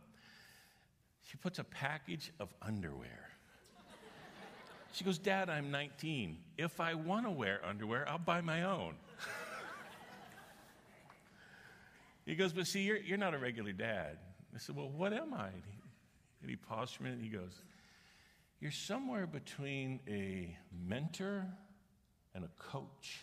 she 1.30 1.36
puts 1.36 1.58
a 1.58 1.64
package 1.64 2.32
of 2.40 2.48
underwear. 2.62 3.28
She 4.92 5.04
goes, 5.04 5.18
Dad, 5.18 5.50
I'm 5.50 5.70
19. 5.70 6.38
If 6.56 6.80
I 6.80 6.94
want 6.94 7.26
to 7.26 7.30
wear 7.30 7.60
underwear, 7.64 8.08
I'll 8.08 8.18
buy 8.18 8.40
my 8.40 8.62
own. 8.62 8.94
He 12.28 12.34
goes, 12.34 12.52
But 12.52 12.66
see, 12.66 12.82
you're, 12.82 12.98
you're 12.98 13.18
not 13.18 13.32
a 13.32 13.38
regular 13.38 13.72
dad. 13.72 14.18
I 14.54 14.58
said, 14.58 14.76
Well, 14.76 14.90
what 14.90 15.14
am 15.14 15.32
I? 15.32 15.46
And 15.46 15.62
he, 15.66 15.78
and 16.42 16.50
he 16.50 16.56
paused 16.56 16.94
for 16.94 17.02
a 17.02 17.04
minute 17.04 17.20
and 17.20 17.24
he 17.24 17.34
goes, 17.34 17.62
You're 18.60 18.70
somewhere 18.70 19.26
between 19.26 20.00
a 20.06 20.54
mentor 20.86 21.46
and 22.34 22.44
a 22.44 22.50
coach 22.58 23.20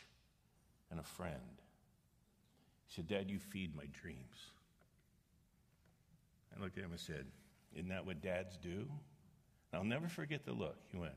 and 0.90 1.00
a 1.00 1.04
friend. 1.04 1.62
He 2.88 2.96
said, 2.96 3.08
Dad, 3.08 3.30
you 3.30 3.38
feed 3.38 3.76
my 3.76 3.86
dreams. 3.94 4.52
I 6.58 6.64
looked 6.64 6.80
at 6.80 6.84
him 6.84 6.92
and 6.92 7.00
said, 7.00 7.26
Isn't 7.76 7.90
that 7.90 8.08
what 8.08 8.24
dads 8.24 8.58
do? 8.58 8.88
I'll 9.72 9.84
never 9.84 10.08
forget 10.08 10.46
the 10.46 10.54
look. 10.54 10.78
He 10.92 10.98
went, 10.98 11.14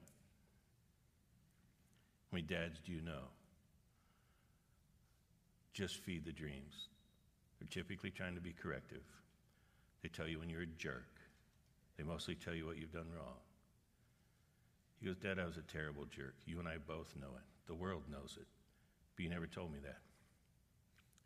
How 2.31 2.37
many 2.37 2.43
dads 2.43 2.81
do 2.85 2.93
you 2.93 3.01
know? 3.01 3.29
Just 5.73 5.97
feed 5.97 6.27
the 6.27 6.33
dreams. 6.33 6.89
They're 7.59 7.69
typically 7.71 8.11
trying 8.11 8.35
to 8.35 8.41
be 8.41 8.53
corrective. 8.53 9.03
They 10.03 10.09
tell 10.09 10.29
you 10.29 10.39
when 10.39 10.49
you're 10.49 10.63
a 10.63 10.67
jerk. 10.67 11.19
They 11.97 12.05
mostly 12.05 12.35
tell 12.35 12.55
you 12.55 12.67
what 12.67 12.79
you've 12.79 12.93
done 12.93 13.11
wrong. 13.15 13.39
He 15.01 15.07
goes, 15.07 15.17
Dad, 15.17 15.39
I 15.39 15.45
was 15.45 15.57
a 15.57 15.63
terrible 15.63 16.07
jerk. 16.07 16.35
You 16.47 16.59
and 16.59 16.69
I 16.69 16.77
both 16.79 17.15
know 17.21 17.29
it. 17.37 17.45
The 17.67 17.75
world 17.75 18.03
knows 18.11 18.37
it. 18.41 18.47
But 19.17 19.25
you 19.25 19.31
never 19.31 19.47
told 19.47 19.73
me 19.73 19.79
that. 19.83 19.99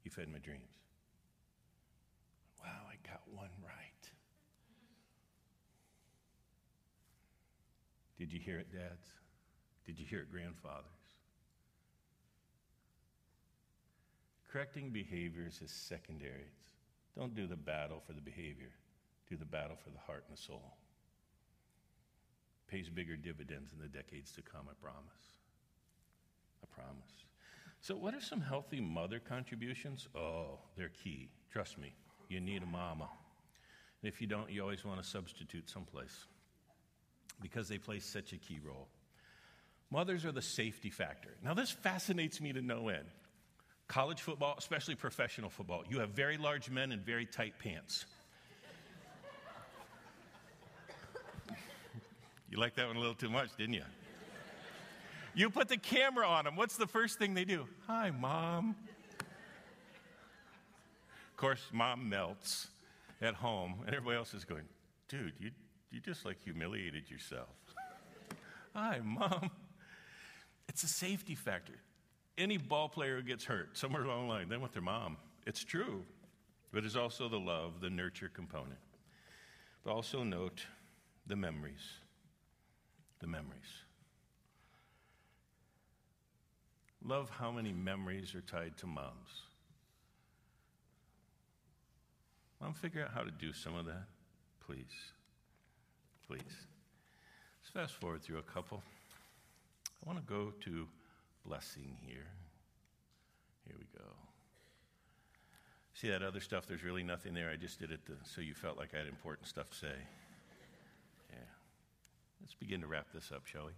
You 0.05 0.11
fed 0.11 0.29
my 0.29 0.39
dreams. 0.39 0.63
Wow, 2.63 2.89
I 2.89 2.97
got 3.07 3.23
one 3.31 3.51
right. 3.65 4.11
Did 8.19 8.33
you 8.33 8.41
hear 8.41 8.59
it, 8.59 8.73
dads? 8.73 9.07
Did 9.85 9.99
you 9.99 10.07
hear 10.07 10.21
it, 10.21 10.31
grandfathers? 10.31 11.02
Correcting 14.53 14.91
behaviors 14.91 15.61
is 15.65 15.71
secondary. 15.71 16.51
Don't 17.17 17.35
do 17.35 17.47
the 17.47 17.57
battle 17.57 18.03
for 18.07 18.13
the 18.13 18.21
behavior, 18.21 18.71
do 19.29 19.37
the 19.37 19.47
battle 19.47 19.77
for 19.83 19.89
the 19.89 19.99
heart 19.99 20.25
and 20.29 20.37
the 20.37 20.43
soul. 20.43 20.77
Pays 22.69 22.91
bigger 22.91 23.17
dividends 23.17 23.73
in 23.73 23.81
the 23.81 23.89
decades 23.89 24.31
to 24.33 24.43
come, 24.43 24.67
I 24.71 24.75
promise. 24.83 25.23
I 26.63 26.67
promise. 26.75 27.13
So, 27.81 27.97
what 27.97 28.15
are 28.15 28.21
some 28.21 28.43
healthy 28.43 28.81
mother 28.81 29.19
contributions? 29.19 30.09
Oh, 30.15 30.59
they're 30.77 30.91
key. 31.03 31.31
Trust 31.51 31.79
me, 31.79 31.95
you 32.29 32.41
need 32.41 32.63
a 32.63 32.67
mama. 32.67 33.09
And 34.03 34.13
if 34.13 34.21
you 34.21 34.27
don't, 34.27 34.51
you 34.51 34.61
always 34.61 34.85
want 34.85 35.03
to 35.03 35.09
substitute 35.09 35.71
someplace 35.71 36.27
because 37.41 37.69
they 37.69 37.79
play 37.79 38.01
such 38.01 38.35
a 38.35 38.37
key 38.37 38.61
role. 38.65 38.89
Mothers 39.91 40.25
are 40.27 40.33
the 40.33 40.43
safety 40.43 40.91
factor. 40.91 41.31
Now, 41.43 41.55
this 41.55 41.71
fascinates 41.71 42.41
me 42.41 42.53
to 42.53 42.61
no 42.61 42.89
end. 42.89 43.07
College 43.93 44.23
football, 44.23 44.55
especially 44.57 44.95
professional 44.95 45.51
football, 45.51 45.85
you 45.87 45.99
have 45.99 46.09
very 46.13 46.39
large 46.39 46.71
men 46.71 46.93
and 46.93 47.05
very 47.05 47.27
tight 47.27 47.53
pants. 47.59 48.07
you 52.51 52.59
liked 52.59 52.77
that 52.77 52.87
one 52.87 52.97
a 52.97 52.99
little 52.99 53.15
too 53.15 53.29
much, 53.29 53.55
didn't 53.59 53.75
you? 53.75 53.85
You 55.35 55.51
put 55.51 55.69
the 55.69 55.77
camera 55.77 56.27
on 56.27 56.47
them. 56.47 56.57
What's 56.57 56.79
the 56.79 56.87
first 56.87 57.19
thing 57.19 57.35
they 57.35 57.45
do? 57.45 57.67
Hi, 57.87 58.11
mom. 58.11 58.77
Of 61.31 61.37
course, 61.37 61.61
mom 61.71 62.09
melts 62.09 62.69
at 63.21 63.35
home, 63.35 63.75
and 63.85 63.95
everybody 63.95 64.17
else 64.17 64.33
is 64.33 64.47
going, 64.47 64.65
dude, 65.11 65.35
you, 65.39 65.51
you 65.91 66.01
just 66.01 66.25
like 66.25 66.43
humiliated 66.43 67.11
yourself. 67.11 67.51
Hi, 68.75 69.01
mom. 69.05 69.51
It's 70.67 70.83
a 70.83 70.89
safety 70.89 71.35
factor. 71.35 71.75
Any 72.39 72.57
ball 72.57 72.89
player 72.89 73.21
gets 73.21 73.45
hurt 73.45 73.77
somewhere 73.77 74.05
along 74.05 74.27
the 74.27 74.33
line, 74.33 74.49
they 74.49 74.57
want 74.57 74.73
their 74.73 74.83
mom. 74.83 75.17
It's 75.47 75.65
true, 75.65 76.03
but 76.73 76.85
it's 76.85 76.97
also 76.97 77.29
the 77.29 77.39
love, 77.39 77.81
the 77.81 77.91
nurture 77.91 78.31
component. 78.33 78.79
But 79.85 79.93
also 79.93 80.23
note 80.23 80.65
the 81.27 81.37
memories. 81.37 81.83
The 83.21 83.27
memories. 83.27 83.83
Love 87.05 87.31
how 87.31 87.51
many 87.51 87.73
memories 87.73 88.35
are 88.35 88.41
tied 88.41 88.77
to 88.79 88.87
moms. 88.87 89.43
Mom, 92.61 92.75
figure 92.75 93.03
out 93.03 93.11
how 93.13 93.23
to 93.23 93.31
do 93.31 93.53
some 93.53 93.75
of 93.75 93.87
that, 93.87 94.05
please. 94.65 95.13
Please. 96.29 96.41
Let's 97.61 97.71
fast 97.75 98.01
forward 98.01 98.23
through 98.23 98.39
a 98.39 98.43
couple. 98.43 98.83
I 100.05 100.09
want 100.09 100.25
to 100.25 100.33
go 100.33 100.53
to 100.65 100.87
blessing 101.45 101.97
here. 102.01 102.29
Here 103.67 103.77
we 103.79 103.87
go. 103.99 104.05
See 105.95 106.09
that 106.09 106.23
other 106.23 106.41
stuff? 106.41 106.67
There's 106.67 106.83
really 106.83 107.03
nothing 107.03 107.35
there. 107.35 107.51
I 107.51 107.57
just 107.57 107.79
did 107.79 107.91
it 107.91 108.05
to, 108.07 108.13
so 108.25 108.41
you 108.41 108.55
felt 108.55 108.79
like 108.79 108.95
I 108.95 108.99
had 108.99 109.07
important 109.07 109.47
stuff 109.47 109.71
to 109.71 109.77
say. 109.77 109.95
Yeah. 111.31 111.39
Let's 112.41 112.55
begin 112.55 112.81
to 112.81 112.87
wrap 112.87 113.07
this 113.13 113.31
up, 113.33 113.47
shall 113.47 113.67
we? 113.67 113.73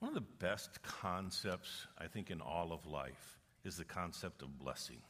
One 0.00 0.08
of 0.08 0.14
the 0.14 0.20
best 0.44 0.82
concepts, 0.82 1.86
I 1.98 2.08
think, 2.08 2.30
in 2.30 2.40
all 2.40 2.72
of 2.72 2.86
life 2.86 3.38
is 3.64 3.76
the 3.76 3.84
concept 3.84 4.42
of 4.42 4.58
blessing. 4.58 5.00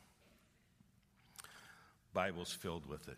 Bible's 2.13 2.53
filled 2.53 2.85
with 2.85 3.09
it. 3.09 3.17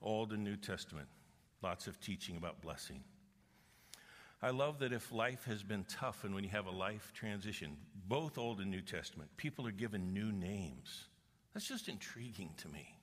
Old 0.00 0.32
and 0.32 0.42
New 0.42 0.56
Testament, 0.56 1.08
lots 1.62 1.86
of 1.86 2.00
teaching 2.00 2.36
about 2.36 2.60
blessing. 2.60 3.02
I 4.42 4.50
love 4.50 4.80
that 4.80 4.92
if 4.92 5.12
life 5.12 5.44
has 5.46 5.62
been 5.62 5.84
tough 5.88 6.24
and 6.24 6.34
when 6.34 6.44
you 6.44 6.50
have 6.50 6.66
a 6.66 6.70
life 6.70 7.12
transition, 7.14 7.76
both 8.06 8.36
Old 8.36 8.60
and 8.60 8.70
New 8.70 8.82
Testament, 8.82 9.30
people 9.36 9.66
are 9.66 9.72
given 9.72 10.12
new 10.12 10.30
names. 10.30 11.06
That's 11.54 11.66
just 11.66 11.88
intriguing 11.88 12.50
to 12.58 12.68
me. 12.68 12.94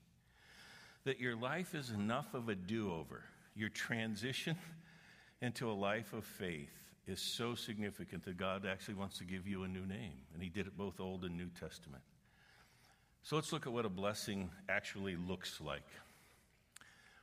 That 1.05 1.19
your 1.19 1.35
life 1.35 1.73
is 1.73 1.89
enough 1.89 2.33
of 2.33 2.49
a 2.49 2.55
do 2.55 2.93
over. 2.93 3.23
Your 3.55 3.69
transition 3.69 4.55
into 5.41 5.69
a 5.69 5.73
life 5.73 6.13
of 6.13 6.23
faith 6.23 6.71
is 7.07 7.19
so 7.19 7.55
significant 7.55 8.23
that 8.25 8.37
God 8.37 8.65
actually 8.65 8.93
wants 8.93 9.17
to 9.17 9.23
give 9.23 9.47
you 9.47 9.63
a 9.63 9.67
new 9.67 9.85
name. 9.85 10.13
And 10.33 10.41
He 10.41 10.49
did 10.49 10.67
it 10.67 10.77
both 10.77 10.99
Old 10.99 11.25
and 11.25 11.35
New 11.35 11.49
Testament. 11.59 12.03
So 13.23 13.35
let's 13.35 13.51
look 13.51 13.65
at 13.65 13.73
what 13.73 13.85
a 13.85 13.89
blessing 13.89 14.49
actually 14.69 15.15
looks 15.15 15.59
like. 15.59 15.87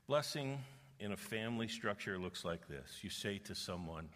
Blessing 0.06 0.58
in 1.00 1.12
a 1.12 1.16
family 1.16 1.66
structure 1.66 2.18
looks 2.18 2.44
like 2.44 2.68
this 2.68 2.98
you 3.02 3.10
say 3.10 3.38
to 3.38 3.54
someone, 3.54 4.08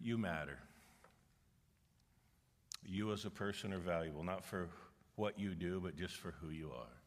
You 0.00 0.18
matter. 0.18 0.58
You 2.84 3.12
as 3.12 3.24
a 3.24 3.30
person 3.30 3.72
are 3.72 3.78
valuable, 3.78 4.24
not 4.24 4.44
for 4.44 4.68
what 5.16 5.38
you 5.38 5.54
do, 5.54 5.80
but 5.80 5.96
just 5.96 6.16
for 6.16 6.34
who 6.40 6.50
you 6.50 6.70
are. 6.76 6.98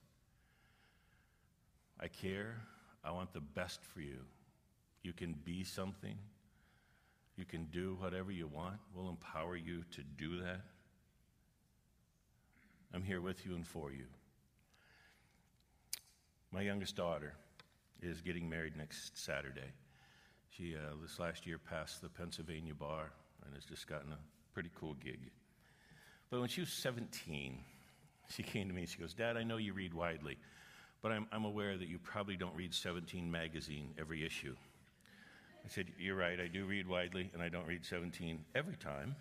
I 1.99 2.07
care. 2.07 2.55
I 3.03 3.11
want 3.11 3.33
the 3.33 3.41
best 3.41 3.83
for 3.83 3.99
you. 4.01 4.19
You 5.03 5.13
can 5.13 5.33
be 5.43 5.63
something. 5.63 6.17
You 7.35 7.45
can 7.45 7.65
do 7.65 7.97
whatever 7.99 8.31
you 8.31 8.47
want. 8.47 8.77
We'll 8.93 9.09
empower 9.09 9.55
you 9.55 9.83
to 9.91 10.01
do 10.17 10.41
that. 10.41 10.61
I'm 12.93 13.03
here 13.03 13.21
with 13.21 13.45
you 13.45 13.53
and 13.55 13.67
for 13.67 13.91
you. 13.91 14.05
My 16.51 16.61
youngest 16.61 16.95
daughter 16.95 17.33
is 18.01 18.21
getting 18.21 18.49
married 18.49 18.75
next 18.77 19.17
Saturday. 19.17 19.71
She, 20.49 20.75
uh, 20.75 20.95
this 21.01 21.19
last 21.19 21.45
year, 21.45 21.57
passed 21.57 22.01
the 22.01 22.09
Pennsylvania 22.09 22.73
bar 22.73 23.11
and 23.45 23.53
has 23.55 23.65
just 23.65 23.87
gotten 23.87 24.11
a 24.11 24.17
pretty 24.53 24.69
cool 24.75 24.93
gig. 24.95 25.19
But 26.29 26.39
when 26.39 26.49
she 26.49 26.61
was 26.61 26.69
17, 26.69 27.57
she 28.29 28.43
came 28.43 28.67
to 28.67 28.73
me 28.73 28.81
and 28.81 28.89
she 28.89 28.99
goes, 28.99 29.13
Dad, 29.13 29.37
I 29.37 29.43
know 29.43 29.57
you 29.57 29.73
read 29.73 29.93
widely, 29.93 30.37
but 31.01 31.11
I'm, 31.11 31.27
I'm 31.31 31.45
aware 31.45 31.77
that 31.77 31.87
you 31.87 31.99
probably 31.99 32.35
don't 32.35 32.55
read 32.55 32.73
17 32.73 33.29
magazine 33.29 33.93
every 33.99 34.25
issue. 34.25 34.55
I 35.65 35.69
said, 35.69 35.87
You're 35.99 36.15
right, 36.15 36.39
I 36.39 36.47
do 36.47 36.65
read 36.65 36.87
widely, 36.87 37.29
and 37.33 37.41
I 37.41 37.49
don't 37.49 37.67
read 37.67 37.85
17 37.85 38.39
every 38.53 38.75
time. 38.75 39.15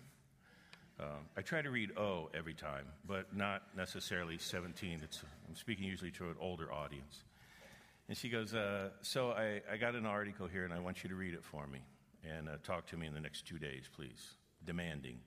Um, 0.99 1.27
I 1.35 1.41
try 1.41 1.61
to 1.61 1.69
read 1.69 1.97
O 1.97 2.29
every 2.33 2.53
time, 2.53 2.85
but 3.05 3.35
not 3.35 3.63
necessarily 3.75 4.37
17. 4.37 5.01
It's, 5.03 5.23
I'm 5.47 5.55
speaking 5.55 5.85
usually 5.85 6.11
to 6.11 6.25
an 6.29 6.35
older 6.39 6.71
audience. 6.71 7.23
And 8.07 8.17
she 8.17 8.29
goes, 8.29 8.53
uh, 8.53 8.89
So 9.01 9.31
I, 9.31 9.61
I, 9.71 9.77
got 9.77 9.95
an 9.95 10.05
article 10.05 10.47
here, 10.47 10.63
and 10.63 10.73
I 10.73 10.79
want 10.79 11.03
you 11.03 11.09
to 11.09 11.15
read 11.15 11.33
it 11.33 11.43
for 11.43 11.65
me 11.67 11.79
and 12.23 12.49
uh, 12.49 12.53
talk 12.63 12.87
to 12.87 12.97
me 12.97 13.07
in 13.07 13.13
the 13.13 13.19
next 13.19 13.47
two 13.47 13.57
days, 13.57 13.83
please. 13.95 14.35
Demanding. 14.65 15.19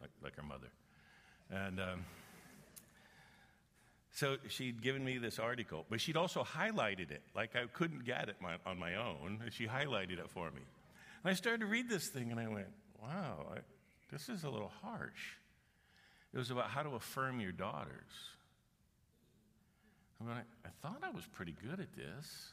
like, 0.00 0.10
like 0.22 0.36
her 0.36 0.42
mother. 0.42 0.70
And 1.50 1.80
um, 1.80 2.04
so 4.14 4.36
she'd 4.48 4.80
given 4.80 5.04
me 5.04 5.18
this 5.18 5.38
article, 5.38 5.84
but 5.90 6.00
she'd 6.00 6.16
also 6.16 6.44
highlighted 6.44 7.10
it. 7.10 7.22
Like 7.34 7.56
I 7.56 7.66
couldn't 7.72 8.04
get 8.04 8.28
it 8.28 8.36
my, 8.40 8.54
on 8.64 8.78
my 8.78 8.94
own. 8.94 9.40
She 9.50 9.66
highlighted 9.66 10.18
it 10.18 10.30
for 10.30 10.50
me. 10.50 10.62
And 11.22 11.30
I 11.30 11.34
started 11.34 11.60
to 11.60 11.66
read 11.66 11.88
this 11.88 12.08
thing 12.08 12.30
and 12.30 12.38
I 12.38 12.48
went, 12.48 12.68
wow, 13.02 13.46
I, 13.54 13.58
this 14.12 14.28
is 14.28 14.44
a 14.44 14.50
little 14.50 14.72
harsh. 14.82 15.36
It 16.32 16.38
was 16.38 16.50
about 16.50 16.70
how 16.70 16.82
to 16.82 16.90
affirm 16.90 17.40
your 17.40 17.52
daughters. 17.52 18.12
I 20.20 20.24
mean, 20.24 20.34
I, 20.36 20.68
I 20.68 20.70
thought 20.82 21.02
I 21.02 21.10
was 21.10 21.26
pretty 21.26 21.54
good 21.62 21.80
at 21.80 21.94
this, 21.94 22.52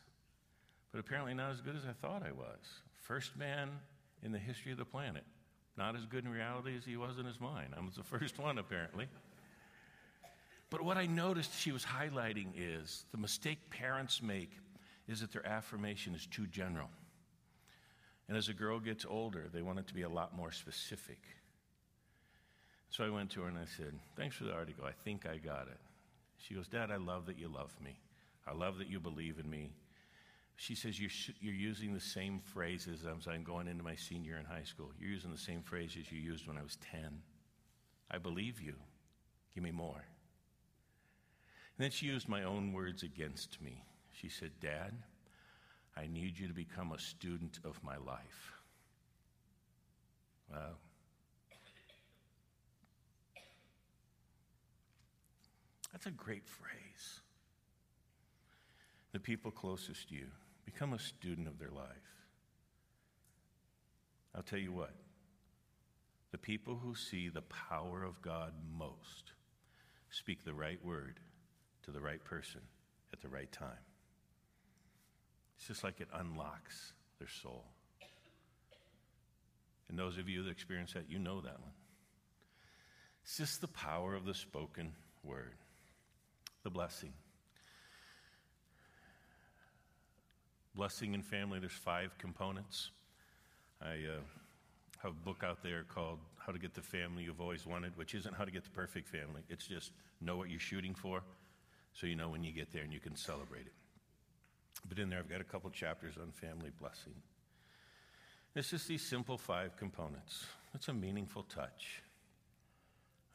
but 0.91 0.99
apparently 0.99 1.33
not 1.33 1.51
as 1.51 1.61
good 1.61 1.75
as 1.75 1.83
I 1.85 1.93
thought 1.93 2.23
I 2.23 2.31
was. 2.31 2.59
First 3.01 3.37
man 3.37 3.69
in 4.23 4.31
the 4.31 4.39
history 4.39 4.71
of 4.71 4.77
the 4.77 4.85
planet. 4.85 5.23
Not 5.77 5.95
as 5.95 6.05
good 6.05 6.25
in 6.25 6.31
reality 6.31 6.75
as 6.75 6.85
he 6.85 6.97
was 6.97 7.17
in 7.17 7.25
his 7.25 7.39
mind. 7.39 7.73
I 7.77 7.83
was 7.83 7.95
the 7.95 8.03
first 8.19 8.37
one, 8.39 8.57
apparently. 8.57 9.07
But 10.69 10.81
what 10.81 10.97
I 10.97 11.05
noticed 11.05 11.57
she 11.59 11.71
was 11.71 11.83
highlighting 11.83 12.47
is 12.57 13.05
the 13.11 13.17
mistake 13.17 13.69
parents 13.69 14.21
make 14.21 14.51
is 15.07 15.19
that 15.19 15.31
their 15.31 15.45
affirmation 15.45 16.15
is 16.15 16.25
too 16.25 16.47
general. 16.47 16.89
And 18.29 18.37
as 18.37 18.47
a 18.47 18.53
girl 18.53 18.79
gets 18.79 19.05
older, 19.05 19.49
they 19.53 19.61
want 19.61 19.79
it 19.79 19.87
to 19.87 19.93
be 19.93 20.03
a 20.03 20.09
lot 20.09 20.35
more 20.35 20.51
specific. 20.51 21.19
So 22.89 23.03
I 23.03 23.09
went 23.09 23.29
to 23.31 23.41
her 23.41 23.47
and 23.47 23.57
I 23.57 23.65
said, 23.77 23.93
Thanks 24.15 24.35
for 24.35 24.45
the 24.45 24.53
article. 24.53 24.85
I 24.85 24.91
think 25.03 25.25
I 25.25 25.37
got 25.37 25.67
it. 25.67 25.77
She 26.41 26.55
goes, 26.55 26.67
Dad, 26.67 26.91
I 26.91 26.97
love 26.97 27.27
that 27.27 27.37
you 27.37 27.47
love 27.47 27.73
me. 27.83 27.99
I 28.47 28.53
love 28.53 28.77
that 28.79 28.89
you 28.89 28.99
believe 28.99 29.37
in 29.39 29.49
me. 29.49 29.73
She 30.55 30.75
says, 30.75 30.99
You're, 30.99 31.11
you're 31.39 31.53
using 31.53 31.93
the 31.93 31.99
same 31.99 32.39
phrases 32.39 33.05
as 33.05 33.27
I'm 33.27 33.43
going 33.43 33.67
into 33.67 33.83
my 33.83 33.95
senior 33.95 34.37
in 34.37 34.45
high 34.45 34.63
school. 34.63 34.91
You're 34.99 35.11
using 35.11 35.31
the 35.31 35.37
same 35.37 35.61
phrases 35.61 36.11
you 36.11 36.19
used 36.19 36.47
when 36.47 36.57
I 36.57 36.63
was 36.63 36.77
10. 36.91 37.21
I 38.09 38.17
believe 38.17 38.61
you. 38.61 38.75
Give 39.53 39.63
me 39.63 39.71
more. 39.71 40.03
And 41.77 41.85
then 41.85 41.91
she 41.91 42.07
used 42.07 42.27
my 42.27 42.43
own 42.43 42.73
words 42.73 43.03
against 43.03 43.61
me. 43.61 43.83
She 44.11 44.29
said, 44.29 44.51
Dad, 44.59 44.93
I 45.95 46.07
need 46.07 46.37
you 46.37 46.47
to 46.47 46.53
become 46.53 46.91
a 46.91 46.99
student 46.99 47.59
of 47.63 47.83
my 47.83 47.97
life. 47.97 48.53
Wow. 50.51 50.75
That's 55.91 56.05
a 56.05 56.11
great 56.11 56.47
phrase. 56.47 57.21
The 59.11 59.19
people 59.19 59.51
closest 59.51 60.09
to 60.09 60.15
you, 60.15 60.27
become 60.65 60.93
a 60.93 60.99
student 60.99 61.47
of 61.47 61.59
their 61.59 61.71
life. 61.71 61.87
I'll 64.33 64.43
tell 64.43 64.59
you 64.59 64.71
what, 64.71 64.93
the 66.31 66.37
people 66.37 66.79
who 66.81 66.95
see 66.95 67.27
the 67.27 67.41
power 67.41 68.03
of 68.03 68.21
God 68.21 68.53
most 68.77 69.33
speak 70.09 70.45
the 70.45 70.53
right 70.53 70.83
word 70.83 71.19
to 71.83 71.91
the 71.91 71.99
right 71.99 72.23
person 72.23 72.61
at 73.11 73.21
the 73.21 73.27
right 73.27 73.51
time. 73.51 73.83
It's 75.57 75.67
just 75.67 75.83
like 75.83 75.99
it 75.99 76.07
unlocks 76.13 76.93
their 77.19 77.27
soul. 77.27 77.65
And 79.89 79.99
those 79.99 80.17
of 80.17 80.29
you 80.29 80.43
that 80.43 80.51
experience 80.51 80.93
that, 80.93 81.09
you 81.09 81.19
know 81.19 81.41
that 81.41 81.59
one. 81.59 81.73
It's 83.23 83.37
just 83.37 83.59
the 83.59 83.67
power 83.67 84.15
of 84.15 84.25
the 84.25 84.33
spoken 84.33 84.93
word, 85.23 85.55
the 86.63 86.69
blessing. 86.69 87.13
Blessing 90.75 91.13
in 91.13 91.21
family, 91.21 91.59
there's 91.59 91.71
five 91.73 92.17
components. 92.17 92.91
I 93.81 93.93
uh, 93.93 94.21
have 95.03 95.11
a 95.11 95.25
book 95.25 95.43
out 95.43 95.63
there 95.63 95.83
called 95.83 96.19
How 96.37 96.53
to 96.53 96.59
Get 96.59 96.73
the 96.73 96.81
Family 96.81 97.23
You've 97.23 97.41
Always 97.41 97.65
Wanted, 97.65 97.97
which 97.97 98.13
isn't 98.15 98.35
how 98.35 98.45
to 98.45 98.51
get 98.51 98.63
the 98.63 98.69
perfect 98.69 99.09
family. 99.09 99.41
It's 99.49 99.67
just 99.67 99.91
know 100.21 100.37
what 100.37 100.49
you're 100.49 100.59
shooting 100.59 100.95
for 100.95 101.23
so 101.93 102.07
you 102.07 102.15
know 102.15 102.29
when 102.29 102.43
you 102.43 102.53
get 102.53 102.71
there 102.71 102.83
and 102.83 102.93
you 102.93 102.99
can 102.99 103.15
celebrate 103.15 103.65
it. 103.65 103.73
But 104.87 104.99
in 104.99 105.09
there, 105.09 105.19
I've 105.19 105.29
got 105.29 105.41
a 105.41 105.45
couple 105.45 105.69
chapters 105.71 106.15
on 106.21 106.31
family 106.31 106.71
blessing. 106.79 107.13
It's 108.55 108.69
just 108.69 108.87
these 108.87 109.07
simple 109.09 109.37
five 109.37 109.75
components. 109.77 110.45
It's 110.73 110.87
a 110.87 110.93
meaningful 110.93 111.43
touch. 111.43 112.01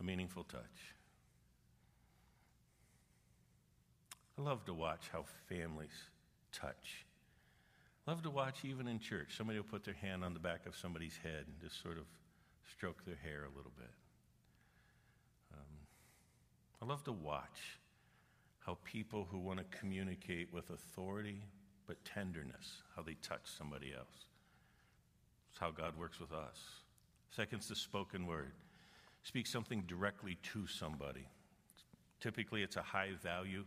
A 0.00 0.04
meaningful 0.04 0.44
touch. 0.44 0.95
I 4.38 4.42
love 4.42 4.64
to 4.66 4.74
watch 4.74 5.08
how 5.12 5.24
families 5.48 6.10
touch. 6.52 7.06
Love 8.06 8.22
to 8.22 8.30
watch 8.30 8.64
even 8.64 8.86
in 8.86 8.98
church. 9.00 9.36
Somebody 9.36 9.58
will 9.58 9.66
put 9.66 9.84
their 9.84 9.94
hand 9.94 10.24
on 10.24 10.34
the 10.34 10.40
back 10.40 10.66
of 10.66 10.76
somebody's 10.76 11.18
head 11.22 11.44
and 11.46 11.60
just 11.60 11.82
sort 11.82 11.98
of 11.98 12.04
stroke 12.70 13.04
their 13.04 13.16
hair 13.16 13.44
a 13.44 13.56
little 13.56 13.72
bit. 13.76 13.90
Um, 15.54 15.76
I 16.82 16.84
love 16.84 17.02
to 17.04 17.12
watch 17.12 17.80
how 18.60 18.78
people 18.84 19.26
who 19.30 19.38
want 19.38 19.58
to 19.58 19.78
communicate 19.78 20.52
with 20.52 20.70
authority 20.70 21.42
but 21.86 22.04
tenderness, 22.04 22.82
how 22.94 23.02
they 23.02 23.14
touch 23.22 23.42
somebody 23.44 23.92
else. 23.96 24.26
It's 25.50 25.58
how 25.58 25.70
God 25.70 25.96
works 25.98 26.20
with 26.20 26.32
us. 26.32 26.58
Second's 27.30 27.68
the 27.68 27.76
spoken 27.76 28.26
word. 28.26 28.52
Speak 29.22 29.46
something 29.46 29.82
directly 29.86 30.36
to 30.52 30.66
somebody. 30.66 31.26
Typically, 32.20 32.62
it's 32.62 32.76
a 32.76 32.82
high 32.82 33.10
value. 33.22 33.64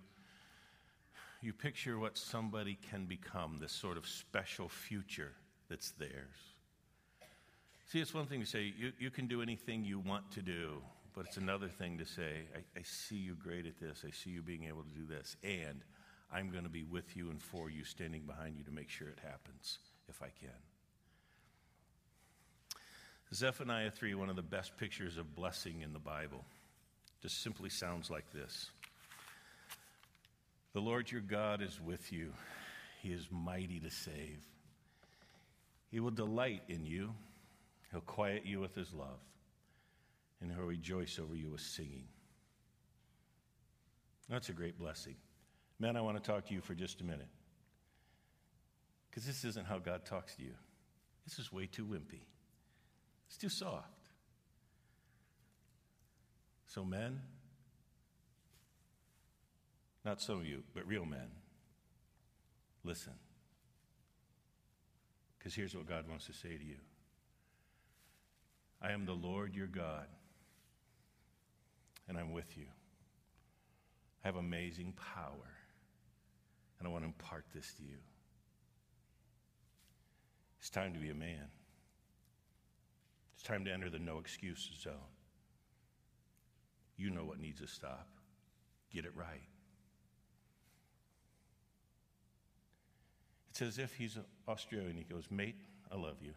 You 1.41 1.53
picture 1.53 1.97
what 1.97 2.17
somebody 2.17 2.77
can 2.89 3.05
become, 3.05 3.57
this 3.59 3.71
sort 3.71 3.97
of 3.97 4.07
special 4.07 4.67
future 4.67 5.31
that's 5.69 5.91
theirs. 5.91 6.35
See, 7.87 7.99
it's 7.99 8.13
one 8.13 8.25
thing 8.25 8.41
to 8.41 8.45
say, 8.45 8.73
you, 8.77 8.91
you 8.99 9.09
can 9.09 9.27
do 9.27 9.41
anything 9.41 9.83
you 9.83 9.99
want 9.99 10.31
to 10.33 10.41
do, 10.41 10.81
but 11.15 11.25
it's 11.25 11.37
another 11.37 11.67
thing 11.67 11.97
to 11.97 12.05
say, 12.05 12.43
I, 12.53 12.79
I 12.79 12.83
see 12.83 13.15
you 13.15 13.35
great 13.35 13.65
at 13.65 13.79
this. 13.79 14.03
I 14.05 14.11
see 14.11 14.29
you 14.29 14.41
being 14.41 14.65
able 14.65 14.83
to 14.83 14.89
do 14.89 15.05
this. 15.07 15.37
And 15.43 15.81
I'm 16.31 16.51
going 16.51 16.65
to 16.65 16.69
be 16.69 16.83
with 16.83 17.15
you 17.15 17.29
and 17.29 17.41
for 17.41 17.69
you, 17.69 17.83
standing 17.83 18.23
behind 18.23 18.57
you 18.57 18.63
to 18.65 18.71
make 18.71 18.89
sure 18.89 19.07
it 19.07 19.19
happens 19.23 19.79
if 20.07 20.21
I 20.21 20.27
can. 20.39 20.49
Zephaniah 23.33 23.91
3, 23.91 24.15
one 24.15 24.29
of 24.29 24.35
the 24.35 24.41
best 24.41 24.77
pictures 24.77 25.17
of 25.17 25.35
blessing 25.35 25.81
in 25.81 25.93
the 25.93 25.99
Bible, 25.99 26.43
just 27.21 27.41
simply 27.41 27.69
sounds 27.69 28.09
like 28.09 28.31
this 28.33 28.71
The 30.73 30.81
Lord 30.81 31.11
your 31.11 31.21
God 31.21 31.61
is 31.61 31.79
with 31.81 32.11
you, 32.13 32.33
He 33.01 33.09
is 33.09 33.27
mighty 33.31 33.79
to 33.79 33.89
save. 33.89 34.45
He 35.89 35.99
will 35.99 36.11
delight 36.11 36.63
in 36.67 36.85
you, 36.85 37.13
He'll 37.91 38.01
quiet 38.01 38.45
you 38.45 38.59
with 38.59 38.75
His 38.75 38.93
love 38.93 39.19
and 40.41 40.51
he'll 40.51 40.63
rejoice 40.63 41.19
over 41.19 41.35
you 41.35 41.51
with 41.51 41.61
singing. 41.61 42.05
That's 44.29 44.49
a 44.49 44.53
great 44.53 44.77
blessing. 44.77 45.15
Men, 45.79 45.95
I 45.95 46.01
want 46.01 46.21
to 46.21 46.31
talk 46.31 46.45
to 46.47 46.53
you 46.53 46.61
for 46.61 46.73
just 46.73 47.01
a 47.01 47.03
minute. 47.03 47.27
Because 49.09 49.25
this 49.25 49.43
isn't 49.43 49.65
how 49.65 49.79
God 49.79 50.05
talks 50.05 50.35
to 50.35 50.43
you. 50.43 50.53
This 51.25 51.39
is 51.39 51.51
way 51.51 51.65
too 51.65 51.85
wimpy, 51.85 52.21
it's 53.27 53.37
too 53.37 53.49
soft. 53.49 53.87
So, 56.67 56.85
men, 56.85 57.19
not 60.05 60.21
some 60.21 60.39
of 60.39 60.45
you, 60.45 60.63
but 60.73 60.87
real 60.87 61.05
men, 61.05 61.27
listen. 62.83 63.13
Because 65.37 65.55
here's 65.55 65.75
what 65.75 65.87
God 65.87 66.07
wants 66.07 66.25
to 66.27 66.33
say 66.33 66.57
to 66.57 66.63
you 66.63 66.77
I 68.81 68.91
am 68.91 69.05
the 69.05 69.13
Lord 69.13 69.55
your 69.55 69.67
God 69.67 70.07
and 72.09 72.17
I'm 72.17 72.33
with 72.33 72.57
you. 72.57 72.65
I 74.23 74.27
have 74.27 74.35
amazing 74.35 74.93
power, 74.93 75.53
and 76.77 76.87
I 76.87 76.91
want 76.91 77.03
to 77.03 77.07
impart 77.07 77.45
this 77.53 77.73
to 77.75 77.83
you. 77.83 77.97
It's 80.59 80.69
time 80.69 80.93
to 80.93 80.99
be 80.99 81.09
a 81.09 81.15
man. 81.15 81.45
It's 83.35 83.43
time 83.43 83.63
to 83.63 83.71
enter 83.71 83.89
the 83.89 83.99
no 83.99 84.19
excuses 84.19 84.81
zone. 84.81 84.93
You 86.97 87.11
know 87.11 87.23
what 87.23 87.39
needs 87.39 87.61
to 87.61 87.67
stop. 87.67 88.07
Get 88.91 89.05
it 89.05 89.15
right. 89.15 89.47
It's 93.59 93.77
as 93.77 93.83
if 93.83 93.93
he's 93.95 94.17
Australian. 94.47 94.95
He 94.95 95.03
goes, 95.03 95.25
Mate, 95.29 95.59
I 95.91 95.97
love 95.97 96.15
you. 96.21 96.31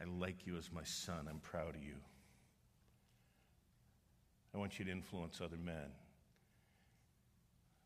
I 0.00 0.04
like 0.18 0.48
you 0.48 0.56
as 0.56 0.68
my 0.72 0.82
son. 0.82 1.28
I'm 1.30 1.38
proud 1.38 1.76
of 1.76 1.80
you. 1.80 1.94
I 4.52 4.58
want 4.58 4.80
you 4.80 4.84
to 4.84 4.90
influence 4.90 5.40
other 5.40 5.56
men. 5.56 5.92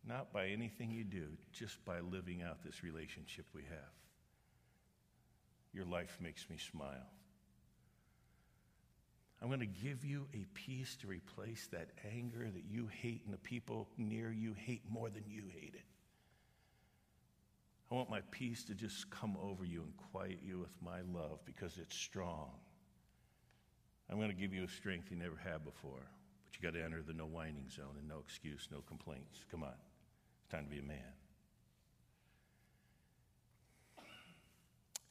Not 0.08 0.32
by 0.32 0.46
anything 0.46 0.90
you 0.90 1.04
do, 1.04 1.26
just 1.52 1.84
by 1.84 2.00
living 2.00 2.40
out 2.40 2.64
this 2.64 2.82
relationship 2.82 3.44
we 3.54 3.64
have. 3.64 3.92
Your 5.74 5.84
life 5.84 6.16
makes 6.22 6.48
me 6.48 6.56
smile. 6.56 7.10
I'm 9.42 9.48
going 9.48 9.60
to 9.60 9.66
give 9.66 10.06
you 10.06 10.26
a 10.32 10.46
peace 10.54 10.96
to 11.02 11.06
replace 11.06 11.66
that 11.72 11.90
anger 12.14 12.48
that 12.50 12.64
you 12.66 12.88
hate 13.02 13.20
and 13.26 13.34
the 13.34 13.38
people 13.38 13.90
near 13.98 14.32
you 14.32 14.54
hate 14.54 14.84
more 14.88 15.10
than 15.10 15.24
you 15.28 15.42
hate 15.52 15.74
it. 15.74 15.84
I 17.90 17.94
want 17.94 18.10
my 18.10 18.20
peace 18.30 18.64
to 18.64 18.74
just 18.74 19.10
come 19.10 19.36
over 19.40 19.64
you 19.64 19.82
and 19.82 19.92
quiet 20.12 20.40
you 20.42 20.58
with 20.58 20.74
my 20.82 21.00
love 21.12 21.38
because 21.44 21.78
it's 21.78 21.96
strong 21.96 22.50
I'm 24.08 24.18
going 24.18 24.30
to 24.30 24.36
give 24.36 24.54
you 24.54 24.64
a 24.64 24.68
strength 24.68 25.10
you 25.10 25.16
never 25.16 25.36
had 25.36 25.64
before. 25.64 26.06
But 26.44 26.54
you 26.54 26.62
got 26.62 26.78
to 26.78 26.84
enter 26.84 27.02
the 27.02 27.12
no 27.12 27.26
whining 27.26 27.68
zone 27.68 27.96
and 27.98 28.08
no 28.08 28.18
excuse, 28.24 28.68
no 28.70 28.80
complaints. 28.86 29.40
Come 29.50 29.62
on. 29.64 29.74
It's 30.38 30.52
time 30.52 30.64
to 30.64 30.70
be 30.70 30.78
a 30.78 30.82
man. 30.82 30.98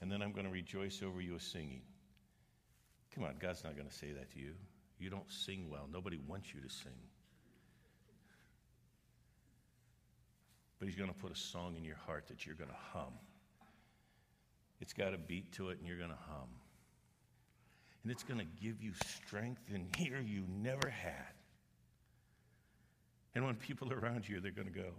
And 0.01 0.11
then 0.11 0.21
I'm 0.21 0.32
going 0.32 0.45
to 0.45 0.51
rejoice 0.51 1.01
over 1.03 1.19
you 1.19 1.34
with 1.34 1.41
singing. 1.41 1.82
Come 3.13 3.23
on, 3.23 3.36
God's 3.39 3.63
not 3.63 3.76
going 3.76 3.88
to 3.88 3.93
say 3.93 4.11
that 4.11 4.32
to 4.34 4.39
you. 4.39 4.53
You 4.99 5.09
don't 5.09 5.30
sing 5.30 5.69
well. 5.69 5.89
Nobody 5.91 6.19
wants 6.28 6.53
you 6.53 6.61
to 6.61 6.69
sing. 6.69 6.93
But 10.80 10.88
He's 10.88 10.97
going 10.97 11.09
to 11.09 11.15
put 11.15 11.32
a 11.32 11.36
song 11.36 11.76
in 11.78 11.84
your 11.84 11.97
heart 12.05 12.28
that 12.28 12.45
you're 12.45 12.55
going 12.55 12.69
to 12.69 12.76
hum. 12.93 13.13
It's 14.82 14.93
got 14.93 15.13
a 15.13 15.17
beat 15.17 15.53
to 15.53 15.69
it, 15.69 15.80
and 15.80 15.88
you're 15.88 15.97
going 15.97 16.09
to 16.09 16.17
hum. 16.30 16.49
And 18.03 18.11
it's 18.11 18.23
going 18.23 18.39
to 18.39 18.45
give 18.61 18.82
you 18.82 18.91
strength 19.05 19.61
in 19.73 19.88
here 19.97 20.19
you 20.19 20.43
never 20.47 20.89
had. 20.89 21.34
And 23.34 23.45
when 23.45 23.55
people 23.55 23.91
around 23.91 24.28
you, 24.28 24.39
they're 24.39 24.51
going 24.51 24.71
to 24.71 24.73
go, 24.73 24.91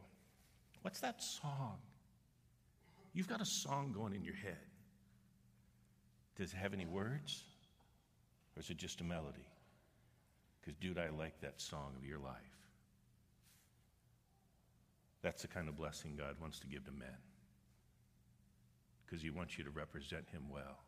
What's 0.83 1.01
that 1.01 1.23
song? 1.23 1.79
You've 3.13 3.29
got 3.29 3.41
a 3.41 3.47
song 3.47 3.93
going 3.93 4.13
in 4.15 4.23
your 4.23 4.37
head. 4.37 4.59
Does 6.37 6.53
it 6.53 6.57
have 6.57 6.75
any 6.75 6.87
words? 6.87 7.45
Or 8.57 8.61
is 8.61 8.71
it 8.71 8.77
just 8.77 9.01
a 9.01 9.05
melody? 9.05 9.49
Because, 10.61 10.77
dude, 10.77 10.99
I 10.99 11.09
like 11.09 11.41
that 11.41 11.61
song 11.61 11.95
of 11.99 12.05
your 12.05 12.19
life. 12.19 12.66
That's 15.27 15.43
the 15.43 15.49
kind 15.49 15.69
of 15.69 15.77
blessing 15.77 16.15
God 16.17 16.37
wants 16.41 16.61
to 16.61 16.69
give 16.69 16.85
to 16.85 16.93
men. 16.93 17.19
Because 19.05 19.21
He 19.21 19.31
wants 19.31 19.59
you 19.59 19.65
to 19.65 19.71
represent 19.71 20.29
Him 20.31 20.43
well. 20.49 20.79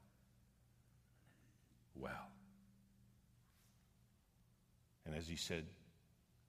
Well. 1.97 2.31
And 5.05 5.17
as 5.17 5.27
He 5.27 5.35
said 5.35 5.65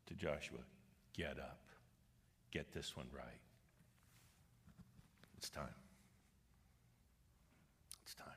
to 0.06 0.14
Joshua, 0.14 0.60
get 1.18 1.40
up, 1.40 1.62
get 2.52 2.72
this 2.72 2.96
one 2.96 3.08
right. 3.12 3.42
It's 5.40 5.50
time. 5.50 5.74
It's 8.04 8.14
time. 8.14 8.28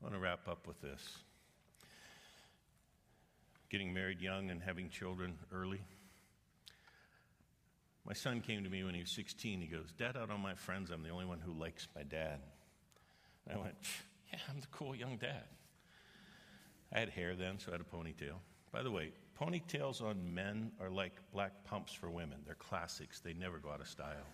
I 0.00 0.04
want 0.04 0.14
to 0.14 0.18
wrap 0.18 0.48
up 0.48 0.66
with 0.66 0.80
this. 0.80 1.18
Getting 3.68 3.92
married 3.92 4.22
young 4.22 4.50
and 4.50 4.62
having 4.62 4.88
children 4.88 5.34
early. 5.52 5.82
My 8.08 8.14
son 8.14 8.40
came 8.40 8.64
to 8.64 8.70
me 8.70 8.82
when 8.84 8.94
he 8.94 9.00
was 9.00 9.10
16. 9.10 9.60
He 9.60 9.66
goes, 9.66 9.92
Dad, 9.98 10.16
out 10.16 10.30
of 10.30 10.40
my 10.40 10.54
friends, 10.54 10.90
I'm 10.90 11.02
the 11.02 11.10
only 11.10 11.26
one 11.26 11.40
who 11.40 11.52
likes 11.52 11.86
my 11.94 12.02
dad. 12.02 12.40
And 13.46 13.58
I 13.58 13.62
went, 13.62 13.74
Yeah, 14.32 14.38
I'm 14.48 14.60
the 14.60 14.66
cool 14.68 14.96
young 14.96 15.18
dad. 15.18 15.44
I 16.90 17.00
had 17.00 17.10
hair 17.10 17.36
then, 17.36 17.58
so 17.58 17.70
I 17.70 17.72
had 17.72 17.82
a 17.82 17.84
ponytail. 17.84 18.36
By 18.72 18.82
the 18.82 18.90
way, 18.90 19.12
ponytails 19.38 20.00
on 20.00 20.34
men 20.34 20.72
are 20.80 20.88
like 20.88 21.12
black 21.32 21.64
pumps 21.64 21.92
for 21.92 22.08
women. 22.08 22.38
They're 22.46 22.54
classics, 22.54 23.20
they 23.20 23.34
never 23.34 23.58
go 23.58 23.70
out 23.70 23.82
of 23.82 23.88
style. 23.88 24.24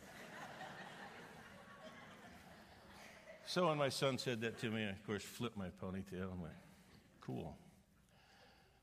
So 3.46 3.68
when 3.68 3.76
my 3.76 3.90
son 3.90 4.16
said 4.16 4.40
that 4.40 4.58
to 4.60 4.70
me, 4.70 4.84
I, 4.84 4.90
of 4.90 5.06
course, 5.06 5.22
flipped 5.22 5.56
my 5.56 5.68
ponytail 5.82 6.32
and 6.32 6.40
went, 6.40 6.54
cool. 7.20 7.56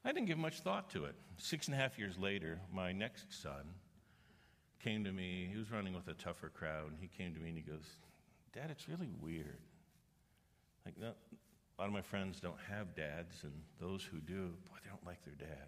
I 0.06 0.12
didn't 0.12 0.28
give 0.28 0.38
much 0.38 0.60
thought 0.60 0.90
to 0.92 1.06
it. 1.06 1.16
Six 1.38 1.68
and 1.68 1.76
a 1.76 1.78
half 1.78 1.98
years 1.98 2.18
later, 2.18 2.60
my 2.72 2.92
next 2.92 3.34
son 3.42 3.74
came 4.84 5.04
to 5.04 5.12
me. 5.12 5.50
He 5.52 5.58
was 5.58 5.72
running 5.72 5.94
with 5.94 6.08
a 6.08 6.14
tougher 6.14 6.50
crowd, 6.50 6.90
and 6.90 6.98
he 7.00 7.08
came 7.08 7.34
to 7.34 7.40
me 7.40 7.50
and 7.50 7.58
he 7.58 7.64
goes, 7.64 7.86
Dad, 8.54 8.70
it's 8.70 8.88
really 8.88 9.10
weird. 9.22 9.60
Like, 10.86 10.96
a 11.00 11.82
lot 11.82 11.88
of 11.88 11.94
my 11.94 12.02
friends 12.02 12.40
don't 12.40 12.60
have 12.70 12.96
dads, 12.96 13.44
and 13.44 13.54
those 13.80 14.04
who 14.04 14.20
do, 14.20 14.54
boy, 14.66 14.78
they 14.84 14.90
don't 14.90 15.06
like 15.06 15.24
their 15.24 15.36
dad. 15.36 15.68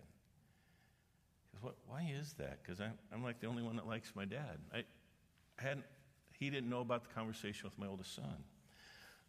Because 1.52 1.64
what, 1.64 1.76
why 1.88 2.12
is 2.20 2.34
that? 2.34 2.60
Because 2.64 2.82
I'm, 2.82 2.94
I'm 3.14 3.24
like 3.24 3.40
the 3.40 3.48
only 3.48 3.64
one 3.64 3.76
that 3.76 3.88
likes 3.88 4.12
my 4.16 4.26
dad. 4.26 4.58
I, 4.74 4.80
I 5.60 5.62
hadn't, 5.62 5.86
he 6.38 6.50
didn't 6.50 6.70
know 6.70 6.82
about 6.82 7.04
the 7.04 7.14
conversation 7.14 7.66
with 7.66 7.78
my 7.78 7.88
oldest 7.88 8.16
son. 8.16 8.44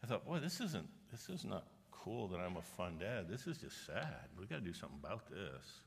I 0.02 0.06
thought, 0.06 0.26
boy, 0.26 0.40
this 0.40 0.60
isn't, 0.60 0.88
this 1.10 1.28
is 1.28 1.44
not 1.44 1.66
cool 1.90 2.28
that 2.28 2.38
I'm 2.38 2.56
a 2.56 2.62
fun 2.62 2.98
dad. 2.98 3.28
This 3.28 3.46
is 3.46 3.58
just 3.58 3.86
sad. 3.86 4.28
We've 4.38 4.48
got 4.48 4.56
to 4.56 4.62
do 4.62 4.72
something 4.72 4.98
about 5.02 5.28
this. 5.30 5.82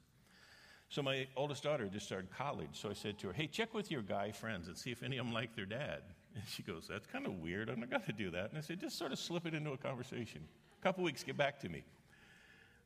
So 0.90 1.02
my 1.02 1.28
oldest 1.36 1.64
daughter 1.64 1.88
just 1.88 2.06
started 2.06 2.30
college. 2.32 2.70
So 2.74 2.90
I 2.90 2.94
said 2.94 3.18
to 3.20 3.28
her, 3.28 3.34
hey, 3.34 3.48
check 3.48 3.74
with 3.74 3.92
your 3.92 4.02
guy 4.02 4.32
friends 4.32 4.68
and 4.68 4.78
see 4.78 4.92
if 4.92 5.04
any 5.04 5.18
of 5.18 5.26
them 5.26 5.34
like 5.34 5.56
their 5.56 5.66
dad. 5.66 6.02
And 6.36 6.44
she 6.48 6.64
goes, 6.64 6.88
that's 6.88 7.08
kind 7.08 7.26
of 7.26 7.34
weird. 7.40 7.70
I'm 7.70 7.80
not 7.80 7.90
going 7.90 8.04
to 8.04 8.14
do 8.14 8.30
that. 8.32 8.50
And 8.50 8.58
I 8.58 8.62
said, 8.62 8.80
just 8.80 8.98
sort 8.98 9.12
of 9.12 9.20
slip 9.20 9.46
it 9.46 9.54
into 9.54 9.72
a 9.72 9.78
conversation. 9.78 10.42
A 10.80 10.84
couple 10.84 11.04
weeks, 11.04 11.24
get 11.24 11.36
back 11.36 11.60
to 11.62 11.70
me. 11.70 11.84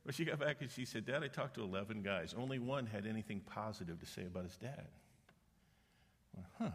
Well, 0.04 0.12
she 0.12 0.24
got 0.24 0.40
back 0.40 0.56
and 0.60 0.70
she 0.70 0.84
said, 0.84 1.06
Dad, 1.06 1.22
I 1.22 1.28
talked 1.28 1.54
to 1.54 1.62
11 1.62 2.02
guys. 2.02 2.34
Only 2.36 2.58
one 2.58 2.86
had 2.86 3.06
anything 3.06 3.40
positive 3.40 4.00
to 4.00 4.06
say 4.06 4.22
about 4.22 4.44
his 4.44 4.56
dad. 4.56 4.88
Well, 6.34 6.46
huh. 6.58 6.70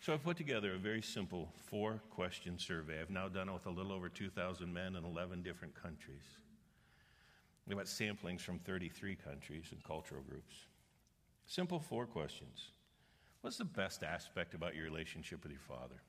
So 0.00 0.12
I 0.12 0.18
put 0.18 0.36
together 0.36 0.74
a 0.74 0.78
very 0.78 1.00
simple 1.00 1.48
four 1.70 2.02
question 2.10 2.58
survey. 2.58 3.00
I've 3.00 3.08
now 3.08 3.28
done 3.28 3.48
it 3.48 3.52
with 3.52 3.64
a 3.64 3.70
little 3.70 3.92
over 3.92 4.10
2,000 4.10 4.70
men 4.70 4.96
in 4.96 5.04
11 5.04 5.42
different 5.42 5.74
countries. 5.74 6.24
We've 7.66 7.76
got 7.76 7.86
samplings 7.86 8.40
from 8.40 8.58
33 8.58 9.16
countries 9.16 9.66
and 9.70 9.82
cultural 9.82 10.22
groups. 10.28 10.54
Simple 11.46 11.78
four 11.78 12.06
questions. 12.06 12.68
What's 13.40 13.56
the 13.56 13.64
best 13.64 14.02
aspect 14.02 14.54
about 14.54 14.74
your 14.74 14.84
relationship 14.84 15.42
with 15.42 15.52
your 15.52 15.60
father? 15.60 16.00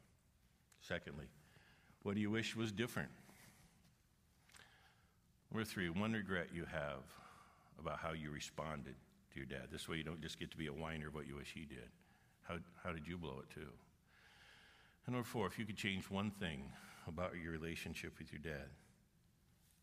Secondly, 0.81 1.25
what 2.03 2.15
do 2.15 2.21
you 2.21 2.29
wish 2.29 2.55
was 2.55 2.71
different? 2.71 3.09
Number 5.51 5.65
three, 5.65 5.89
one 5.89 6.13
regret 6.13 6.47
you 6.53 6.65
have 6.65 7.03
about 7.79 7.99
how 7.99 8.13
you 8.13 8.31
responded 8.31 8.95
to 9.31 9.37
your 9.37 9.45
dad. 9.45 9.67
This 9.71 9.87
way 9.87 9.97
you 9.97 10.03
don't 10.03 10.21
just 10.21 10.39
get 10.39 10.51
to 10.51 10.57
be 10.57 10.67
a 10.67 10.73
whiner 10.73 11.07
of 11.07 11.15
what 11.15 11.27
you 11.27 11.35
wish 11.35 11.53
he 11.53 11.65
did. 11.65 11.89
How, 12.43 12.55
how 12.83 12.91
did 12.91 13.07
you 13.07 13.17
blow 13.17 13.39
it 13.41 13.53
too? 13.53 13.69
And 15.05 15.13
number 15.13 15.27
four, 15.27 15.47
if 15.47 15.57
you 15.59 15.65
could 15.65 15.77
change 15.77 16.09
one 16.09 16.31
thing 16.31 16.63
about 17.07 17.33
your 17.41 17.51
relationship 17.51 18.13
with 18.17 18.31
your 18.31 18.41
dad, 18.41 18.67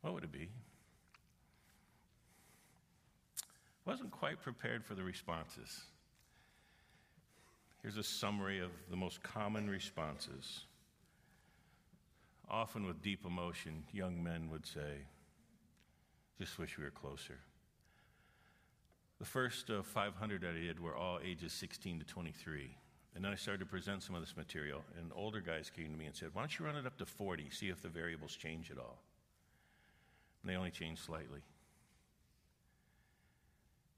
what 0.01 0.15
would 0.15 0.25
it 0.25 0.33
be? 0.33 0.49
Wasn't 3.85 4.11
quite 4.11 4.41
prepared 4.41 4.85
for 4.85 4.95
the 4.95 5.03
responses. 5.03 5.83
Here's 7.83 7.97
a 7.97 8.03
summary 8.03 8.61
of 8.61 8.71
the 8.91 8.97
most 8.97 9.23
common 9.23 9.69
responses. 9.69 10.61
Often 12.49 12.87
with 12.87 13.03
deep 13.03 13.25
emotion, 13.27 13.83
young 13.93 14.23
men 14.23 14.49
would 14.51 14.67
say, 14.67 15.07
Just 16.39 16.59
wish 16.59 16.79
we 16.79 16.85
were 16.85 16.91
closer. 16.91 17.39
The 19.19 19.25
first 19.25 19.71
uh, 19.71 19.83
500 19.83 20.45
I 20.45 20.53
did 20.53 20.81
were 20.81 20.97
all 20.97 21.19
ages 21.25 21.53
16 21.53 22.01
to 22.01 22.05
23. 22.05 22.77
And 23.15 23.25
then 23.25 23.33
I 23.33 23.37
started 23.37 23.61
to 23.61 23.67
present 23.67 24.03
some 24.03 24.15
of 24.15 24.23
this 24.23 24.37
material, 24.37 24.83
and 24.99 25.13
older 25.15 25.41
guys 25.41 25.71
came 25.71 25.91
to 25.91 25.99
me 25.99 26.07
and 26.07 26.15
said, 26.15 26.31
Why 26.33 26.43
don't 26.43 26.59
you 26.59 26.65
run 26.65 26.77
it 26.77 26.87
up 26.87 26.97
to 26.99 27.07
40, 27.07 27.51
see 27.51 27.69
if 27.69 27.83
the 27.83 27.89
variables 27.89 28.37
change 28.37 28.71
at 28.71 28.79
all? 28.79 29.03
And 30.43 30.51
they 30.51 30.57
only 30.57 30.71
changed 30.71 31.03
slightly. 31.03 31.41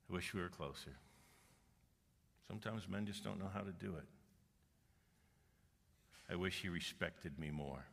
I 0.09 0.13
wish 0.13 0.35
we 0.35 0.41
were 0.41 0.49
closer. 0.49 0.97
Sometimes 2.47 2.89
men 2.89 3.07
just 3.07 3.25
don't 3.25 3.39
know 3.39 3.51
how 3.53 3.61
to 3.61 3.73
do 3.73 3.95
it. 3.97 4.05
I 6.31 6.37
wish 6.37 6.61
he 6.61 6.69
respected 6.69 7.39
me 7.39 7.51
more. 7.51 7.85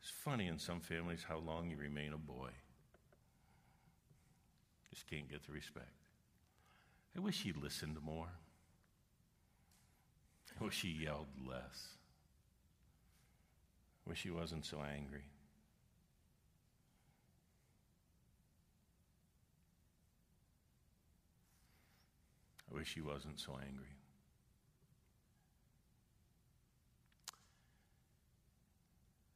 It's 0.00 0.10
funny 0.10 0.46
in 0.46 0.58
some 0.58 0.80
families 0.80 1.24
how 1.28 1.38
long 1.38 1.68
you 1.70 1.76
remain 1.76 2.12
a 2.12 2.18
boy. 2.18 2.50
Just 4.90 5.06
can't 5.08 5.28
get 5.28 5.46
the 5.46 5.52
respect. 5.52 5.86
I 7.16 7.20
wish 7.20 7.42
he 7.42 7.52
listened 7.52 7.98
more. 8.02 8.28
I 10.60 10.64
wish 10.64 10.82
he 10.82 10.88
yelled 10.88 11.28
less. 11.46 11.96
I 14.06 14.10
wish 14.10 14.22
he 14.22 14.30
wasn't 14.30 14.64
so 14.64 14.78
angry. 14.82 15.24
I 22.70 22.74
wish 22.76 22.94
he 22.94 23.00
wasn't 23.00 23.40
so 23.40 23.58
angry. 23.66 23.86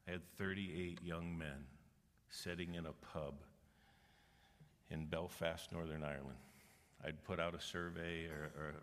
I 0.07 0.11
had 0.11 0.21
38 0.37 0.99
young 1.01 1.37
men 1.37 1.65
sitting 2.29 2.75
in 2.75 2.85
a 2.85 2.93
pub 3.13 3.35
in 4.89 5.05
Belfast, 5.05 5.71
Northern 5.71 6.03
Ireland. 6.03 6.37
I'd 7.05 7.23
put 7.23 7.39
out 7.39 7.55
a 7.55 7.61
survey 7.61 8.25
or, 8.25 8.51
or 8.57 8.73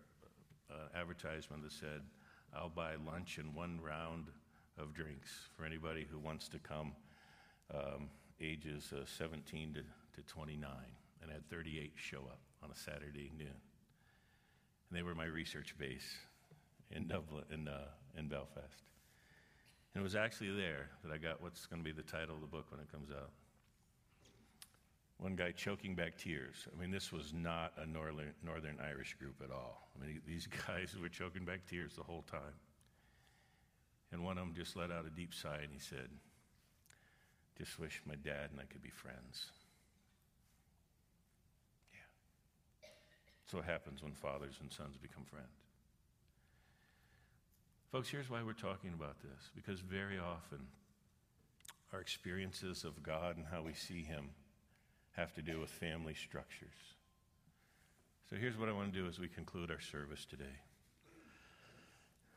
uh, 0.69 0.99
advertisement 0.99 1.63
that 1.63 1.71
said, 1.71 2.01
I'll 2.53 2.69
buy 2.69 2.95
lunch 3.05 3.37
and 3.37 3.53
one 3.55 3.79
round 3.81 4.25
of 4.77 4.93
drinks 4.93 5.29
for 5.55 5.65
anybody 5.65 6.05
who 6.09 6.19
wants 6.19 6.49
to 6.49 6.59
come, 6.59 6.93
um, 7.73 8.09
ages 8.41 8.93
uh, 8.93 9.05
17 9.05 9.75
to, 9.75 9.81
to 10.21 10.27
29. 10.27 10.69
And 11.21 11.31
I 11.31 11.33
had 11.35 11.49
38 11.49 11.93
show 11.95 12.19
up 12.19 12.39
on 12.63 12.71
a 12.71 12.75
Saturday 12.75 13.31
noon. 13.37 13.70
And 14.91 14.99
they 14.99 15.03
were 15.03 15.15
my 15.15 15.25
research 15.25 15.73
base 15.77 16.17
in 16.91 17.07
Dublin, 17.07 17.45
in, 17.49 17.69
uh, 17.69 17.85
in 18.17 18.27
Belfast. 18.27 18.83
And 19.93 20.01
it 20.01 20.03
was 20.03 20.15
actually 20.15 20.51
there 20.51 20.89
that 21.01 21.13
I 21.13 21.17
got 21.17 21.41
what's 21.41 21.65
going 21.65 21.81
to 21.81 21.83
be 21.83 21.93
the 21.93 22.03
title 22.03 22.35
of 22.35 22.41
the 22.41 22.47
book 22.47 22.65
when 22.71 22.81
it 22.81 22.91
comes 22.91 23.09
out. 23.09 23.29
One 25.17 25.37
guy 25.37 25.51
choking 25.51 25.95
back 25.95 26.17
tears. 26.17 26.67
I 26.75 26.81
mean, 26.81 26.91
this 26.91 27.09
was 27.09 27.33
not 27.33 27.71
a 27.77 27.85
Northern, 27.85 28.33
Northern 28.43 28.79
Irish 28.83 29.13
group 29.13 29.35
at 29.41 29.49
all. 29.49 29.87
I 29.95 30.05
mean, 30.05 30.21
these 30.27 30.45
guys 30.67 30.93
were 31.01 31.07
choking 31.07 31.45
back 31.45 31.65
tears 31.69 31.93
the 31.95 32.03
whole 32.03 32.25
time. 32.29 32.59
And 34.11 34.25
one 34.25 34.37
of 34.37 34.45
them 34.45 34.53
just 34.53 34.75
let 34.75 34.91
out 34.91 35.05
a 35.05 35.09
deep 35.09 35.33
sigh 35.33 35.59
and 35.63 35.71
he 35.71 35.79
said, 35.79 36.09
Just 37.57 37.79
wish 37.79 38.01
my 38.05 38.15
dad 38.15 38.49
and 38.51 38.59
I 38.59 38.65
could 38.65 38.81
be 38.81 38.89
friends. 38.89 39.51
That's 43.51 43.65
what 43.67 43.69
happens 43.69 44.01
when 44.01 44.13
fathers 44.13 44.55
and 44.61 44.71
sons 44.71 44.95
become 44.95 45.25
friends. 45.25 45.51
Folks, 47.91 48.07
here's 48.07 48.29
why 48.29 48.41
we're 48.43 48.53
talking 48.53 48.93
about 48.93 49.21
this 49.21 49.49
because 49.53 49.81
very 49.81 50.17
often 50.17 50.59
our 51.91 51.99
experiences 51.99 52.85
of 52.85 53.03
God 53.03 53.35
and 53.35 53.45
how 53.51 53.61
we 53.61 53.73
see 53.73 54.03
Him 54.03 54.29
have 55.17 55.33
to 55.33 55.41
do 55.41 55.59
with 55.59 55.69
family 55.69 56.13
structures. 56.13 56.69
So 58.29 58.37
here's 58.37 58.57
what 58.57 58.69
I 58.69 58.71
want 58.71 58.93
to 58.93 58.97
do 58.97 59.05
as 59.05 59.19
we 59.19 59.27
conclude 59.27 59.69
our 59.69 59.81
service 59.81 60.23
today. 60.23 60.61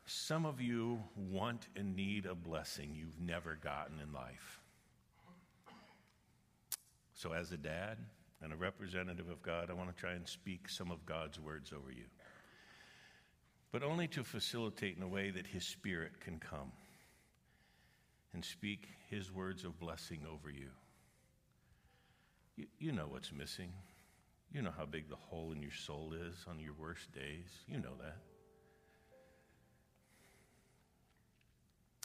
Some 0.05 0.45
of 0.45 0.59
you 0.59 0.99
want 1.15 1.67
and 1.77 1.95
need 1.95 2.25
a 2.25 2.35
blessing 2.35 2.93
you've 2.93 3.21
never 3.25 3.55
gotten 3.55 4.01
in 4.01 4.11
life. 4.11 4.59
So, 7.13 7.31
as 7.31 7.53
a 7.53 7.57
dad 7.57 7.99
and 8.41 8.53
a 8.53 8.55
representative 8.55 9.29
of 9.29 9.41
God, 9.41 9.69
I 9.69 9.73
want 9.73 9.95
to 9.95 9.95
try 9.95 10.13
and 10.13 10.27
speak 10.27 10.69
some 10.69 10.91
of 10.91 11.05
God's 11.05 11.39
words 11.39 11.71
over 11.71 11.91
you, 11.91 12.05
but 13.71 13.83
only 13.83 14.07
to 14.09 14.23
facilitate 14.23 14.97
in 14.97 15.03
a 15.03 15.07
way 15.07 15.31
that 15.31 15.47
His 15.47 15.65
Spirit 15.65 16.19
can 16.19 16.39
come 16.39 16.71
and 18.33 18.43
speak 18.43 18.87
His 19.09 19.31
words 19.31 19.63
of 19.63 19.79
blessing 19.79 20.21
over 20.31 20.49
you. 20.49 20.69
You, 22.55 22.65
you 22.77 22.91
know 22.91 23.07
what's 23.07 23.31
missing. 23.31 23.71
You 24.51 24.61
know 24.61 24.73
how 24.77 24.85
big 24.85 25.09
the 25.09 25.15
hole 25.15 25.51
in 25.51 25.61
your 25.61 25.71
soul 25.71 26.13
is 26.13 26.45
on 26.47 26.59
your 26.59 26.73
worst 26.79 27.11
days. 27.13 27.49
You 27.67 27.79
know 27.79 27.95
that. 28.01 28.17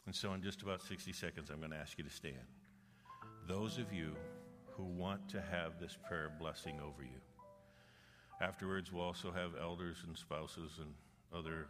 And 0.06 0.14
so, 0.14 0.32
in 0.32 0.42
just 0.42 0.62
about 0.62 0.82
60 0.82 1.12
seconds, 1.12 1.50
I'm 1.50 1.58
going 1.58 1.70
to 1.70 1.76
ask 1.76 1.96
you 1.98 2.04
to 2.04 2.10
stand. 2.10 2.34
Those 3.46 3.78
of 3.78 3.92
you 3.92 4.16
who 4.80 4.86
want 4.86 5.28
to 5.28 5.40
have 5.40 5.78
this 5.78 5.96
prayer 6.08 6.32
blessing 6.38 6.80
over 6.80 7.02
you. 7.02 7.20
Afterwards, 8.40 8.90
we'll 8.90 9.04
also 9.04 9.30
have 9.30 9.50
elders 9.60 9.98
and 10.06 10.16
spouses 10.16 10.72
and 10.78 10.94
other 11.36 11.66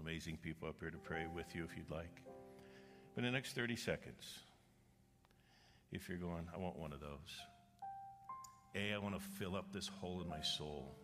amazing 0.00 0.38
people 0.38 0.68
up 0.68 0.76
here 0.80 0.90
to 0.90 0.96
pray 0.96 1.26
with 1.34 1.54
you 1.54 1.64
if 1.64 1.76
you'd 1.76 1.90
like. 1.90 2.22
But 3.14 3.24
in 3.24 3.32
the 3.32 3.32
next 3.32 3.54
30 3.54 3.76
seconds, 3.76 4.38
if 5.92 6.08
you're 6.08 6.18
going, 6.18 6.48
I 6.54 6.58
want 6.58 6.78
one 6.78 6.92
of 6.94 7.00
those. 7.00 7.10
A, 8.74 8.94
I 8.94 8.98
want 8.98 9.14
to 9.14 9.20
fill 9.20 9.54
up 9.54 9.72
this 9.72 9.86
hole 9.86 10.22
in 10.22 10.28
my 10.28 10.40
soul. 10.40 10.96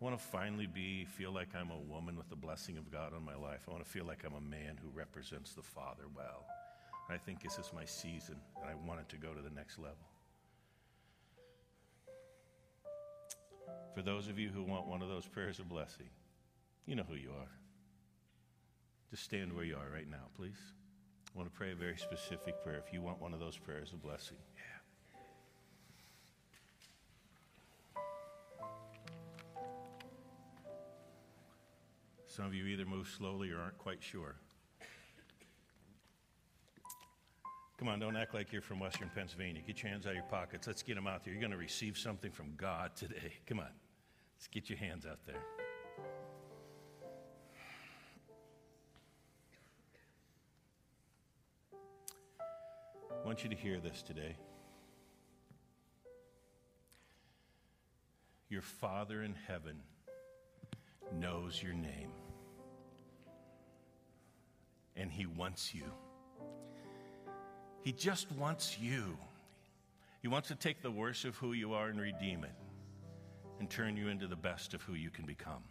I 0.00 0.04
want 0.04 0.18
to 0.18 0.24
finally 0.24 0.66
be, 0.66 1.04
feel 1.04 1.32
like 1.32 1.48
I'm 1.54 1.70
a 1.70 1.78
woman 1.78 2.16
with 2.16 2.30
the 2.30 2.36
blessing 2.36 2.78
of 2.78 2.90
God 2.90 3.12
on 3.14 3.24
my 3.24 3.36
life. 3.36 3.66
I 3.68 3.72
want 3.72 3.84
to 3.84 3.90
feel 3.90 4.06
like 4.06 4.24
I'm 4.24 4.34
a 4.34 4.40
man 4.40 4.78
who 4.82 4.88
represents 4.88 5.52
the 5.52 5.62
Father 5.62 6.04
well. 6.16 6.46
I 7.10 7.18
think 7.18 7.42
this 7.42 7.58
is 7.58 7.70
my 7.74 7.84
season, 7.84 8.36
and 8.60 8.70
I 8.70 8.88
want 8.88 9.00
it 9.00 9.08
to 9.10 9.16
go 9.16 9.34
to 9.34 9.42
the 9.42 9.54
next 9.54 9.78
level. 9.78 10.13
For 13.94 14.02
those 14.02 14.28
of 14.28 14.38
you 14.38 14.48
who 14.48 14.64
want 14.64 14.86
one 14.86 15.02
of 15.02 15.08
those 15.08 15.26
prayers 15.26 15.60
of 15.60 15.68
blessing, 15.68 16.08
you 16.84 16.96
know 16.96 17.04
who 17.08 17.14
you 17.14 17.30
are. 17.30 17.50
Just 19.10 19.22
stand 19.22 19.52
where 19.52 19.64
you 19.64 19.76
are 19.76 19.92
right 19.92 20.10
now, 20.10 20.26
please. 20.36 20.58
I 21.34 21.38
want 21.38 21.52
to 21.52 21.56
pray 21.56 21.70
a 21.70 21.76
very 21.76 21.96
specific 21.96 22.62
prayer 22.64 22.82
if 22.84 22.92
you 22.92 23.00
want 23.00 23.20
one 23.20 23.32
of 23.32 23.38
those 23.38 23.56
prayers 23.56 23.92
of 23.92 24.02
blessing. 24.02 24.36
Some 32.26 32.46
of 32.46 32.54
you 32.54 32.66
either 32.66 32.84
move 32.84 33.06
slowly 33.06 33.52
or 33.52 33.60
aren't 33.60 33.78
quite 33.78 34.02
sure. 34.02 34.34
Come 37.78 37.86
on, 37.88 38.00
don't 38.00 38.16
act 38.16 38.34
like 38.34 38.52
you're 38.52 38.62
from 38.62 38.80
Western 38.80 39.08
Pennsylvania. 39.14 39.62
Get 39.64 39.82
your 39.82 39.92
hands 39.92 40.06
out 40.06 40.10
of 40.10 40.16
your 40.16 40.24
pockets. 40.24 40.66
Let's 40.66 40.82
get 40.82 40.96
them 40.96 41.06
out 41.06 41.24
there. 41.24 41.32
You're 41.32 41.40
going 41.40 41.52
to 41.52 41.56
receive 41.56 41.96
something 41.96 42.32
from 42.32 42.54
God 42.56 42.96
today. 42.96 43.34
Come 43.46 43.60
on, 43.60 43.68
let's 44.44 44.52
get 44.52 44.68
your 44.68 44.78
hands 44.78 45.06
out 45.06 45.20
there. 45.26 45.40
I 53.10 53.26
want 53.26 53.42
you 53.42 53.48
to 53.48 53.56
hear 53.56 53.80
this 53.80 54.02
today. 54.02 54.36
Your 58.50 58.60
Father 58.60 59.22
in 59.22 59.34
heaven 59.46 59.80
knows 61.18 61.62
your 61.62 61.72
name 61.72 62.10
and 64.94 65.10
He 65.10 65.24
wants 65.24 65.74
you. 65.74 65.86
He 67.80 67.92
just 67.92 68.30
wants 68.32 68.78
you. 68.78 69.16
He 70.20 70.28
wants 70.28 70.48
to 70.48 70.54
take 70.54 70.82
the 70.82 70.90
worst 70.90 71.24
of 71.24 71.34
who 71.36 71.54
you 71.54 71.72
are 71.72 71.88
and 71.88 71.98
redeem 71.98 72.44
it 72.44 72.52
and 73.58 73.70
turn 73.70 73.96
you 73.96 74.08
into 74.08 74.26
the 74.26 74.36
best 74.36 74.74
of 74.74 74.82
who 74.82 74.94
you 74.94 75.10
can 75.10 75.26
become. 75.26 75.62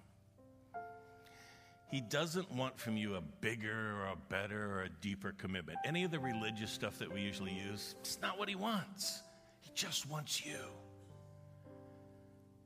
He 1.92 2.02
doesn't 2.02 2.52
want 2.52 2.80
from 2.80 2.98
you 2.98 3.16
a 3.16 3.22
bigger 3.22 3.96
or 4.00 4.08
a 4.08 4.16
better 4.30 4.72
or 4.74 4.82
a 4.84 4.90
deeper 4.90 5.32
commitment. 5.38 5.78
Any 5.86 6.04
of 6.04 6.12
the 6.12 6.20
religious 6.20 6.72
stuff 6.72 6.98
that 7.00 7.14
we 7.14 7.22
usually 7.22 7.54
use, 7.54 7.96
it's 8.00 8.20
not 8.20 8.40
what 8.40 8.50
He 8.50 8.56
wants. 8.56 9.22
He 9.62 9.70
just 9.76 10.10
wants 10.10 10.44
you. 10.44 10.58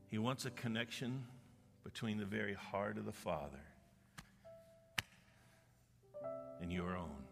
He 0.10 0.18
wants 0.18 0.46
a 0.46 0.52
connection 0.52 1.26
between 1.84 2.18
the 2.18 2.26
very 2.26 2.54
heart 2.54 2.98
of 2.98 3.06
the 3.06 3.12
Father 3.12 3.60
and 6.62 6.72
your 6.72 6.96
own. 6.96 7.28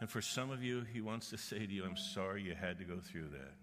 And 0.00 0.08
for 0.08 0.22
some 0.22 0.50
of 0.50 0.62
you, 0.62 0.84
he 0.92 1.00
wants 1.00 1.30
to 1.30 1.38
say 1.38 1.66
to 1.66 1.72
you, 1.72 1.84
I'm 1.84 1.96
sorry 1.96 2.42
you 2.42 2.54
had 2.54 2.78
to 2.78 2.84
go 2.84 3.00
through 3.00 3.30
that. 3.30 3.54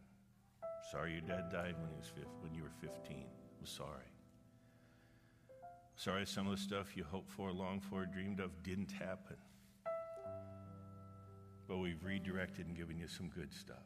Sorry 0.96 1.12
your 1.12 1.22
dad 1.22 1.50
died 1.52 1.76
when, 1.78 1.90
he 1.90 1.98
was 1.98 2.12
when 2.40 2.54
you 2.54 2.64
were 2.64 2.72
15. 2.80 3.26
I'm 3.60 3.66
sorry. 3.66 4.08
Sorry 5.98 6.26
some 6.26 6.48
of 6.48 6.56
the 6.56 6.62
stuff 6.62 6.96
you 6.96 7.04
hoped 7.04 7.30
for, 7.30 7.52
longed 7.52 7.84
for, 7.84 8.06
dreamed 8.06 8.40
of 8.40 8.64
didn't 8.64 8.94
happen. 8.94 9.36
But 11.68 11.80
we've 11.80 12.02
redirected 12.02 12.68
and 12.68 12.78
given 12.78 12.98
you 12.98 13.08
some 13.08 13.28
good 13.28 13.54
stuff. 13.54 13.84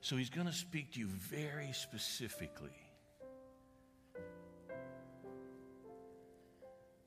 So 0.00 0.16
he's 0.16 0.30
going 0.30 0.46
to 0.46 0.52
speak 0.52 0.92
to 0.92 1.00
you 1.00 1.08
very 1.08 1.72
specifically 1.72 2.92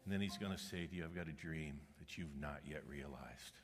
And 0.05 0.13
then 0.13 0.21
he's 0.21 0.37
going 0.37 0.51
to 0.51 0.57
say 0.57 0.85
to 0.85 0.95
you, 0.95 1.03
I've 1.03 1.15
got 1.15 1.27
a 1.27 1.31
dream 1.31 1.79
that 1.99 2.15
you've 2.15 2.35
not 2.39 2.59
yet 2.63 2.83
realized. 2.87 3.57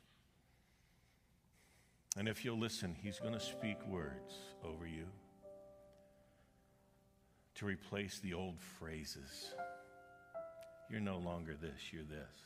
And 2.17 2.27
if 2.27 2.43
you'll 2.43 2.59
listen, 2.59 2.95
he's 3.01 3.19
going 3.19 3.33
to 3.33 3.39
speak 3.39 3.77
words 3.87 4.33
over 4.63 4.85
you 4.85 5.05
to 7.55 7.65
replace 7.65 8.19
the 8.19 8.33
old 8.33 8.59
phrases. 8.59 9.53
You're 10.89 10.99
no 10.99 11.17
longer 11.17 11.55
this, 11.55 11.91
you're 11.91 12.03
this. 12.03 12.37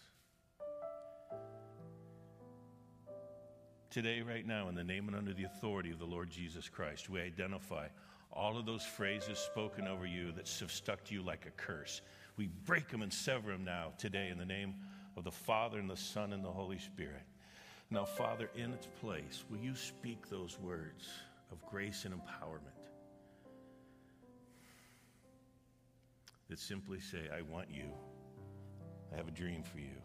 Today, 3.89 4.21
right 4.21 4.45
now, 4.45 4.67
in 4.67 4.75
the 4.75 4.83
name 4.83 5.07
and 5.07 5.15
under 5.15 5.33
the 5.33 5.45
authority 5.45 5.89
of 5.91 5.99
the 5.99 6.05
Lord 6.05 6.29
Jesus 6.29 6.69
Christ, 6.69 7.09
we 7.09 7.21
identify 7.21 7.87
all 8.31 8.57
of 8.57 8.65
those 8.65 8.83
phrases 8.83 9.39
spoken 9.39 9.87
over 9.87 10.05
you 10.05 10.31
that 10.33 10.49
have 10.59 10.71
stuck 10.71 11.03
to 11.05 11.13
you 11.13 11.23
like 11.23 11.45
a 11.45 11.51
curse 11.51 12.01
we 12.37 12.47
break 12.65 12.89
them 12.89 13.01
and 13.01 13.13
sever 13.13 13.51
them 13.51 13.63
now, 13.63 13.93
today, 13.97 14.29
in 14.29 14.37
the 14.37 14.45
name 14.45 14.75
of 15.15 15.23
the 15.23 15.31
Father 15.31 15.79
and 15.79 15.89
the 15.89 15.97
Son 15.97 16.33
and 16.33 16.43
the 16.43 16.51
Holy 16.51 16.77
Spirit. 16.77 17.23
Now, 17.91 18.03
Father, 18.03 18.49
in 18.55 18.73
its 18.73 18.87
place, 18.99 19.43
will 19.49 19.59
you 19.59 19.75
speak 19.75 20.27
those 20.29 20.59
words 20.59 21.07
of 21.51 21.63
grace 21.69 22.05
and 22.05 22.13
empowerment 22.13 22.75
that 26.49 26.59
simply 26.59 26.99
say, 26.99 27.29
I 27.35 27.41
want 27.41 27.67
you. 27.71 27.85
I 29.13 29.17
have 29.17 29.27
a 29.27 29.31
dream 29.31 29.63
for 29.63 29.79
you. 29.79 29.97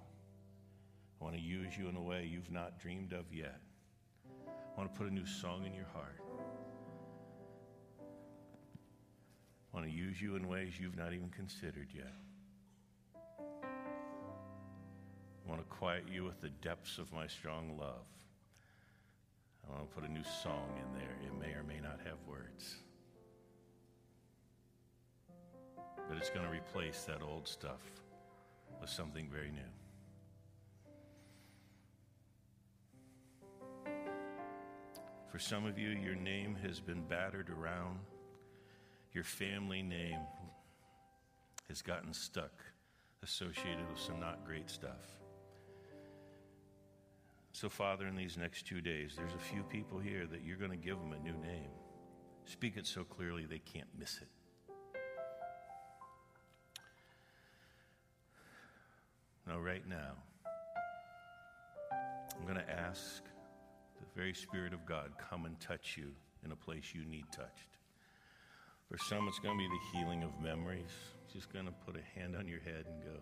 I 1.20 1.24
want 1.24 1.36
to 1.36 1.42
use 1.42 1.76
you 1.76 1.88
in 1.88 1.96
a 1.96 2.02
way 2.02 2.28
you've 2.30 2.50
not 2.50 2.78
dreamed 2.78 3.12
of 3.12 3.24
yet. 3.32 3.60
I 4.36 4.78
want 4.80 4.92
to 4.92 4.98
put 4.98 5.10
a 5.10 5.14
new 5.14 5.26
song 5.26 5.64
in 5.66 5.74
your 5.74 5.88
heart. 5.92 6.20
I 9.72 9.76
want 9.76 9.86
to 9.86 9.92
use 9.92 10.20
you 10.20 10.36
in 10.36 10.48
ways 10.48 10.74
you've 10.80 10.96
not 10.96 11.12
even 11.12 11.30
considered 11.30 11.88
yet. 11.94 12.12
I 15.44 15.50
want 15.50 15.60
to 15.60 15.66
quiet 15.74 16.04
you 16.12 16.24
with 16.24 16.40
the 16.40 16.50
depths 16.62 16.98
of 16.98 17.12
my 17.12 17.26
strong 17.26 17.76
love. 17.78 18.06
I 19.66 19.72
want 19.72 19.88
to 19.88 19.94
put 19.94 20.08
a 20.08 20.12
new 20.12 20.24
song 20.42 20.68
in 20.76 20.98
there. 20.98 21.16
It 21.24 21.38
may 21.38 21.54
or 21.54 21.62
may 21.62 21.80
not 21.80 22.00
have 22.04 22.16
words. 22.28 22.76
But 25.76 26.16
it's 26.16 26.30
going 26.30 26.44
to 26.44 26.52
replace 26.52 27.04
that 27.04 27.22
old 27.22 27.46
stuff 27.46 27.80
with 28.80 28.90
something 28.90 29.28
very 29.30 29.50
new. 29.50 29.60
For 35.30 35.38
some 35.38 35.64
of 35.64 35.78
you, 35.78 35.90
your 35.90 36.16
name 36.16 36.56
has 36.64 36.80
been 36.80 37.02
battered 37.02 37.50
around. 37.50 38.00
Your 39.12 39.24
family 39.24 39.82
name 39.82 40.18
has 41.68 41.82
gotten 41.82 42.12
stuck 42.12 42.64
associated 43.22 43.88
with 43.88 44.00
some 44.00 44.18
not 44.18 44.44
great 44.44 44.68
stuff. 44.68 45.19
So, 47.60 47.68
Father, 47.68 48.06
in 48.06 48.16
these 48.16 48.38
next 48.38 48.66
two 48.66 48.80
days, 48.80 49.12
there's 49.18 49.34
a 49.34 49.52
few 49.52 49.62
people 49.64 49.98
here 49.98 50.26
that 50.32 50.40
you're 50.42 50.56
going 50.56 50.70
to 50.70 50.78
give 50.78 50.98
them 50.98 51.12
a 51.12 51.18
new 51.22 51.36
name. 51.46 51.68
Speak 52.46 52.78
it 52.78 52.86
so 52.86 53.04
clearly 53.04 53.44
they 53.44 53.58
can't 53.58 53.86
miss 53.98 54.18
it. 54.22 54.28
Now, 59.46 59.58
right 59.58 59.86
now, 59.86 60.12
I'm 61.92 62.46
going 62.46 62.66
to 62.66 62.70
ask 62.70 63.24
the 63.24 64.06
very 64.16 64.32
Spirit 64.32 64.72
of 64.72 64.86
God 64.86 65.10
come 65.18 65.44
and 65.44 65.60
touch 65.60 65.98
you 65.98 66.12
in 66.42 66.52
a 66.52 66.56
place 66.56 66.94
you 66.94 67.04
need 67.04 67.26
touched. 67.30 67.76
For 68.90 68.96
some, 68.96 69.28
it's 69.28 69.38
going 69.38 69.58
to 69.58 69.62
be 69.62 69.68
the 69.68 69.98
healing 69.98 70.22
of 70.22 70.30
memories. 70.42 70.92
Just 71.30 71.52
going 71.52 71.66
to 71.66 71.72
put 71.72 71.94
a 71.94 72.18
hand 72.18 72.36
on 72.36 72.48
your 72.48 72.60
head 72.60 72.86
and 72.88 73.02
go. 73.04 73.20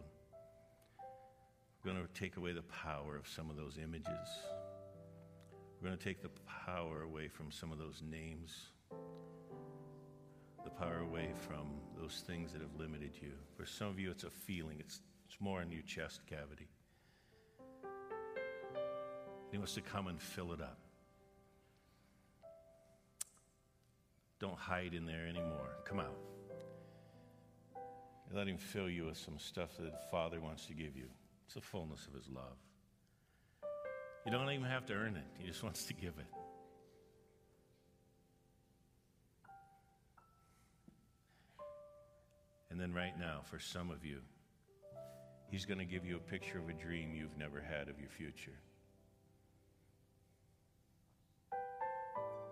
We're 1.89 1.95
going 1.95 2.07
to 2.07 2.21
take 2.21 2.37
away 2.37 2.53
the 2.53 2.61
power 2.65 3.17
of 3.17 3.27
some 3.27 3.49
of 3.49 3.57
those 3.57 3.79
images. 3.83 4.29
We're 5.81 5.89
going 5.89 5.97
to 5.97 6.05
take 6.05 6.21
the 6.21 6.29
power 6.67 7.01
away 7.01 7.29
from 7.29 7.51
some 7.51 7.73
of 7.73 7.79
those 7.79 8.03
names, 8.03 8.73
the 10.65 10.69
power 10.69 10.99
away 10.99 11.31
from 11.49 11.81
those 11.99 12.23
things 12.27 12.53
that 12.53 12.61
have 12.61 12.75
limited 12.79 13.13
you. 13.23 13.31
For 13.57 13.65
some 13.65 13.89
of 13.89 13.99
you, 13.99 14.11
it's 14.11 14.25
a 14.25 14.31
feeling, 14.31 14.77
it's, 14.81 15.01
it's 15.27 15.41
more 15.41 15.63
in 15.63 15.73
your 15.73 15.81
chest 15.81 16.21
cavity. 16.27 16.69
He 19.51 19.57
wants 19.57 19.73
to 19.73 19.81
come 19.81 20.09
and 20.09 20.21
fill 20.21 20.53
it 20.53 20.61
up. 20.61 20.81
Don't 24.41 24.59
hide 24.59 24.93
in 24.93 25.07
there 25.07 25.27
anymore. 25.27 25.71
Come 25.87 26.01
out. 26.01 26.19
Let 28.31 28.47
him 28.47 28.59
fill 28.59 28.91
you 28.91 29.07
with 29.07 29.17
some 29.17 29.39
stuff 29.39 29.79
that 29.79 29.91
the 29.91 30.11
Father 30.11 30.39
wants 30.39 30.67
to 30.67 30.75
give 30.75 30.95
you. 30.95 31.07
It's 31.49 31.55
the 31.55 31.63
fullness 31.63 32.07
of 32.07 32.13
his 32.13 32.29
love. 32.29 32.59
You 34.27 34.31
don't 34.31 34.51
even 34.51 34.67
have 34.67 34.85
to 34.85 34.93
earn 34.93 35.17
it, 35.17 35.25
he 35.39 35.49
just 35.49 35.63
wants 35.63 35.87
to 35.87 35.95
give 35.95 36.13
it. 36.19 36.27
And 42.71 42.79
then, 42.79 42.93
right 42.93 43.19
now, 43.19 43.41
for 43.45 43.59
some 43.59 43.91
of 43.91 44.05
you, 44.05 44.19
he's 45.51 45.65
going 45.65 45.79
to 45.79 45.87
give 45.87 46.05
you 46.05 46.17
a 46.17 46.31
picture 46.31 46.59
of 46.59 46.69
a 46.69 46.75
dream 46.75 47.15
you've 47.15 47.39
never 47.39 47.63
had 47.63 47.89
of 47.89 47.99
your 47.99 48.11
future. 48.11 48.59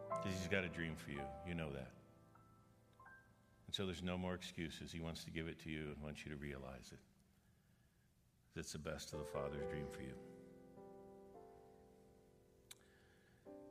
Because 0.09 0.39
he's 0.39 0.49
got 0.49 0.65
a 0.65 0.69
dream 0.69 0.95
for 0.97 1.11
you. 1.11 1.21
You 1.47 1.55
know 1.55 1.71
that. 1.71 1.91
And 3.67 3.75
so 3.75 3.85
there's 3.85 4.03
no 4.03 4.17
more 4.17 4.33
excuses. 4.33 4.91
He 4.91 5.01
wants 5.01 5.23
to 5.25 5.31
give 5.31 5.49
it 5.49 5.63
to 5.65 5.71
you 5.71 5.83
and 5.95 6.03
wants 6.03 6.25
you 6.25 6.33
to 6.33 6.39
realize 6.39 6.91
it. 6.93 6.99
It's 8.57 8.73
the 8.73 8.79
best 8.79 9.13
of 9.13 9.19
the 9.19 9.27
Father's 9.27 9.67
dream 9.71 9.87
for 9.91 10.01
you. 10.01 10.15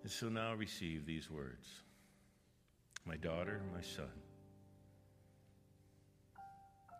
And 0.03 0.11
so 0.11 0.29
now 0.29 0.53
receive 0.53 1.05
these 1.05 1.31
words 1.31 1.67
My 3.05 3.15
daughter, 3.17 3.61
my 3.73 3.81
son, 3.81 4.11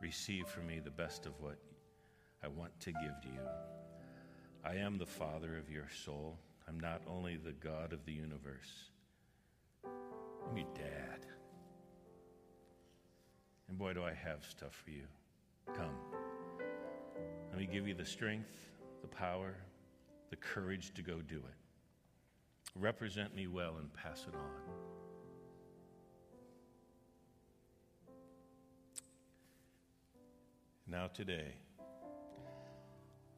receive 0.01 0.47
from 0.47 0.65
me 0.65 0.79
the 0.83 0.89
best 0.89 1.27
of 1.27 1.39
what 1.39 1.57
I 2.43 2.47
want 2.47 2.79
to 2.79 2.91
give 2.91 3.21
to 3.21 3.27
you. 3.27 3.47
I 4.63 4.75
am 4.77 4.97
the 4.97 5.05
Father 5.05 5.55
of 5.57 5.69
your 5.69 5.88
soul. 5.89 6.39
I'm 6.67 6.79
not 6.79 7.03
only 7.07 7.38
the 7.38 7.51
God 7.51 7.93
of 7.93 8.03
the 8.05 8.13
universe, 8.13 8.89
I'm 9.86 10.57
your 10.57 10.67
dad. 10.73 11.27
And 13.69 13.77
boy, 13.77 13.93
do 13.93 14.03
I 14.03 14.13
have 14.13 14.43
stuff 14.43 14.81
for 14.83 14.89
you. 14.89 15.05
Come. 15.75 16.34
Let 17.49 17.59
me 17.59 17.68
give 17.72 17.88
you 17.88 17.93
the 17.93 18.05
strength, 18.05 18.51
the 19.01 19.07
power, 19.07 19.55
the 20.30 20.36
courage 20.36 20.93
to 20.95 21.01
go 21.01 21.22
do 21.22 21.38
it. 21.38 21.55
Represent 22.76 23.34
me 23.34 23.47
well 23.47 23.78
and 23.80 23.93
pass 23.93 24.26
it 24.28 24.36
on. 24.36 24.95
Now, 30.88 31.07
today, 31.07 31.55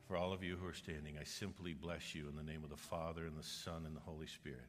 for 0.08 0.18
all 0.18 0.34
of 0.34 0.44
you 0.44 0.56
who 0.56 0.68
are 0.68 0.74
standing, 0.74 1.18
I 1.20 1.24
simply 1.24 1.74
bless 1.74 2.16
you 2.16 2.28
in 2.28 2.36
the 2.36 2.44
name 2.44 2.64
of 2.64 2.70
the 2.70 2.78
Father 2.78 3.26
and 3.26 3.38
the 3.38 3.44
Son 3.44 3.86
and 3.86 3.96
the 3.96 4.02
Holy 4.02 4.28
Spirit. 4.28 4.68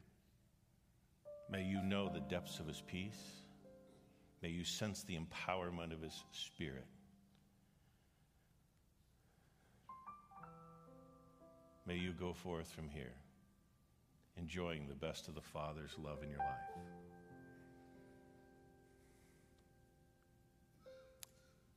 May 1.49 1.63
you 1.63 1.81
know 1.81 2.09
the 2.09 2.19
depths 2.19 2.59
of 2.59 2.67
His 2.67 2.81
peace. 2.85 3.41
May 4.41 4.49
you 4.49 4.63
sense 4.63 5.03
the 5.03 5.17
empowerment 5.17 5.93
of 5.93 6.01
His 6.01 6.23
Spirit. 6.31 6.85
May 11.89 11.97
you 11.97 12.11
go 12.11 12.33
forth 12.33 12.67
from 12.67 12.87
here 12.87 13.15
enjoying 14.37 14.87
the 14.87 14.93
best 14.93 15.27
of 15.27 15.33
the 15.33 15.41
Father's 15.41 15.89
love 15.97 16.21
in 16.21 16.29
your 16.29 16.37
life. 16.37 16.47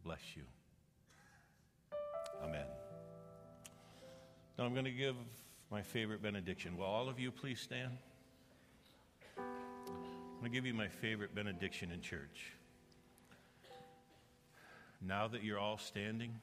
Bless 0.04 0.20
you. 0.36 0.42
Amen. 2.44 2.66
Now 4.58 4.66
I'm 4.66 4.74
going 4.74 4.84
to 4.84 4.90
give 4.90 5.16
my 5.70 5.80
favorite 5.80 6.22
benediction. 6.22 6.76
Will 6.76 6.84
all 6.84 7.08
of 7.08 7.18
you 7.18 7.30
please 7.30 7.58
stand? 7.58 7.96
I'm 9.38 9.44
going 10.40 10.52
to 10.52 10.54
give 10.54 10.66
you 10.66 10.74
my 10.74 10.88
favorite 10.88 11.34
benediction 11.34 11.90
in 11.90 12.02
church. 12.02 12.52
Now 15.00 15.26
that 15.28 15.42
you're 15.42 15.58
all 15.58 15.78
standing, 15.78 16.34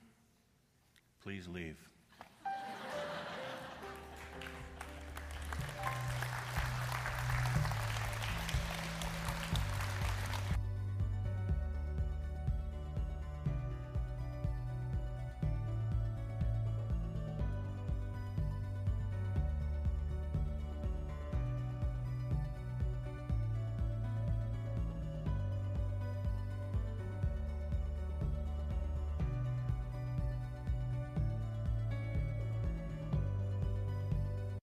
please 1.21 1.47
leave. 1.47 1.77